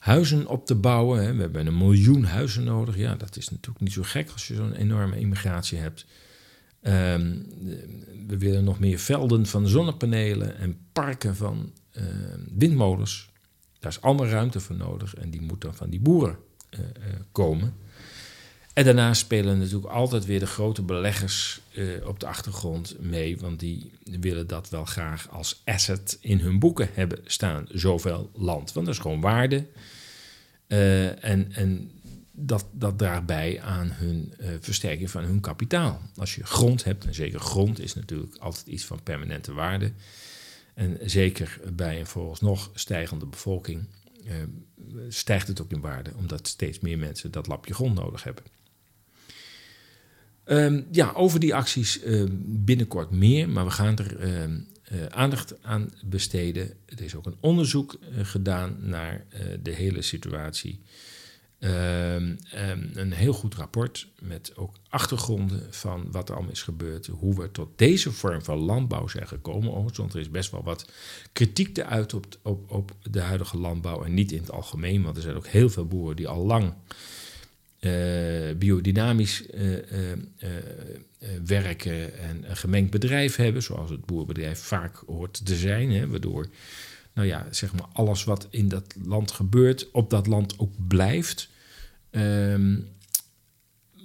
huizen 0.00 0.46
op 0.46 0.66
te 0.66 0.74
bouwen. 0.74 1.36
We 1.36 1.40
hebben 1.42 1.66
een 1.66 1.78
miljoen 1.78 2.24
huizen 2.24 2.64
nodig. 2.64 2.96
Ja, 2.96 3.14
dat 3.14 3.36
is 3.36 3.48
natuurlijk 3.48 3.80
niet 3.80 3.92
zo 3.92 4.02
gek 4.02 4.30
als 4.30 4.48
je 4.48 4.54
zo'n 4.54 4.72
enorme 4.72 5.18
immigratie 5.18 5.78
hebt. 5.78 6.06
Um, 6.82 7.46
we 8.26 8.38
willen 8.38 8.64
nog 8.64 8.78
meer 8.78 8.98
velden 8.98 9.46
van 9.46 9.68
zonnepanelen 9.68 10.56
en 10.56 10.78
parken 10.92 11.36
van 11.36 11.72
uh, 11.92 12.04
windmolens. 12.58 13.28
Daar 13.78 13.90
is 13.90 14.00
allemaal 14.00 14.26
ruimte 14.26 14.60
voor 14.60 14.76
nodig 14.76 15.14
en 15.14 15.30
die 15.30 15.40
moet 15.40 15.60
dan 15.60 15.74
van 15.74 15.90
die 15.90 16.00
boeren 16.00 16.38
uh, 16.70 16.80
uh, 16.80 16.86
komen. 17.32 17.74
En 18.80 18.86
daarnaast 18.86 19.20
spelen 19.20 19.58
natuurlijk 19.58 19.92
altijd 19.92 20.24
weer 20.24 20.38
de 20.38 20.46
grote 20.46 20.82
beleggers 20.82 21.60
uh, 21.72 22.06
op 22.06 22.20
de 22.20 22.26
achtergrond 22.26 22.96
mee, 23.00 23.38
want 23.38 23.60
die 23.60 23.92
willen 24.04 24.46
dat 24.46 24.68
wel 24.68 24.84
graag 24.84 25.30
als 25.30 25.62
asset 25.64 26.18
in 26.20 26.38
hun 26.38 26.58
boeken 26.58 26.88
hebben 26.92 27.18
staan, 27.24 27.66
zoveel 27.68 28.30
land. 28.34 28.72
Want 28.72 28.86
dat 28.86 28.94
is 28.94 29.00
gewoon 29.00 29.20
waarde. 29.20 29.66
Uh, 30.68 31.24
en 31.24 31.52
en 31.52 31.90
dat, 32.32 32.66
dat 32.72 32.98
draagt 32.98 33.26
bij 33.26 33.60
aan 33.60 33.90
hun 33.90 34.34
uh, 34.40 34.48
versterking 34.60 35.10
van 35.10 35.24
hun 35.24 35.40
kapitaal. 35.40 36.00
Als 36.16 36.34
je 36.34 36.44
grond 36.44 36.84
hebt, 36.84 37.04
en 37.04 37.14
zeker 37.14 37.40
grond 37.40 37.80
is 37.80 37.94
natuurlijk 37.94 38.36
altijd 38.36 38.66
iets 38.66 38.84
van 38.84 39.02
permanente 39.02 39.52
waarde. 39.52 39.92
En 40.74 40.98
zeker 41.04 41.60
bij 41.72 41.98
een 41.98 42.06
vooralsnog 42.06 42.70
stijgende 42.74 43.26
bevolking 43.26 43.86
stijgt 45.08 45.48
het 45.48 45.62
ook 45.62 45.70
in 45.70 45.80
waarde, 45.80 46.10
omdat 46.16 46.48
steeds 46.48 46.80
meer 46.80 46.98
mensen 46.98 47.30
dat 47.30 47.46
lapje 47.46 47.74
grond 47.74 47.94
nodig 47.94 48.22
hebben. 48.22 48.44
Um, 50.52 50.86
ja, 50.90 51.12
over 51.12 51.40
die 51.40 51.54
acties 51.54 52.04
uh, 52.04 52.24
binnenkort 52.44 53.10
meer, 53.10 53.48
maar 53.48 53.64
we 53.64 53.70
gaan 53.70 53.98
er 53.98 54.20
uh, 54.20 54.42
uh, 54.42 55.06
aandacht 55.08 55.62
aan 55.62 55.92
besteden. 56.04 56.72
Er 56.86 57.02
is 57.02 57.14
ook 57.14 57.26
een 57.26 57.36
onderzoek 57.40 57.98
gedaan 58.22 58.76
naar 58.80 59.24
de 59.62 59.70
hele 59.70 60.02
situatie. 60.02 60.80
Een 61.58 63.12
heel 63.12 63.32
goed 63.32 63.54
rapport 63.54 64.08
met 64.20 64.56
ook 64.56 64.76
achtergronden 64.88 65.66
van 65.70 66.10
wat 66.10 66.28
er 66.28 66.34
allemaal 66.34 66.52
is 66.52 66.62
gebeurd, 66.62 67.06
hoe 67.06 67.34
we 67.34 67.50
tot 67.50 67.68
deze 67.76 68.12
vorm 68.12 68.42
van 68.42 68.58
landbouw 68.58 69.08
zijn 69.08 69.28
gekomen. 69.28 69.72
Want 69.72 70.14
er 70.14 70.20
is 70.20 70.30
best 70.30 70.50
wel 70.50 70.62
wat 70.62 70.90
kritiek 71.32 71.74
te 71.74 71.84
uit 71.84 72.14
op, 72.14 72.26
op, 72.42 72.70
op 72.70 72.96
de 73.10 73.20
huidige 73.20 73.58
landbouw 73.58 74.04
en 74.04 74.14
niet 74.14 74.32
in 74.32 74.40
het 74.40 74.50
algemeen, 74.50 75.02
want 75.02 75.16
er 75.16 75.22
zijn 75.22 75.36
ook 75.36 75.46
heel 75.46 75.70
veel 75.70 75.86
boeren 75.86 76.16
die 76.16 76.28
al 76.28 76.46
lang 76.46 76.74
biodynamisch 78.58 79.42
uh, 79.54 79.72
uh, 79.72 80.18
werken 81.46 82.18
en 82.18 82.50
een 82.50 82.56
gemengd 82.56 82.90
bedrijf 82.90 83.36
hebben, 83.36 83.62
zoals 83.62 83.90
het 83.90 84.04
boerbedrijf 84.04 84.58
vaak 84.58 85.02
hoort 85.06 85.46
te 85.46 85.56
zijn, 85.56 85.90
hè, 85.90 86.08
waardoor 86.08 86.48
nou 87.12 87.26
ja, 87.26 87.46
zeg 87.50 87.72
maar 87.72 87.86
alles 87.92 88.24
wat 88.24 88.46
in 88.50 88.68
dat 88.68 88.94
land 89.04 89.30
gebeurt, 89.30 89.90
op 89.90 90.10
dat 90.10 90.26
land 90.26 90.58
ook 90.58 90.72
blijft. 90.88 91.48
Um, 92.10 92.88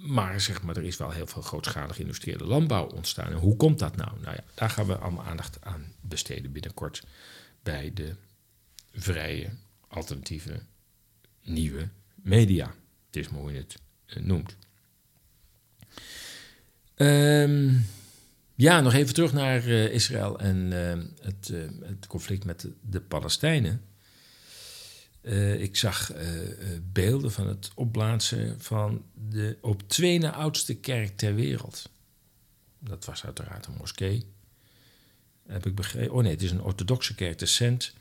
maar 0.06 0.40
zeg 0.40 0.62
maar, 0.62 0.76
er 0.76 0.84
is 0.84 0.96
wel 0.96 1.10
heel 1.10 1.26
veel 1.26 1.42
grootschalige 1.42 2.00
industriële 2.00 2.44
landbouw 2.44 2.86
ontstaan. 2.86 3.32
En 3.32 3.38
hoe 3.38 3.56
komt 3.56 3.78
dat 3.78 3.96
nou? 3.96 4.10
Nou 4.20 4.34
ja, 4.36 4.44
daar 4.54 4.70
gaan 4.70 4.86
we 4.86 4.96
allemaal 4.96 5.24
aandacht 5.24 5.58
aan 5.60 5.92
besteden 6.00 6.52
binnenkort 6.52 7.04
bij 7.62 7.90
de 7.94 8.14
vrije, 8.92 9.48
alternatieve, 9.88 10.60
nieuwe 11.42 11.88
media 12.14 12.74
is 13.16 13.26
hoe 13.26 13.52
je 13.52 13.58
het 13.58 13.76
uh, 14.06 14.24
noemt. 14.24 14.56
Um, 16.96 17.86
ja, 18.54 18.80
nog 18.80 18.92
even 18.92 19.14
terug 19.14 19.32
naar 19.32 19.68
uh, 19.68 19.92
Israël 19.92 20.38
en 20.38 20.56
uh, 20.72 21.04
het, 21.20 21.52
het, 21.82 22.06
conflict 22.06 22.44
met 22.44 22.60
de, 22.60 22.72
de 22.80 23.00
Palestijnen. 23.00 23.82
ik 25.58 25.76
zag 25.76 26.12
beelden 26.92 27.32
van 27.32 27.46
het 27.46 27.70
opblazen 27.74 28.60
van 28.60 29.04
de 29.30 29.56
op 29.60 29.88
twee 29.88 30.18
na 30.18 30.32
oudste 30.32 30.74
kerk 30.74 31.16
ter 31.16 31.34
wereld. 31.34 31.90
Dat 32.78 33.04
was 33.04 33.24
uiteraard 33.24 33.66
een 33.66 33.76
moskee. 33.78 34.26
Heb 35.46 35.66
ik 35.66 35.74
begrepen. 35.74 36.14
Oh 36.14 36.22
nee, 36.22 36.32
het 36.32 36.42
is 36.42 36.50
een 36.50 36.62
orthodoxe 36.62 37.14
kerk, 37.14 37.38
de 37.38 37.46
Sint 37.46 37.94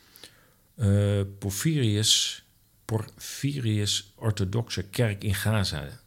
Porphyrius 1.40 2.45
Porphyrius 2.86 4.14
orthodoxe 4.16 4.84
kerk 4.84 5.24
in 5.24 5.36
Gaza. 5.36 6.00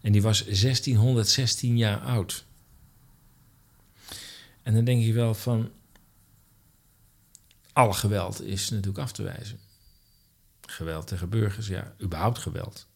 En 0.00 0.12
die 0.12 0.22
was 0.22 0.44
1616 0.44 1.76
jaar 1.76 2.00
oud. 2.00 2.44
En 4.62 4.74
dan 4.74 4.84
denk 4.84 5.02
je 5.02 5.12
wel 5.12 5.34
van. 5.34 5.70
Alle 7.72 7.94
geweld 7.94 8.42
is 8.42 8.70
natuurlijk 8.70 8.98
af 8.98 9.12
te 9.12 9.22
wijzen. 9.22 9.58
Geweld 10.60 11.06
tegen 11.06 11.28
burgers, 11.28 11.66
ja, 11.66 11.94
überhaupt 12.02 12.38
geweld. 12.38 12.86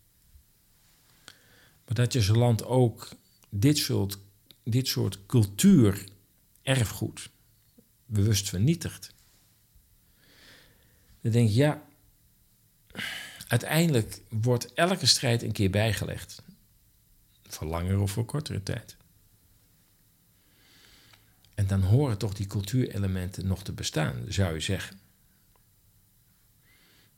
Maar 1.84 1.94
dat 1.94 2.12
je 2.12 2.22
zo'n 2.22 2.38
land 2.38 2.64
ook 2.64 3.08
dit 3.48 3.78
soort, 3.78 4.18
dit 4.62 4.88
soort 4.88 5.26
cultuur, 5.26 6.08
erfgoed, 6.62 7.30
bewust 8.06 8.48
vernietigt. 8.48 9.14
Dan 11.20 11.32
denk 11.32 11.48
je, 11.48 11.54
ja, 11.54 11.85
uiteindelijk 13.48 14.20
wordt 14.28 14.72
elke 14.72 15.06
strijd 15.06 15.42
een 15.42 15.52
keer 15.52 15.70
bijgelegd. 15.70 16.42
Voor 17.42 17.66
langere 17.66 17.98
of 17.98 18.10
voor 18.10 18.24
kortere 18.24 18.62
tijd. 18.62 18.96
En 21.54 21.66
dan 21.66 21.82
horen 21.82 22.18
toch 22.18 22.34
die 22.34 22.46
cultuurelementen 22.46 23.46
nog 23.46 23.62
te 23.62 23.72
bestaan, 23.72 24.24
zou 24.28 24.54
je 24.54 24.60
zeggen. 24.60 24.98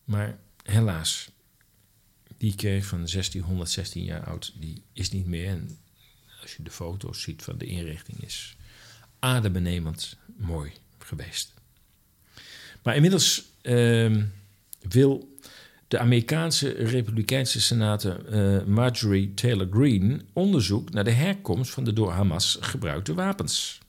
Maar 0.04 0.38
helaas, 0.62 1.30
die 2.36 2.54
kerk 2.54 2.84
van 2.84 2.98
1616 2.98 4.04
jaar 4.04 4.24
oud, 4.24 4.52
die 4.56 4.82
is 4.92 5.10
niet 5.10 5.26
meer. 5.26 5.48
En 5.48 5.78
als 6.42 6.56
je 6.56 6.62
de 6.62 6.70
foto's 6.70 7.22
ziet 7.22 7.42
van 7.42 7.58
de 7.58 7.66
inrichting, 7.66 8.22
is 8.24 8.56
adembenemend 9.18 10.16
mooi 10.36 10.72
geweest. 10.98 11.54
Maar 12.82 12.94
inmiddels. 12.94 13.46
Uh, 13.62 14.22
wil 14.80 15.37
de 15.88 15.98
Amerikaanse 15.98 16.68
Republikeinse 16.68 17.60
senator 17.60 18.32
uh, 18.32 18.64
Marjorie 18.64 19.34
Taylor 19.34 19.68
Greene 19.70 20.20
onderzoek 20.32 20.90
naar 20.90 21.04
de 21.04 21.10
herkomst 21.10 21.70
van 21.70 21.84
de 21.84 21.92
door 21.92 22.10
Hamas 22.10 22.58
gebruikte 22.60 23.14
wapens. 23.14 23.80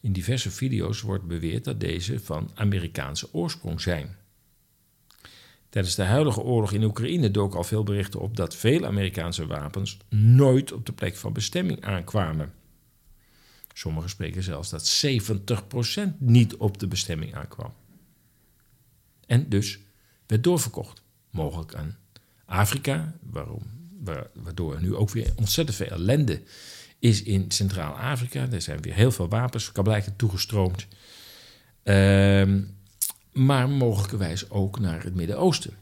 In 0.00 0.12
diverse 0.12 0.50
video's 0.50 1.00
wordt 1.00 1.24
beweerd 1.24 1.64
dat 1.64 1.80
deze 1.80 2.20
van 2.20 2.50
Amerikaanse 2.54 3.28
oorsprong 3.32 3.80
zijn. 3.80 4.16
Tijdens 5.68 5.94
de 5.94 6.02
huidige 6.02 6.40
oorlog 6.40 6.72
in 6.72 6.82
Oekraïne 6.82 7.30
dook 7.30 7.54
al 7.54 7.64
veel 7.64 7.82
berichten 7.82 8.20
op 8.20 8.36
dat 8.36 8.56
veel 8.56 8.86
Amerikaanse 8.86 9.46
wapens 9.46 9.98
nooit 10.08 10.72
op 10.72 10.86
de 10.86 10.92
plek 10.92 11.16
van 11.16 11.32
bestemming 11.32 11.84
aankwamen. 11.84 12.52
Sommigen 13.72 14.10
spreken 14.10 14.42
zelfs 14.42 14.70
dat 14.70 15.04
70% 16.08 16.18
niet 16.18 16.56
op 16.56 16.78
de 16.78 16.86
bestemming 16.86 17.34
aankwam. 17.34 17.72
En 19.26 19.48
dus 19.48 19.78
werd 20.26 20.44
doorverkocht. 20.44 21.02
Mogelijk 21.30 21.74
aan 21.74 21.96
Afrika, 22.44 23.14
waarom, 23.30 23.62
waardoor 24.34 24.74
er 24.74 24.82
nu 24.82 24.94
ook 24.94 25.10
weer 25.10 25.32
ontzettend 25.36 25.76
veel 25.76 25.86
ellende 25.86 26.42
is 26.98 27.22
in 27.22 27.50
Centraal-Afrika. 27.50 28.46
Er 28.50 28.62
zijn 28.62 28.80
weer 28.80 28.94
heel 28.94 29.12
veel 29.12 29.28
wapens, 29.28 29.72
kan 29.72 29.84
blijken 29.84 30.16
toegestroomd. 30.16 30.86
Uh, 31.84 32.62
maar 33.32 33.68
mogelijkerwijs 33.68 34.50
ook 34.50 34.78
naar 34.78 35.02
het 35.02 35.14
Midden-Oosten. 35.14 35.72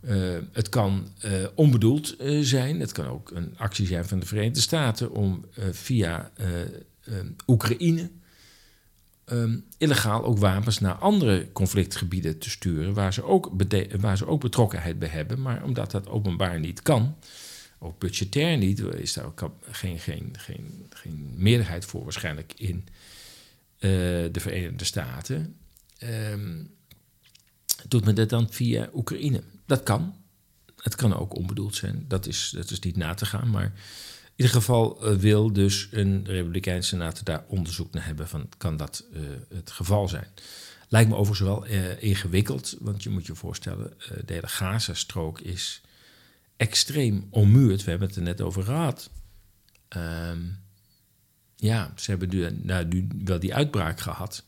Uh, 0.00 0.38
het 0.52 0.68
kan 0.68 1.08
uh, 1.24 1.46
onbedoeld 1.54 2.20
uh, 2.20 2.44
zijn. 2.44 2.80
Het 2.80 2.92
kan 2.92 3.06
ook 3.06 3.30
een 3.30 3.54
actie 3.56 3.86
zijn 3.86 4.04
van 4.04 4.18
de 4.18 4.26
Verenigde 4.26 4.60
Staten 4.60 5.10
om 5.10 5.44
via 5.70 6.30
Oekraïne 7.46 8.10
um, 9.32 9.64
illegaal 9.78 10.24
ook 10.24 10.38
wapens 10.38 10.78
naar 10.78 10.94
andere 10.94 11.52
conflictgebieden 11.52 12.38
te 12.38 12.50
sturen, 12.50 12.94
waar 12.94 13.12
ze, 13.12 13.24
ook 13.24 13.52
waar 14.00 14.16
ze 14.16 14.26
ook 14.26 14.40
betrokkenheid 14.40 14.98
bij 14.98 15.08
hebben. 15.08 15.42
Maar 15.42 15.64
omdat 15.64 15.90
dat 15.90 16.08
openbaar 16.08 16.60
niet 16.60 16.82
kan, 16.82 17.16
ook 17.78 17.98
budgetair 17.98 18.56
niet, 18.56 18.78
is 18.78 19.12
daar 19.12 19.24
ook 19.24 19.50
geen, 19.70 19.98
geen, 19.98 20.34
geen, 20.38 20.86
geen 20.90 21.32
meerderheid 21.36 21.84
voor 21.84 22.02
waarschijnlijk 22.02 22.52
in 22.56 22.84
de 23.78 24.40
Verenigde 24.40 24.84
Staten. 24.84 25.56
Um, 26.32 26.70
doet 27.88 28.04
men 28.04 28.14
dat 28.14 28.28
dan 28.28 28.46
via 28.50 28.90
Oekraïne? 28.94 29.42
Dat 29.66 29.82
kan. 29.82 30.14
Het 30.76 30.94
kan 30.94 31.16
ook 31.16 31.34
onbedoeld 31.34 31.74
zijn. 31.74 32.04
Dat 32.08 32.26
is, 32.26 32.52
dat 32.54 32.70
is 32.70 32.78
niet 32.78 32.96
na 32.96 33.14
te 33.14 33.26
gaan. 33.26 33.50
Maar 33.50 33.72
ieder 34.36 34.54
geval 34.54 35.12
uh, 35.12 35.18
wil 35.18 35.52
dus 35.52 35.88
een 35.90 36.24
Republikeinse 36.26 36.88
senator 36.88 37.24
daar 37.24 37.44
onderzoek 37.48 37.92
naar 37.92 38.06
hebben 38.06 38.28
van 38.28 38.48
kan 38.58 38.76
dat 38.76 39.04
uh, 39.12 39.20
het 39.54 39.70
geval 39.70 40.08
zijn. 40.08 40.28
Lijkt 40.88 41.08
me 41.08 41.16
overigens 41.16 41.48
wel 41.48 41.66
uh, 41.66 42.02
ingewikkeld, 42.02 42.76
want 42.80 43.02
je 43.02 43.10
moet 43.10 43.26
je 43.26 43.34
voorstellen, 43.34 43.94
de 44.24 44.32
hele 44.32 44.48
Gazastrook 44.48 45.40
is 45.40 45.80
extreem 46.56 47.26
ommuurd. 47.30 47.84
We 47.84 47.90
hebben 47.90 48.08
het 48.08 48.16
er 48.16 48.22
net 48.22 48.40
over 48.40 48.62
gehad. 48.62 49.10
Um, 49.96 50.58
ja, 51.56 51.92
ze 51.96 52.10
hebben 52.10 52.60
nou, 52.66 52.84
nu 52.84 53.06
wel 53.24 53.38
die 53.38 53.54
uitbraak 53.54 54.00
gehad. 54.00 54.44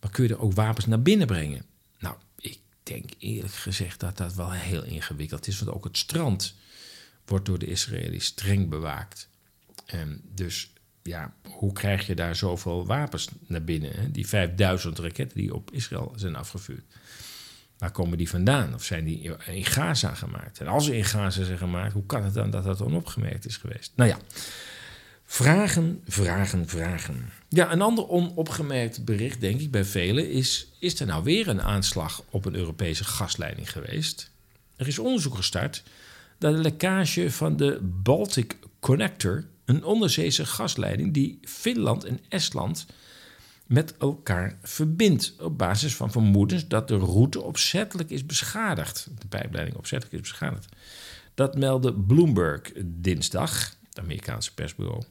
Maar 0.00 0.10
kun 0.10 0.24
je 0.24 0.30
er 0.30 0.40
ook 0.40 0.52
wapens 0.52 0.86
naar 0.86 1.02
binnen 1.02 1.26
brengen? 1.26 1.64
Nou, 1.98 2.16
ik 2.38 2.58
denk 2.82 3.10
eerlijk 3.18 3.54
gezegd 3.54 4.00
dat 4.00 4.16
dat 4.16 4.34
wel 4.34 4.52
heel 4.52 4.84
ingewikkeld 4.84 5.46
is. 5.46 5.58
Want 5.58 5.76
ook 5.76 5.84
het 5.84 5.98
strand 5.98 6.54
wordt 7.26 7.46
door 7.46 7.58
de 7.58 7.66
Israëli's 7.66 8.24
streng 8.24 8.68
bewaakt. 8.68 9.28
En 9.86 10.20
dus 10.34 10.72
ja, 11.02 11.34
hoe 11.42 11.72
krijg 11.72 12.06
je 12.06 12.14
daar 12.14 12.36
zoveel 12.36 12.86
wapens 12.86 13.28
naar 13.46 13.64
binnen? 13.64 13.92
Hè? 13.92 14.10
Die 14.10 14.26
5000 14.26 14.98
raketten 14.98 15.38
die 15.38 15.54
op 15.54 15.70
Israël 15.70 16.12
zijn 16.16 16.36
afgevuurd. 16.36 16.84
Waar 17.78 17.90
komen 17.90 18.18
die 18.18 18.28
vandaan? 18.28 18.74
Of 18.74 18.84
zijn 18.84 19.04
die 19.04 19.36
in 19.46 19.64
Gaza 19.64 20.14
gemaakt? 20.14 20.60
En 20.60 20.66
als 20.66 20.84
ze 20.84 20.96
in 20.96 21.04
Gaza 21.04 21.44
zijn 21.44 21.58
gemaakt, 21.58 21.92
hoe 21.92 22.06
kan 22.06 22.24
het 22.24 22.34
dan 22.34 22.50
dat 22.50 22.64
dat 22.64 22.82
onopgemerkt 22.82 23.46
is 23.46 23.56
geweest? 23.56 23.92
Nou 23.94 24.10
ja, 24.10 24.18
Vragen, 25.26 26.02
vragen, 26.06 26.68
vragen. 26.68 27.30
Ja, 27.48 27.72
een 27.72 27.80
ander 27.80 28.08
onopgemerkt 28.08 29.04
bericht, 29.04 29.40
denk 29.40 29.60
ik, 29.60 29.70
bij 29.70 29.84
velen 29.84 30.30
is: 30.30 30.68
is 30.78 31.00
er 31.00 31.06
nou 31.06 31.24
weer 31.24 31.48
een 31.48 31.62
aanslag 31.62 32.22
op 32.30 32.44
een 32.44 32.54
Europese 32.54 33.04
gasleiding 33.04 33.70
geweest? 33.70 34.30
Er 34.76 34.86
is 34.86 34.98
onderzoek 34.98 35.34
gestart 35.34 35.82
naar 36.38 36.52
de 36.52 36.58
lekkage 36.58 37.30
van 37.30 37.56
de 37.56 37.78
Baltic 37.82 38.56
Connector, 38.80 39.44
een 39.64 39.84
onderzeese 39.84 40.46
gasleiding 40.46 41.14
die 41.14 41.38
Finland 41.42 42.04
en 42.04 42.20
Estland 42.28 42.86
met 43.66 43.96
elkaar 43.96 44.58
verbindt. 44.62 45.34
Op 45.40 45.58
basis 45.58 45.96
van 45.96 46.10
vermoedens 46.10 46.68
dat 46.68 46.88
de 46.88 46.96
route 46.96 47.42
opzettelijk 47.42 48.10
is 48.10 48.26
beschadigd. 48.26 49.08
De 49.18 49.26
pijpleiding 49.26 49.76
opzettelijk 49.76 50.22
is 50.22 50.28
beschadigd. 50.30 50.68
Dat 51.34 51.56
meldde 51.56 51.94
Bloomberg 51.94 52.72
dinsdag, 52.84 53.76
het 53.88 53.98
Amerikaanse 53.98 54.54
persbureau 54.54 55.02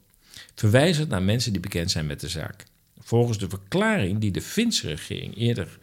verwijzend 0.56 1.10
naar 1.10 1.24
mensen 1.24 1.52
die 1.52 1.62
bekend 1.62 1.92
zijn 1.92 2.06
met 2.06 2.20
de 2.20 2.30
zaak. 2.30 2.66
Volgens 3.00 3.38
de 3.38 3.50
verklaring 3.50 4.20
die 4.20 4.32
de 4.32 4.42
Finse 4.42 4.88
regering 4.88 5.38
eerder 5.38 5.80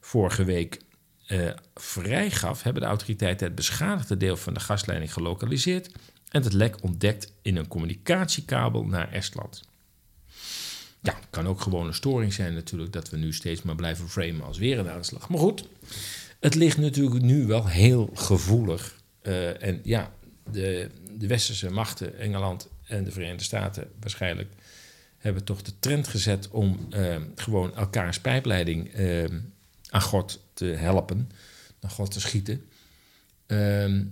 vorige 0.00 0.44
week 0.44 0.80
uh, 1.28 1.50
vrijgaf, 1.74 2.62
hebben 2.62 2.82
de 2.82 2.88
autoriteiten 2.88 3.46
het 3.46 3.54
beschadigde 3.54 4.16
deel 4.16 4.36
van 4.36 4.54
de 4.54 4.60
gasleiding 4.60 5.12
gelokaliseerd 5.12 5.90
en 6.28 6.42
het 6.42 6.52
lek 6.52 6.82
ontdekt 6.82 7.32
in 7.42 7.56
een 7.56 7.68
communicatiekabel 7.68 8.84
naar 8.84 9.12
Estland. 9.12 9.62
Ja, 11.00 11.18
kan 11.30 11.46
ook 11.46 11.60
gewoon 11.60 11.86
een 11.86 11.94
storing 11.94 12.32
zijn 12.32 12.54
natuurlijk, 12.54 12.92
dat 12.92 13.10
we 13.10 13.16
nu 13.16 13.32
steeds 13.32 13.62
maar 13.62 13.74
blijven 13.74 14.08
framen 14.08 14.46
als 14.46 14.58
weer 14.58 14.78
een 14.78 14.90
aanslag. 14.90 15.28
Maar 15.28 15.38
goed, 15.38 15.68
het 16.40 16.54
ligt 16.54 16.78
natuurlijk 16.78 17.22
nu 17.22 17.46
wel 17.46 17.66
heel 17.66 18.10
gevoelig. 18.14 18.96
Uh, 19.22 19.62
en 19.62 19.80
ja, 19.82 20.12
de, 20.50 20.90
de 21.18 21.26
westerse 21.26 21.70
machten, 21.70 22.18
Engeland 22.18 22.68
en 22.84 23.04
de 23.04 23.10
Verenigde 23.10 23.44
Staten 23.44 23.90
waarschijnlijk 24.00 24.52
hebben 25.18 25.44
toch 25.44 25.62
de 25.62 25.72
trend 25.80 26.08
gezet 26.08 26.48
om 26.50 26.88
uh, 26.90 27.16
gewoon 27.34 27.76
elkaars 27.76 28.20
pijpleiding 28.20 28.98
uh, 28.98 29.24
aan 29.88 30.02
God 30.02 30.40
te 30.58 30.64
helpen, 30.64 31.30
naar 31.80 31.90
God 31.90 32.10
te 32.10 32.20
schieten. 32.20 32.64
Uh, 33.46 34.02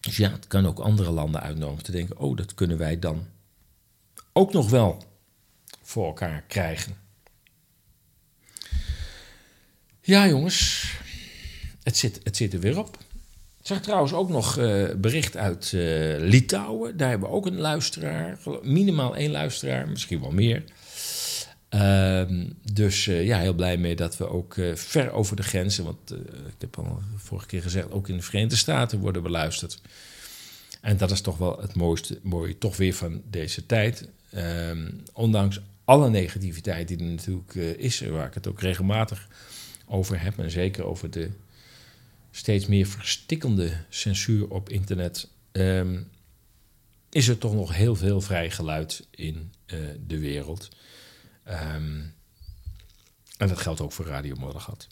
dus 0.00 0.16
ja, 0.16 0.30
het 0.30 0.46
kan 0.46 0.66
ook 0.66 0.78
andere 0.78 1.10
landen 1.10 1.40
uitnodigen 1.40 1.84
te 1.84 1.92
denken: 1.92 2.18
oh, 2.18 2.36
dat 2.36 2.54
kunnen 2.54 2.78
wij 2.78 2.98
dan 2.98 3.26
ook 4.32 4.52
nog 4.52 4.70
wel 4.70 5.02
voor 5.82 6.06
elkaar 6.06 6.44
krijgen. 6.48 6.96
Ja, 10.00 10.28
jongens, 10.28 10.92
het 11.82 11.96
zit, 11.96 12.20
het 12.22 12.36
zit 12.36 12.52
er 12.52 12.60
weer 12.60 12.78
op. 12.78 12.98
Ik 13.60 13.72
zag 13.72 13.80
trouwens 13.80 14.12
ook 14.12 14.28
nog 14.28 14.58
uh, 14.58 14.94
bericht 14.94 15.36
uit 15.36 15.72
uh, 15.72 16.16
Litouwen. 16.18 16.96
Daar 16.96 17.08
hebben 17.08 17.28
we 17.28 17.34
ook 17.34 17.46
een 17.46 17.58
luisteraar. 17.58 18.38
Minimaal 18.62 19.16
één 19.16 19.30
luisteraar, 19.30 19.88
misschien 19.88 20.20
wel 20.20 20.30
meer. 20.30 20.64
Uh, 21.76 22.22
dus 22.72 23.06
uh, 23.06 23.24
ja, 23.26 23.38
heel 23.38 23.54
blij 23.54 23.76
mee 23.76 23.96
dat 23.96 24.16
we 24.16 24.28
ook 24.28 24.56
ver 24.74 25.12
over 25.12 25.36
de 25.36 25.42
grenzen... 25.42 25.84
want 25.84 26.12
ik 26.46 26.54
heb 26.58 26.78
al 26.78 27.00
vorige 27.16 27.46
keer 27.46 27.62
gezegd... 27.62 27.90
ook 27.90 28.08
in 28.08 28.16
de 28.16 28.22
Verenigde 28.22 28.56
Staten 28.56 28.98
worden 28.98 29.22
beluisterd. 29.22 29.80
En 30.80 30.96
dat 30.96 31.10
is 31.10 31.20
toch 31.20 31.38
wel 31.38 31.60
het 31.60 31.74
mooiste, 31.74 32.18
mooie 32.22 32.58
toch 32.58 32.76
weer 32.76 32.94
van 32.94 33.22
deze 33.30 33.66
tijd. 33.66 34.08
Ehm, 34.30 34.90
ondanks 35.12 35.60
alle 35.84 36.10
negativiteit 36.10 36.88
die 36.88 36.98
er 36.98 37.04
natuurlijk 37.04 37.54
is... 37.78 38.00
waar 38.00 38.26
ik 38.26 38.34
het 38.34 38.46
ook 38.46 38.60
regelmatig 38.60 39.28
over 39.86 40.22
heb... 40.22 40.38
en 40.38 40.50
zeker 40.50 40.84
over 40.84 41.10
de 41.10 41.30
steeds 42.30 42.66
meer 42.66 42.86
verstikkende 42.86 43.72
censuur 43.88 44.48
op 44.48 44.68
internet, 44.68 45.28
ehm, 45.52 46.00
is 47.10 47.28
er 47.28 47.38
toch 47.38 47.54
nog 47.54 47.74
heel 47.74 47.96
veel 47.96 48.20
vrij 48.20 48.50
geluid 48.50 49.06
in 49.10 49.52
de 50.06 50.18
wereld. 50.18 50.68
Um, 51.48 52.14
en 53.36 53.48
dat 53.48 53.58
geldt 53.58 53.80
ook 53.80 53.92
voor 53.92 54.06
Radio 54.06 54.34
Moddergat. 54.38 54.86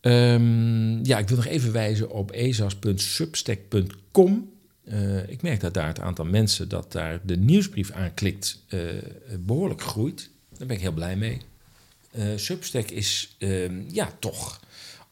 Um, 0.00 1.04
ja, 1.04 1.18
ik 1.18 1.28
wil 1.28 1.36
nog 1.36 1.46
even 1.46 1.72
wijzen 1.72 2.10
op 2.10 2.30
ezas.substack.com. 2.30 4.52
Eh, 4.84 5.28
ik 5.28 5.42
merk 5.42 5.60
dat 5.60 5.74
daar 5.74 5.86
het 5.86 6.00
aantal 6.00 6.24
mensen 6.24 6.68
dat 6.68 6.92
daar 6.92 7.26
de 7.26 7.36
nieuwsbrief 7.36 7.90
aanklikt 7.90 8.62
uh, 8.68 8.90
behoorlijk 9.38 9.82
groeit. 9.82 10.30
Daar 10.58 10.66
ben 10.66 10.76
ik 10.76 10.82
heel 10.82 10.92
blij 10.92 11.16
mee. 11.16 11.40
Substack 12.36 12.90
is 12.90 13.36
ja, 13.88 14.12
toch 14.18 14.60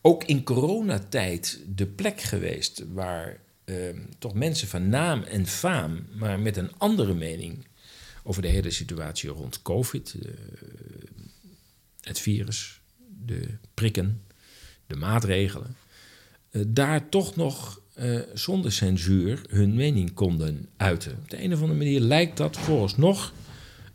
ook 0.01 0.25
in 0.25 0.45
coronatijd 0.45 1.61
de 1.75 1.87
plek 1.87 2.21
geweest 2.21 2.85
waar 2.93 3.39
ehm, 3.65 3.99
toch 4.19 4.35
mensen 4.35 4.69
van 4.69 4.89
naam 4.89 5.23
en 5.23 5.47
faam, 5.47 6.07
maar 6.13 6.41
met 6.41 6.57
een 6.57 6.71
andere 6.79 7.15
mening 7.15 7.67
over 8.27 8.43
de 8.43 8.49
hele 8.49 8.71
situatie 8.71 9.31
rond 9.31 9.63
COVID, 9.63 10.15
het 12.01 12.19
virus, 12.19 12.81
de 13.25 13.49
prikken, 13.75 14.23
de 14.87 14.97
maatregelen, 14.97 15.77
uh, 16.51 16.65
daar 16.67 17.09
toch 17.09 17.37
nog 17.37 17.81
uh, 17.99 18.21
zonder 18.35 18.73
censuur 18.73 19.43
hun 19.49 19.75
mening 19.75 20.15
konden 20.15 20.69
uiten. 20.77 21.13
Op 21.13 21.31
de 21.31 21.43
een 21.43 21.53
of 21.53 21.61
andere 21.61 21.79
manier 21.79 22.01
lijkt 22.01 22.37
dat 22.37 22.57
vooralsnog 22.57 23.33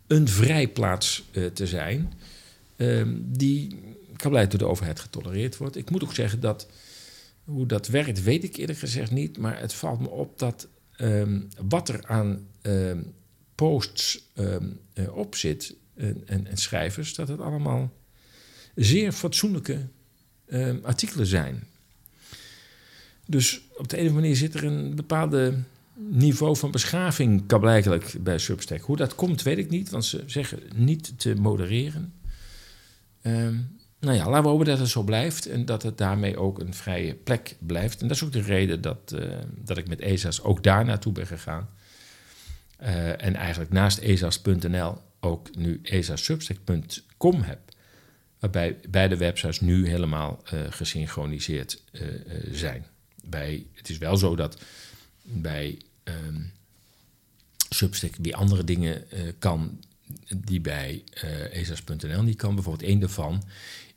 een 0.08 0.28
vrijplaats 0.28 1.24
te 1.54 1.68
zijn, 1.68 2.14
ehm, 2.76 3.16
die 3.22 3.80
kabeleid 4.16 4.50
door 4.50 4.60
de 4.60 4.68
overheid 4.68 5.00
getolereerd 5.00 5.58
wordt. 5.58 5.76
Ik 5.76 5.90
moet 5.90 6.04
ook 6.04 6.14
zeggen 6.14 6.40
dat 6.40 6.68
hoe 7.44 7.66
dat 7.66 7.88
werkt, 7.88 8.24
weet 8.24 8.44
ik 8.44 8.56
eerlijk 8.56 8.80
gezegd 8.80 9.12
niet. 9.12 9.38
Maar 9.38 9.60
het 9.60 9.74
valt 9.74 10.00
me 10.00 10.10
op 10.10 10.40
dat 10.40 10.68
ehm, 10.96 11.40
wat 11.68 11.90
er 11.90 12.06
aan 12.06 12.48
ehm, 12.62 13.00
posts 13.60 14.30
um, 14.36 14.80
op 15.12 15.36
zit 15.36 15.76
en, 15.96 16.48
en, 16.48 16.58
schrijvers, 16.58 17.14
dat 17.14 17.28
het 17.28 17.40
allemaal 17.40 17.92
zeer 18.76 19.12
fatsoenlijke 19.12 19.88
artikelen 20.84 21.26
zijn. 21.26 21.64
Dus 23.26 23.62
op 23.78 23.88
de 23.88 23.98
andere 23.98 24.16
manier 24.16 24.36
zit 24.36 24.54
er 24.54 24.64
een 24.64 24.96
bepaalde 24.96 25.54
niveau 25.94 26.58
van 26.58 26.72
beschaving 26.72 27.46
bij 28.22 28.38
Substack. 28.38 28.82
Hoe 28.82 28.98
dat 28.98 29.16
komt, 29.16 29.42
weet 29.42 29.58
ik 29.58 29.70
niet, 29.70 29.90
want 29.90 30.06
ze 30.06 30.24
zeggen 30.26 30.60
niet 30.76 31.20
te 31.20 31.36
modereren. 31.36 32.14
Um, 33.22 33.80
nou 34.00 34.16
ja, 34.16 34.26
laten 34.26 34.44
we 34.44 34.50
hopen 34.50 34.66
dat 34.66 34.80
het 34.80 34.90
zo 34.90 35.04
blijft 35.04 35.46
en 35.46 35.66
dat 35.66 35.84
het 35.84 35.98
daarmee 35.98 36.38
ook 36.38 36.60
een 36.60 36.74
vrije 36.74 37.14
plek 37.14 37.56
blijft. 37.60 38.02
En 38.02 38.08
dat 38.08 38.16
is 38.16 38.24
ook 38.24 38.32
de 38.32 38.42
reden 38.42 38.82
dat, 38.82 39.14
uh, 39.16 39.22
dat 39.64 39.78
ik 39.78 39.88
met 39.88 40.00
ESA's 40.00 40.42
ook 40.42 40.64
daar 40.64 40.86
naartoe 40.86 41.14
ben 41.14 41.28
gegaan. 41.28 41.70
Uh, 42.82 43.24
en 43.24 43.36
eigenlijk 43.36 43.72
naast 43.72 43.98
ESA's.nl 43.98 44.98
ook 45.20 45.56
nu 45.56 45.80
ESASubstack.com 45.84 47.42
heb. 47.42 47.60
Waarbij 48.40 48.78
beide 48.90 49.18
websites 49.18 49.60
nu 49.60 49.88
helemaal 49.88 50.44
uh, 50.54 50.60
gesynchroniseerd 50.70 51.82
zijn. 52.52 52.86
Bij, 53.24 53.66
het 53.74 53.90
is 53.90 53.98
wel 53.98 54.18
zo 54.18 54.36
dat 54.36 54.62
bij 55.22 55.82
um, 56.04 56.52
Substack 57.70 58.16
weer 58.22 58.34
andere 58.34 58.64
dingen 58.64 59.04
kan 59.40 59.80
die 60.36 60.62
bij 60.62 61.04
ESA's.nl 61.52 62.24
niet 62.24 62.38
kan. 62.38 62.56
Bijvoorbeeld 62.56 62.90
één 62.90 63.00
daarvan 63.00 63.44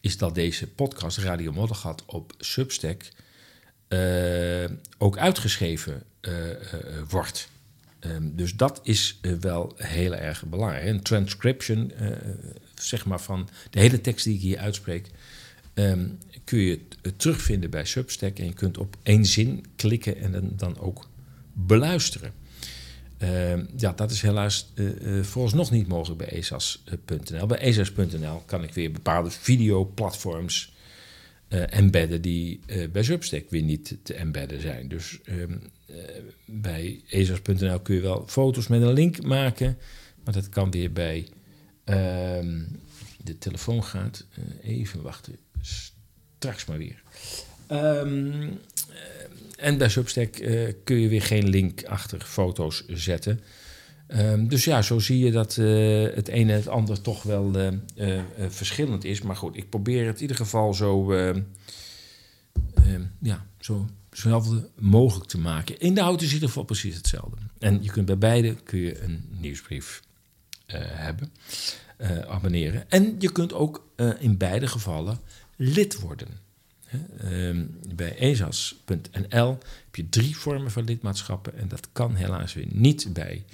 is 0.00 0.18
dat 0.18 0.34
deze 0.34 0.66
podcast 0.66 1.18
Radio 1.18 1.52
Moddergat 1.52 2.02
op 2.06 2.34
Substack 2.38 3.08
ook 4.98 5.18
uitgeschreven 5.18 6.02
wordt. 7.08 7.48
Um, 8.06 8.36
dus 8.36 8.56
dat 8.56 8.80
is 8.82 9.20
wel 9.40 9.72
heel 9.76 10.14
erg 10.14 10.44
belangrijk. 10.44 10.86
Een 10.86 11.02
transcription, 11.02 11.92
zeg 12.74 13.06
maar 13.06 13.20
van 13.20 13.48
de 13.70 13.80
hele 13.80 14.00
tekst 14.00 14.24
die 14.24 14.34
ik 14.34 14.40
hier 14.40 14.58
uitspreek, 14.58 15.10
um, 15.74 16.18
kun 16.44 16.58
je 16.58 16.80
terugvinden 17.16 17.70
bij 17.70 17.84
Substack. 17.84 18.38
En 18.38 18.46
je 18.46 18.52
kunt 18.52 18.78
op 18.78 18.96
één 19.02 19.24
zin 19.24 19.64
klikken 19.76 20.16
en 20.16 20.52
dan, 20.56 20.78
ook 20.78 21.08
beluisteren. 21.52 22.32
Uh, 23.18 23.52
ja, 23.76 23.92
dat 23.92 24.10
is 24.10 24.22
helaas 24.22 24.72
uh, 24.74 24.90
uh, 25.02 25.22
vooralsnog 25.22 25.70
niet 25.70 25.88
mogelijk 25.88 26.18
bij 26.18 26.38
ESAS.nl. 26.38 27.46
Bij 27.46 27.58
ESAS.nl 27.58 28.42
kan 28.46 28.62
ik 28.62 28.74
weer 28.74 28.92
bepaalde 28.92 29.30
videoplatforms 29.30 30.70
embedden 31.48 32.22
die 32.22 32.60
bij 32.92 33.02
Substack 33.02 33.50
weer 33.50 33.62
niet 33.62 33.96
te 34.02 34.14
embedden 34.14 34.60
zijn. 34.60 34.88
Dus 34.88 35.18
ehm, 35.24 35.56
bij 36.44 37.02
ESAS.nl 37.08 37.80
kun 37.80 37.94
je 37.94 38.00
wel 38.00 38.24
foto's 38.26 38.66
met 38.66 38.82
een 38.82 38.92
link 38.92 39.22
maken, 39.22 39.78
maar 40.24 40.34
dat 40.34 40.48
kan 40.48 40.70
weer 40.70 40.92
bij 40.92 41.28
ehm, 41.84 42.60
de 43.24 43.38
telefoon 43.38 43.84
gaat. 43.84 44.26
even 44.62 45.02
wachten, 45.02 45.36
straks 45.60 46.64
maar 46.64 46.78
weer. 46.78 47.02
Um, 47.70 48.58
en 49.56 49.78
bij 49.78 49.88
Substack 49.88 50.32
kun 50.84 50.96
je 50.96 51.08
weer 51.08 51.22
geen 51.22 51.48
link 51.48 51.84
achter 51.84 52.20
foto's 52.20 52.86
zetten. 52.86 53.40
Um, 54.08 54.48
dus 54.48 54.64
ja, 54.64 54.82
zo 54.82 54.98
zie 54.98 55.18
je 55.18 55.30
dat 55.30 55.54
het 56.14 56.28
ene 56.28 56.52
en 56.52 56.58
het 56.58 56.68
ander 56.68 57.00
toch 57.00 57.22
wel 57.22 57.52
verschillend 58.48 59.04
is. 59.04 59.22
Maar 59.22 59.36
goed, 59.36 59.56
ik 59.56 59.68
probeer 59.68 60.06
het 60.06 60.14
in 60.14 60.20
ieder 60.20 60.36
geval 60.36 60.74
zo, 60.74 61.12
ehm, 61.12 61.42
ehm, 62.74 63.02
ja, 63.20 63.46
zo 63.58 63.86
hetzelfde 64.12 64.68
mogelijk 64.78 65.30
te 65.30 65.38
maken. 65.38 65.80
Inhoud 65.80 66.20
is 66.20 66.28
in 66.28 66.34
ieder 66.34 66.48
geval 66.48 66.64
precies 66.64 66.96
hetzelfde. 66.96 67.36
En 67.58 67.82
je 67.82 67.90
kunt 67.90 68.06
bij 68.06 68.18
beide 68.18 68.54
kun 68.54 68.78
je 68.78 69.02
een 69.02 69.24
nieuwsbrief 69.30 70.02
hebben, 70.76 71.32
abonneren. 72.28 72.90
En 72.90 73.16
je 73.18 73.32
kunt 73.32 73.52
ook 73.52 73.86
in 74.18 74.36
beide 74.36 74.66
gevallen 74.66 75.20
lid 75.56 76.00
worden. 76.00 76.28
Ehm, 77.18 77.64
bij 77.94 78.16
ezas.nl 78.18 79.58
heb 79.84 79.96
je 79.96 80.08
drie 80.08 80.36
vormen 80.36 80.70
van 80.70 80.84
lidmaatschappen 80.84 81.58
en 81.58 81.68
dat 81.68 81.88
kan 81.92 82.14
helaas 82.14 82.54
weer 82.54 82.66
niet 82.68 83.12
bij 83.12 83.44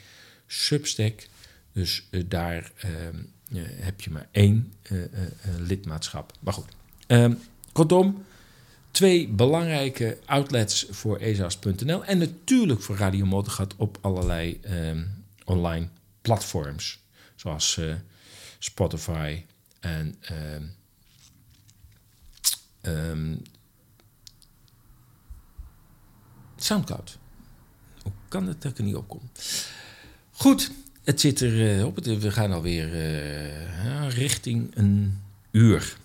Substack. 0.47 1.29
Dus 1.73 2.09
daar 2.27 2.73
ehm, 2.77 3.17
heb 3.61 4.01
je 4.01 4.11
maar 4.11 4.29
één 4.31 4.73
lidmaatschap. 5.59 6.33
Maar 6.41 6.53
goed, 6.53 6.73
um, 7.07 7.39
kortom, 7.73 8.25
twee 8.91 9.29
belangrijke 9.29 10.19
outlets 10.25 10.87
voor 10.91 11.19
ezas.nl 11.19 12.05
en 12.05 12.19
natuurlijk 12.19 12.83
voor 12.83 12.97
Radio 12.97 13.27
Motorgat 13.27 13.75
op 13.77 13.99
allerlei 14.01 14.61
online 15.45 15.89
platforms, 16.21 16.99
zoals 17.35 17.81
Spotify 18.59 19.45
en 19.81 20.19
Um, 22.83 23.43
Soundcloud. 26.57 27.19
Hoe 28.03 28.13
kan 28.29 28.47
het 28.47 28.63
dat 28.63 28.73
ik 28.73 28.79
er 28.79 28.85
niet 28.85 28.95
op 28.95 29.09
kom? 29.09 29.31
Goed, 30.31 30.71
het 31.05 31.21
zit 31.21 31.41
er 31.41 31.79
uh, 31.79 31.85
op. 31.85 31.99
We 32.05 32.31
gaan 32.31 32.53
alweer 32.53 32.95
uh, 32.95 34.11
richting 34.11 34.71
een 34.75 35.23
uur. 35.51 35.97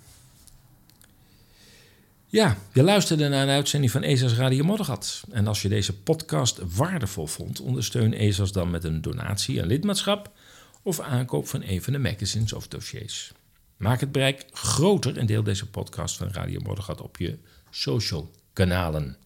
Ja, 2.34 2.58
je 2.72 2.84
luisterde 2.84 3.28
naar 3.28 3.44
een 3.44 3.54
uitzending 3.54 3.92
van 3.92 4.04
ESA's 4.04 4.34
Radio 4.34 4.64
Moddergat. 4.64 5.24
En 5.32 5.48
als 5.48 5.62
je 5.62 5.70
deze 5.70 5.98
podcast 5.98 6.60
waardevol 6.76 7.28
vond, 7.28 7.60
ondersteun 7.60 8.14
ESA's 8.14 8.52
dan 8.52 8.72
met 8.72 8.84
een 8.84 9.02
donatie, 9.02 9.60
een 9.60 9.68
lidmaatschap 9.68 10.32
of 10.82 11.00
aankoop 11.00 11.48
van 11.48 11.64
een 11.64 11.82
van 11.82 11.94
de 11.94 12.00
magazines 12.00 12.54
of 12.54 12.68
dossiers. 12.68 13.32
Maak 13.78 14.00
het 14.00 14.12
bereik 14.12 14.46
groter 14.52 15.18
en 15.18 15.26
deel 15.26 15.44
deze 15.44 15.70
podcast 15.70 16.18
van 16.18 16.28
Radio 16.32 16.60
Moddergat 16.60 17.02
op 17.02 17.18
je 17.18 17.38
social 17.70 18.32
kanalen. 18.54 19.18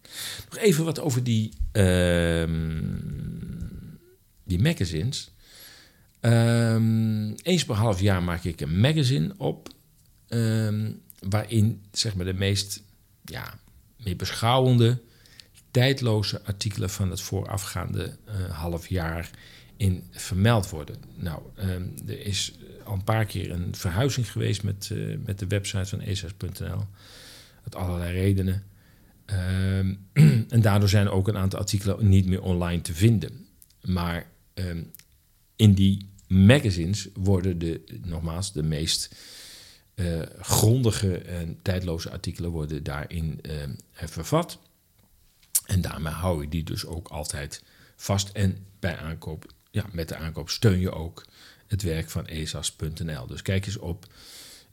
Nog 0.50 0.58
even 0.58 0.86
wat 0.86 1.00
over 1.00 1.24
die, 1.24 1.54
uh, 1.74 2.48
die 4.44 4.60
magazines. 4.60 5.32
Um, 6.22 7.36
eens 7.36 7.66
per 7.66 7.76
half 7.76 8.00
jaar 8.00 8.24
maak 8.24 8.44
ik 8.44 8.62
een 8.62 8.80
magazine 8.80 9.34
op. 9.38 9.70
Um, 10.30 11.02
waarin 11.20 11.82
zeg 11.92 12.16
maar, 12.16 12.26
de 12.26 12.34
meest 12.34 12.86
ja, 13.30 13.60
meer 13.98 14.16
beschouwende, 14.16 15.02
tijdloze 15.72 16.42
artikelen 16.44 16.90
van 16.90 17.10
het 17.10 17.22
voorafgaande 17.22 18.18
uh, 18.28 18.50
half 18.50 18.88
jaar 18.88 19.30
in 19.78 20.04
vermeld 20.12 20.70
worden. 20.70 20.96
Nou, 21.16 21.42
um, 21.60 21.94
er 22.08 22.26
is 22.26 22.54
al 22.84 22.94
een 22.94 23.04
paar 23.04 23.26
keer 23.26 23.52
een 23.52 23.76
verhuizing 23.76 24.32
geweest 24.32 24.64
met, 24.64 24.90
uh, 24.94 25.18
met 25.26 25.40
de 25.40 25.48
website 25.48 25.86
van 25.86 26.02
ESS.nl. 26.02 26.86
Uit 27.64 27.76
allerlei 27.76 28.12
redenen. 28.14 28.64
Um, 29.26 30.08
en 30.50 30.62
daardoor 30.62 30.90
zijn 30.90 31.10
ook 31.10 31.28
een 31.28 31.38
aantal 31.38 31.60
artikelen 31.60 32.10
niet 32.10 32.26
meer 32.26 32.42
online 32.42 32.82
te 32.82 32.94
vinden. 32.94 33.46
Maar 33.82 34.26
um, 34.54 34.92
in 35.56 35.74
die 35.74 36.10
magazines 36.28 37.08
worden 37.14 37.60
de, 37.60 37.82
nogmaals, 38.04 38.54
de 38.54 38.64
meest 38.64 39.16
uh, 39.98 40.22
grondige 40.40 41.18
en 41.18 41.60
tijdloze 41.62 42.12
artikelen 42.12 42.50
worden 42.50 42.84
daarin 42.84 43.40
uh, 43.42 43.54
vervat. 43.94 44.60
En 45.66 45.82
daarmee 45.82 46.14
hou 46.14 46.42
je 46.42 46.50
die 46.50 46.64
dus 46.64 46.86
ook 46.86 47.08
altijd 47.08 47.64
vast. 47.96 48.30
En 48.30 48.66
bij 48.80 48.98
aankoop, 48.98 49.46
ja, 49.72 49.86
met 49.92 50.10
de 50.10 50.16
aankoop 50.16 50.50
steun 50.50 50.80
je 50.80 50.92
ook 50.92 51.26
het 51.68 51.82
werk 51.82 52.10
van 52.10 52.28
ESAS.nl. 52.28 53.28
Dus 53.28 53.42
kijk 53.42 53.66
eens 53.66 53.78
op 53.78 54.06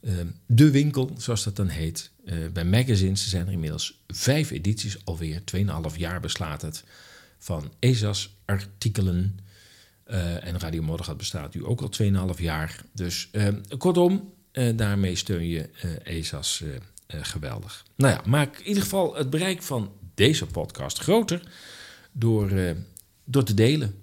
uh, 0.01 0.13
de 0.45 0.71
winkel, 0.71 1.11
zoals 1.17 1.43
dat 1.43 1.55
dan 1.55 1.67
heet. 1.67 2.11
Uh, 2.25 2.47
bij 2.47 2.65
magazines 2.65 3.29
zijn 3.29 3.45
er 3.45 3.53
inmiddels 3.53 4.03
vijf 4.07 4.51
edities 4.51 5.05
alweer. 5.05 5.41
2,5 5.91 5.97
jaar 5.97 6.19
beslaat 6.19 6.61
het 6.61 6.83
van 7.37 7.73
ESAS-artikelen. 7.79 9.39
En 10.05 10.59
Radio 10.59 10.81
Moddergat 10.81 11.17
bestaat 11.17 11.53
nu 11.53 11.65
ook 11.65 11.81
al 11.81 11.89
2,5 12.33 12.41
jaar. 12.41 12.81
Dus 12.91 13.29
ehm, 13.31 13.61
kortom, 13.77 14.13
eh, 14.13 14.34
daarmee 14.75 15.15
steun 15.15 15.47
je 15.47 15.69
ESAS 16.03 16.63
geweldig. 17.07 17.85
Nou 17.95 18.13
ja, 18.13 18.21
maak 18.25 18.57
in 18.57 18.67
ieder 18.67 18.83
geval 18.83 19.15
het 19.15 19.29
bereik 19.29 19.61
van 19.61 19.91
deze 20.13 20.45
podcast 20.45 20.99
groter 20.99 21.41
door, 22.11 22.51
door 23.23 23.43
te 23.43 23.53
delen 23.53 24.01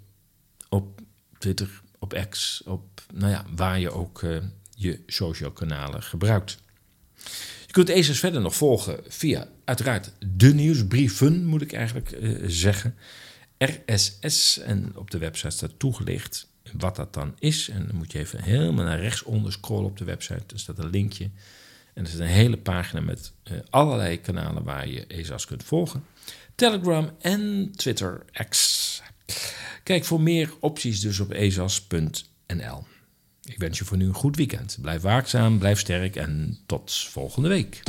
op 0.69 1.01
Twitter, 1.39 1.81
op 1.99 2.27
X, 2.31 2.63
op 2.65 3.03
nou 3.15 3.31
ja, 3.31 3.45
waar 3.55 3.81
je 3.81 3.91
ook 3.91 4.25
je 4.75 5.03
social 5.07 5.51
kanalen 5.51 6.03
gebruikt. 6.03 6.59
Je 7.67 7.73
kunt 7.73 7.89
ESAS 7.89 8.19
verder 8.19 8.41
nog 8.41 8.55
volgen 8.55 9.01
via 9.09 9.49
uiteraard 9.65 10.13
de 10.37 10.55
nieuwsbrieven, 10.55 11.45
moet 11.45 11.63
ik 11.63 11.73
eigenlijk 11.73 12.19
zeggen. 12.47 12.95
RSS 13.59 14.59
en 14.59 14.93
op 14.97 15.11
de 15.11 15.19
website 15.19 15.51
staat 15.51 15.79
toegelicht 15.79 16.52
wat 16.79 16.97
dat 16.97 17.15
dan 17.15 17.35
is. 17.39 17.69
En 17.69 17.87
dan 17.87 17.97
moet 17.97 18.13
je 18.13 18.19
even 18.19 18.43
helemaal 18.43 18.85
naar 18.85 19.01
rechts 19.01 19.23
onder 19.23 19.53
scrollen 19.53 19.85
op 19.85 19.99
de 19.99 20.05
website. 20.05 20.45
Er 20.53 20.59
staat 20.61 20.79
een 20.79 20.91
linkje. 20.91 21.31
En 21.95 22.05
er 22.05 22.13
is 22.13 22.19
een 22.19 22.27
hele 22.27 22.57
pagina 22.57 23.01
met 23.01 23.33
uh, 23.45 23.59
allerlei 23.71 24.21
kanalen 24.21 24.63
waar 24.63 24.89
je 24.89 25.07
ESA's 25.07 25.47
kunt 25.47 25.65
volgen. 25.65 26.05
Telegram 26.55 27.11
en 27.21 27.73
Twitter 27.77 28.25
X. 28.49 29.03
Kijk 29.83 30.05
voor 30.05 30.21
meer 30.21 30.55
opties 30.61 31.01
dus 31.01 31.21
op 31.21 31.31
ezas.nl. 31.31 32.87
Ik 33.45 33.59
wens 33.59 33.79
je 33.79 33.85
voor 33.85 33.97
nu 33.97 34.07
een 34.07 34.15
goed 34.15 34.37
weekend. 34.37 34.79
Blijf 34.81 35.03
waakzaam, 35.03 35.59
blijf 35.59 35.79
sterk 35.79 36.17
en 36.17 36.59
tot 36.67 36.93
volgende 36.93 37.49
week. 37.49 37.83